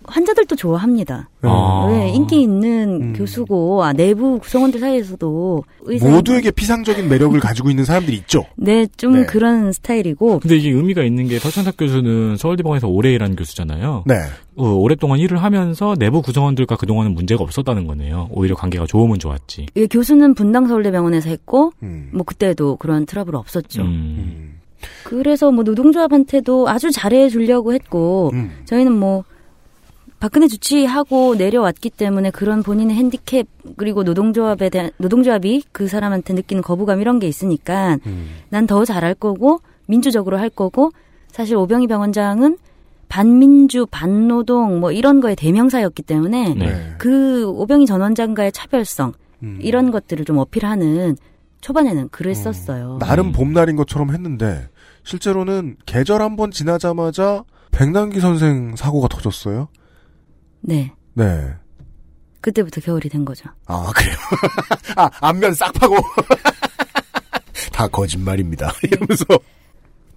환자들도 0.08 0.56
좋아합니다. 0.56 1.30
아. 1.42 1.88
왜 1.90 2.10
인기 2.10 2.42
있는 2.42 3.02
음. 3.02 3.14
교수고 3.14 3.84
아, 3.84 3.94
내부 3.94 4.40
구성원들 4.40 4.80
사이에서도 4.80 5.64
의사 5.82 6.10
모두에게 6.10 6.52
피상적인 6.52 7.08
매력을 7.10 7.40
가지고 7.40 7.70
있는 7.70 7.86
사람들이 7.86 8.18
있죠. 8.18 8.46
네, 8.56 8.88
좀 8.98 9.14
네. 9.14 9.26
그런 9.26 9.72
스타일이고 9.72 10.40
근데 10.40 10.58
이게 10.58 10.70
의미가 10.72 11.04
있는 11.04 11.28
게 11.28 11.40
서창석 11.40 11.78
교수는 11.78 12.38
서울대병원에서 12.38 12.88
오래 12.88 13.14
일한 13.14 13.36
교수잖아요. 13.36 14.04
네. 14.06 14.16
어, 14.58 14.70
오랫동안 14.70 15.20
일을 15.20 15.44
하면서 15.44 15.96
내부 16.00 16.22
구성원들과 16.22 16.78
그동안은 16.78 17.14
문제가 17.14 17.44
없었다는 17.44 17.88
거네요. 17.88 18.30
오히려 18.32 18.56
관계가 18.56 18.86
좋으면 18.88 19.20
좋았지. 19.20 19.68
이 19.76 19.88
교수는 19.88 20.34
분당 20.34 20.68
서울대병원에서 20.68 21.30
했고 21.30 21.72
음. 21.84 22.10
뭐 22.14 22.24
그때도 22.24 22.78
그런 22.78 23.06
트러블 23.06 23.36
없었죠. 23.36 23.82
음. 23.82 23.88
음. 23.88 24.56
그래서 25.04 25.52
뭐 25.52 25.64
노동조합한테도 25.64 26.70
아주 26.70 26.92
잘해 26.92 27.30
주려고 27.30 27.74
했고 27.74 28.32
음. 28.34 28.52
저희는 28.66 28.92
뭐 28.92 29.24
박근혜 30.20 30.48
주치하고 30.48 31.36
내려왔기 31.36 31.90
때문에 31.92 32.32
그런 32.32 32.64
본인의 32.64 32.96
핸디캡 32.96 33.44
그리고 33.78 34.04
노동조합에 34.04 34.70
대한 34.70 34.92
노동조합이 34.98 35.64
그 35.72 35.88
사람한테 35.88 36.34
느끼는 36.34 36.64
거부감 36.64 37.02
이런 37.02 37.20
게 37.20 37.28
있으니까 37.28 37.98
음. 38.06 38.30
난더 38.50 38.86
잘할 38.86 39.14
거고 39.14 39.60
민주적으로 39.88 40.40
할 40.40 40.50
거고 40.50 40.92
사실 41.32 41.56
오병희 41.58 41.88
병원장은 41.88 42.58
반민주 43.08 43.86
반노동 43.92 44.80
뭐 44.80 44.92
이런 44.92 45.22
거의 45.22 45.36
대명사였기 45.36 46.02
때문에 46.04 46.54
네. 46.56 46.66
네. 46.66 46.96
그 46.98 47.46
오병희 47.48 47.86
전 47.86 48.02
원장과의 48.02 48.52
차별성 48.52 49.14
음. 49.44 49.60
이런 49.62 49.92
것들을 49.92 50.26
좀 50.26 50.38
어필하는 50.40 51.18
초반에는 51.62 52.10
글을 52.10 52.36
썼어요. 52.36 52.98
나름 53.00 53.28
음. 53.28 53.32
봄날인 53.32 53.76
것처럼 53.76 54.12
했는데 54.12 54.70
실제로는 55.04 55.76
계절 55.86 56.22
한 56.22 56.36
번 56.36 56.52
지나자마자 56.52 57.44
백남기 57.72 58.20
선생 58.22 58.76
사고가 58.76 59.08
터졌어요. 59.08 59.68
네. 60.66 60.92
네. 61.14 61.54
그때부터 62.42 62.82
겨울이 62.82 63.10
된 63.10 63.26
거죠. 63.26 63.50
아, 63.66 63.92
그래요? 63.96 64.16
아, 64.98 65.10
안면 65.22 65.54
싹 65.54 65.72
파고. 65.74 65.96
다 67.72 67.88
거짓말입니다. 67.88 68.72
이러면서. 68.84 69.26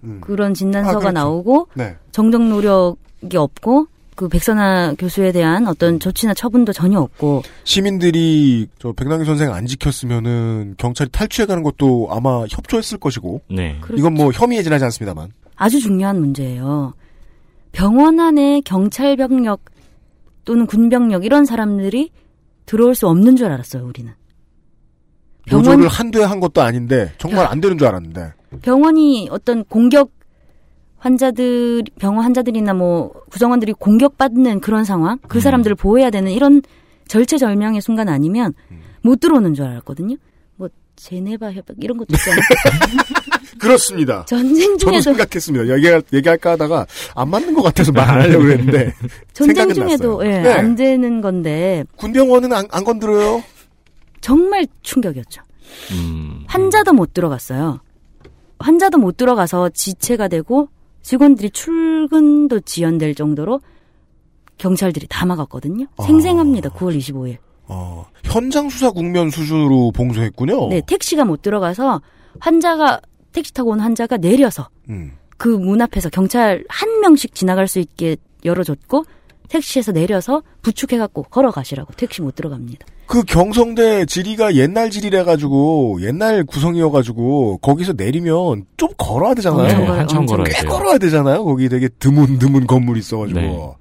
음. 0.03 0.21
그런 0.21 0.53
진단서가 0.53 0.97
아, 0.97 0.99
그렇죠. 0.99 1.11
나오고 1.13 1.67
네. 1.73 1.95
정정 2.11 2.49
노력이 2.49 3.35
없고 3.35 3.87
그 4.15 4.27
백선아 4.27 4.93
교수에 4.97 5.31
대한 5.31 5.67
어떤 5.67 5.99
조치나 5.99 6.33
처분도 6.33 6.71
전혀 6.73 6.99
없고 6.99 7.43
시민들이 7.63 8.67
저 8.77 8.91
백남기 8.91 9.25
선생 9.25 9.53
안 9.53 9.65
지켰으면은 9.65 10.75
경찰이 10.77 11.09
탈취해 11.11 11.45
가는 11.45 11.63
것도 11.63 12.09
아마 12.11 12.45
협조했을 12.49 12.97
것이고. 12.99 13.41
네. 13.49 13.79
이건 13.95 14.13
뭐 14.13 14.31
혐의에 14.31 14.61
지나지 14.63 14.83
않습니다만. 14.85 15.31
아주 15.55 15.79
중요한 15.79 16.19
문제예요. 16.19 16.93
병원 17.71 18.19
안에 18.19 18.61
경찰 18.61 19.15
병력 19.17 19.61
또는 20.49 20.65
군 20.65 20.89
병력 20.89 21.25
이런 21.25 21.45
사람들이 21.45 22.09
들어올 22.65 22.95
수 22.95 23.07
없는 23.07 23.35
줄 23.35 23.51
알았어요, 23.51 23.85
우리는. 23.85 24.11
병원 25.45 25.63
노조를 25.63 25.87
한두해 25.87 26.25
한 26.25 26.39
것도 26.39 26.63
아닌데 26.63 27.13
정말 27.19 27.45
안 27.45 27.61
되는 27.61 27.77
줄 27.77 27.87
알았는데. 27.87 28.33
병원이 28.63 29.29
어떤 29.29 29.63
공격 29.63 30.09
환자들 30.97 31.83
병원 31.99 32.23
환자들이나 32.23 32.73
뭐 32.73 33.11
구성원들이 33.29 33.73
공격받는 33.73 34.59
그런 34.59 34.85
상황, 34.85 35.19
그 35.27 35.37
음. 35.37 35.39
사람들을 35.39 35.75
보호해야 35.75 36.09
되는 36.09 36.31
이런 36.31 36.63
절체절명의 37.07 37.81
순간 37.81 38.09
아니면 38.09 38.55
음. 38.71 38.79
못 39.03 39.19
들어오는 39.19 39.53
줄 39.53 39.65
알았거든요. 39.65 40.15
뭐 40.55 40.67
제네바 40.95 41.51
협약 41.51 41.65
이런 41.77 41.95
것도 41.95 42.15
있잖아요. 42.15 42.41
그렇습니다. 43.59 44.25
전쟁 44.25 44.77
중에도 44.77 45.01
생각했습니다. 45.01 45.75
얘기할, 45.75 46.01
얘기할까 46.13 46.51
하다가 46.51 46.85
안 47.15 47.29
맞는 47.29 47.53
것 47.53 47.61
같아서 47.63 47.91
말 47.91 48.09
안 48.09 48.21
하려고 48.21 48.43
그랬는데. 48.45 48.93
전쟁 49.33 49.73
중에도. 49.73 50.25
예, 50.25 50.39
네. 50.39 50.53
안 50.53 50.75
되는 50.75 51.21
건데 51.21 51.83
군병원은 51.97 52.51
안, 52.53 52.65
안 52.71 52.83
건드려요? 52.83 53.43
정말 54.21 54.65
충격이었죠. 54.81 55.41
음. 55.91 56.43
환자도 56.47 56.93
못 56.93 57.13
들어갔어요. 57.13 57.79
환자도 58.59 58.97
못 58.97 59.15
들어가서 59.17 59.69
지체가 59.69 60.27
되고 60.27 60.69
직원들이 61.01 61.51
출근도 61.51 62.61
지연될 62.61 63.15
정도로 63.15 63.61
경찰들이 64.57 65.07
다 65.09 65.25
막았거든요. 65.25 65.85
아. 65.97 66.03
생생합니다. 66.03 66.69
9월 66.71 66.97
25일. 66.97 67.37
어, 67.67 68.05
현장 68.23 68.67
수사 68.67 68.89
국면 68.91 69.29
수준으로 69.29 69.91
봉쇄했군요. 69.91 70.69
네, 70.69 70.81
택시가 70.85 71.23
못 71.23 71.41
들어가서 71.41 72.01
환자가 72.39 72.99
택시 73.39 73.53
타고 73.53 73.71
온 73.71 73.79
환자가 73.79 74.17
내려서 74.17 74.67
음. 74.89 75.13
그문 75.37 75.81
앞에서 75.81 76.09
경찰 76.09 76.65
한 76.67 76.99
명씩 76.99 77.33
지나갈 77.33 77.69
수 77.69 77.79
있게 77.79 78.17
열어줬고 78.43 79.05
택시에서 79.47 79.93
내려서 79.93 80.43
부축해갖고 80.61 81.23
걸어가시라고 81.23 81.93
택시 81.93 82.21
못 82.21 82.35
들어갑니다. 82.35 82.85
그 83.07 83.23
경성대 83.23 84.05
지리가 84.05 84.55
옛날 84.55 84.91
지리래가지고 84.91 85.99
옛날 86.01 86.43
구성이어가지고 86.43 87.59
거기서 87.59 87.93
내리면 87.93 88.65
좀 88.75 88.89
걸어야 88.97 89.33
되잖아요. 89.33 89.67
네, 89.67 89.85
한참 89.85 90.25
걸어야 90.25 90.43
꽤 90.43 90.61
돼요. 90.61 90.69
걸어야 90.69 90.97
되잖아요. 90.97 91.43
거기 91.45 91.69
되게 91.69 91.87
드문드문 91.87 92.67
건물이 92.67 92.99
있어가지고. 92.99 93.39
네. 93.39 93.73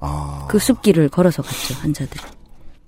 아. 0.00 0.46
그 0.50 0.58
숲길을 0.58 1.08
걸어서 1.08 1.42
갔죠 1.42 1.74
환자들이. 1.74 2.20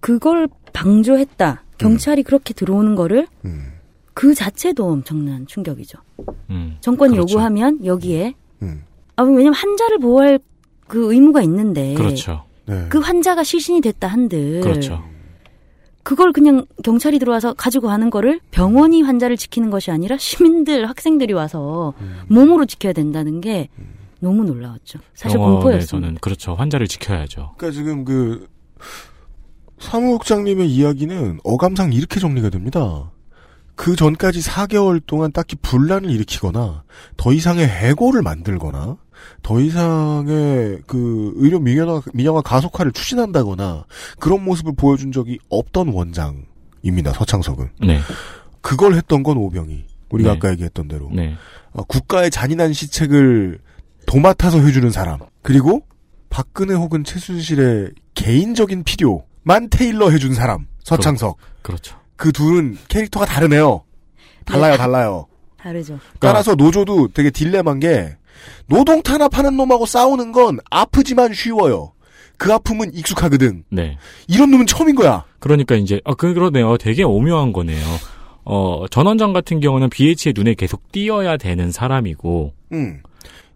그걸 0.01 0.49
방조했다. 0.73 1.63
경찰이 1.79 2.25
그렇게 2.25 2.53
들어오는 2.53 2.97
거를 2.97 3.27
음, 3.45 3.76
그 4.17 4.33
자체도 4.33 4.91
엄청난 4.91 5.47
충격이죠. 5.47 5.99
음. 6.49 6.79
정권이 6.81 7.13
그렇죠. 7.13 7.35
요구하면 7.35 7.85
여기에 7.85 8.33
음. 8.63 8.83
아 9.15 9.23
왜냐면 9.23 9.53
환자를 9.53 9.99
보호할 9.99 10.41
그 10.89 11.13
의무가 11.13 11.43
있는데 11.43 11.93
그렇죠. 11.93 12.45
네. 12.65 12.87
그 12.89 12.99
환자가 12.99 13.45
실신이 13.45 13.83
됐다 13.83 14.09
한들 14.09 14.63
그렇죠. 14.63 15.05
그걸 16.03 16.33
그냥 16.33 16.65
경찰이 16.83 17.19
들어와서 17.19 17.53
가지고 17.53 17.89
가는 17.89 18.09
거를 18.09 18.41
병원이 18.53 19.03
환자를 19.03 19.37
지키는 19.37 19.69
것이 19.69 19.91
아니라 19.91 20.17
시민들 20.17 20.89
학생들이 20.89 21.35
와서 21.35 21.93
음. 22.01 22.21
몸으로 22.29 22.65
지켜야 22.65 22.95
된다는 22.95 23.43
게 23.43 23.69
너무 24.21 24.45
놀라웠죠. 24.45 24.99
사실 25.13 25.37
공포였어요. 25.37 25.61
병원에서는 25.61 26.15
그렇죠. 26.23 26.55
환자를 26.55 26.89
지켜야죠. 26.89 27.53
그러니까 27.59 27.79
지금 27.79 28.07
그 28.07 28.49
사무국장님의 29.79 30.71
이야기는 30.71 31.41
어감상 31.45 31.93
이렇게 31.93 32.19
정리가 32.19 32.49
됩니다. 32.49 33.11
그 33.77 33.95
전까지 33.95 34.41
4개월 34.41 35.01
동안 35.07 35.31
딱히 35.33 35.55
분란을 35.57 36.11
일으키거나 36.11 36.83
더 37.17 37.33
이상의 37.33 37.69
해고를 37.69 38.23
만들거나 38.23 38.97
더 39.43 39.61
이상의 39.61 40.81
그 40.87 41.33
의료 41.37 41.61
민영화, 41.61 42.01
민영화 42.13 42.41
가속화를 42.41 42.93
추진한다거나 42.93 43.85
그런 44.19 44.45
모습을 44.45 44.75
보여준 44.77 45.13
적이 45.13 45.39
없던 45.51 45.89
원장입니다. 45.89 47.13
서창석은. 47.15 47.71
네. 47.87 48.01
그걸 48.61 48.95
했던 48.95 49.23
건 49.23 49.37
오병이. 49.37 49.85
우리가 50.11 50.31
네. 50.33 50.37
아까 50.37 50.51
얘기했던 50.53 50.89
대로. 50.89 51.11
네. 51.13 51.35
어, 51.73 51.83
국가의 51.85 52.31
잔인한 52.31 52.73
시책을 52.73 53.59
도맡아서 54.07 54.61
해주는 54.61 54.91
사람. 54.91 55.21
그리고 55.43 55.83
박근혜 56.31 56.75
혹은 56.75 57.05
최순실의 57.05 57.91
개인적인 58.15 58.85
필요만 58.85 59.69
테일러 59.71 60.11
해준 60.11 60.35
사람. 60.35 60.67
서창석. 60.83 61.37
그렇죠. 61.63 61.99
그 62.17 62.33
둘은 62.33 62.79
캐릭터가 62.89 63.27
다르네요. 63.27 63.83
달라요, 64.45 64.73
네. 64.73 64.79
달라요. 64.79 65.27
다르죠. 65.59 65.99
따라서 66.21 66.55
노조도 66.55 67.09
되게 67.09 67.31
딜레마인 67.31 67.81
게 67.81 68.17
노동 68.67 69.03
탄압하는 69.03 69.57
놈하고 69.57 69.87
싸우는 69.87 70.33
건 70.33 70.59
아프지만 70.71 71.35
쉬워요. 71.35 71.93
그 72.39 72.53
아픔은 72.53 72.95
익숙하거든. 72.95 73.65
네. 73.71 73.97
이런 74.29 74.51
놈은 74.51 74.67
처음인 74.67 74.95
거야. 74.95 75.25
그러니까 75.41 75.75
이제 75.75 76.01
아 76.05 76.15
그- 76.15 76.35
그러네요. 76.35 76.77
되게 76.77 77.03
오묘한 77.03 77.53
거네요. 77.53 77.85
어, 78.45 78.85
전 78.91 79.07
원장 79.07 79.33
같은 79.33 79.59
경우는 79.61 79.91
BH의 79.91 80.35
눈에 80.35 80.55
계속 80.55 80.93
띄어야 80.93 81.37
되는 81.37 81.73
사람이고 81.73 82.53
응. 82.73 83.01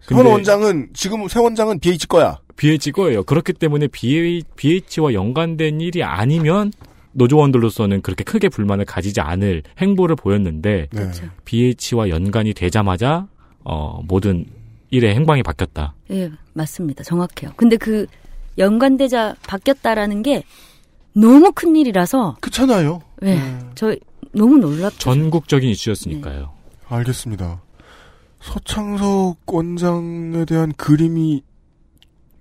근데- 0.06 0.22
현 0.22 0.26
원장은 0.32 0.88
지금 0.94 1.28
새 1.28 1.38
원장은 1.38 1.78
BH 1.78 2.08
거야. 2.08 2.38
BH 2.56 2.92
거예요. 2.92 3.22
그렇기 3.22 3.52
때문에 3.52 3.86
BH와 3.86 5.12
연관된 5.14 5.80
일이 5.80 6.02
아니면 6.02 6.72
노조원들로서는 7.12 8.02
그렇게 8.02 8.24
크게 8.24 8.48
불만을 8.48 8.84
가지지 8.84 9.20
않을 9.20 9.62
행보를 9.78 10.16
보였는데 10.16 10.88
네. 10.90 11.00
그렇죠. 11.00 11.26
BH와 11.44 12.08
연관이 12.08 12.54
되자마자 12.54 13.26
어, 13.64 14.00
모든 14.06 14.46
일의 14.90 15.14
행방이 15.14 15.42
바뀌었다. 15.42 15.94
예, 16.10 16.30
맞습니다. 16.52 17.04
정확해요. 17.04 17.52
근데 17.56 17.76
그 17.76 18.06
연관대자 18.58 19.36
바뀌었다라는 19.46 20.22
게 20.22 20.42
너무 21.12 21.52
큰 21.52 21.76
일이라서 21.76 22.36
그렇잖아요. 22.40 23.00
예, 23.24 23.38
저 23.74 23.94
너무 24.32 24.58
놀랍죠. 24.58 24.98
전국적인 24.98 25.70
이슈였으니까요. 25.70 26.52
알겠습니다. 26.88 27.60
서창석 28.40 29.38
원장에 29.46 30.44
대한 30.44 30.72
그림이 30.72 31.42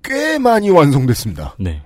꽤 0.04 0.40
많이 0.40 0.70
완성됐습니다. 0.70 1.56
네. 1.60 1.82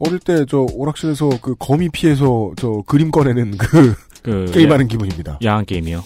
어릴 0.00 0.18
때 0.18 0.44
저 0.48 0.66
오락실에서 0.72 1.30
그 1.42 1.54
거미 1.58 1.88
피해서 1.88 2.50
저 2.56 2.82
그림 2.86 3.10
꺼내는 3.10 3.56
그 3.58 3.94
그 4.22 4.44
게임하는 4.52 4.88
기분입니다. 4.88 5.38
야한 5.44 5.64
게임이요. 5.64 6.02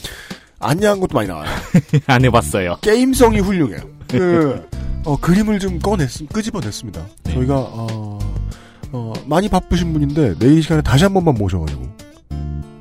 안 0.60 0.82
야한 0.82 1.00
것도 1.00 1.14
많이 1.14 1.28
나와요. 1.28 1.48
안 2.06 2.24
해봤어요. 2.24 2.76
게임성이 2.80 3.40
훌륭해요. 3.40 3.80
그 4.08 4.68
어, 5.04 5.16
그림을 5.18 5.58
좀 5.58 5.78
꺼냈, 5.80 6.26
끄집어냈습니다. 6.32 7.06
네. 7.24 7.34
저희가 7.34 7.54
어, 7.56 8.18
어, 8.92 9.12
많이 9.26 9.48
바쁘신 9.48 9.92
분인데 9.92 10.38
내일 10.38 10.58
이 10.58 10.62
시간에 10.62 10.80
다시 10.80 11.04
한 11.04 11.12
번만 11.12 11.34
모셔가지고 11.34 11.82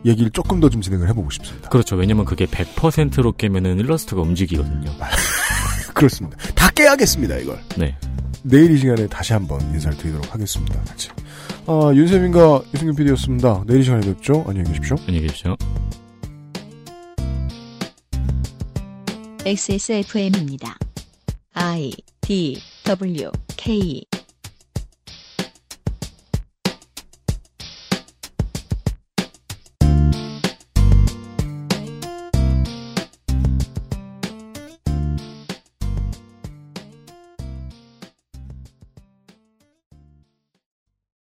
얘기를 0.05 0.29
조금 0.31 0.59
더 0.59 0.69
좀 0.69 0.81
진행을 0.81 1.07
해보고 1.09 1.29
싶습니다. 1.31 1.69
그렇죠. 1.69 1.95
왜냐면 1.95 2.25
그게 2.25 2.45
100%로 2.45 3.31
깨면은 3.33 3.79
일러스트가 3.79 4.21
움직이거든요. 4.21 4.91
그렇습니다. 5.93 6.37
다 6.55 6.69
깨야겠습니다 6.69 7.37
이걸. 7.37 7.59
네. 7.77 7.95
내일 8.43 8.71
이 8.71 8.77
시간에 8.77 9.07
다시 9.07 9.33
한번 9.33 9.61
인사를 9.73 9.97
드리도록 9.97 10.33
하겠습니다. 10.33 10.81
같이. 10.81 11.09
아, 11.65 11.91
윤세민과 11.93 12.63
유승균 12.73 12.95
PD였습니다. 12.95 13.63
내일 13.65 13.81
이 13.81 13.83
시간에 13.83 14.05
뵙죠. 14.05 14.43
안녕히 14.47 14.67
계십시오. 14.69 14.97
안녕히 15.07 15.27
계십시오. 15.27 15.55
XSFM입니다. 19.45 20.77
I 21.53 21.91
D 22.21 22.61
W 22.85 23.29
K 23.57 24.05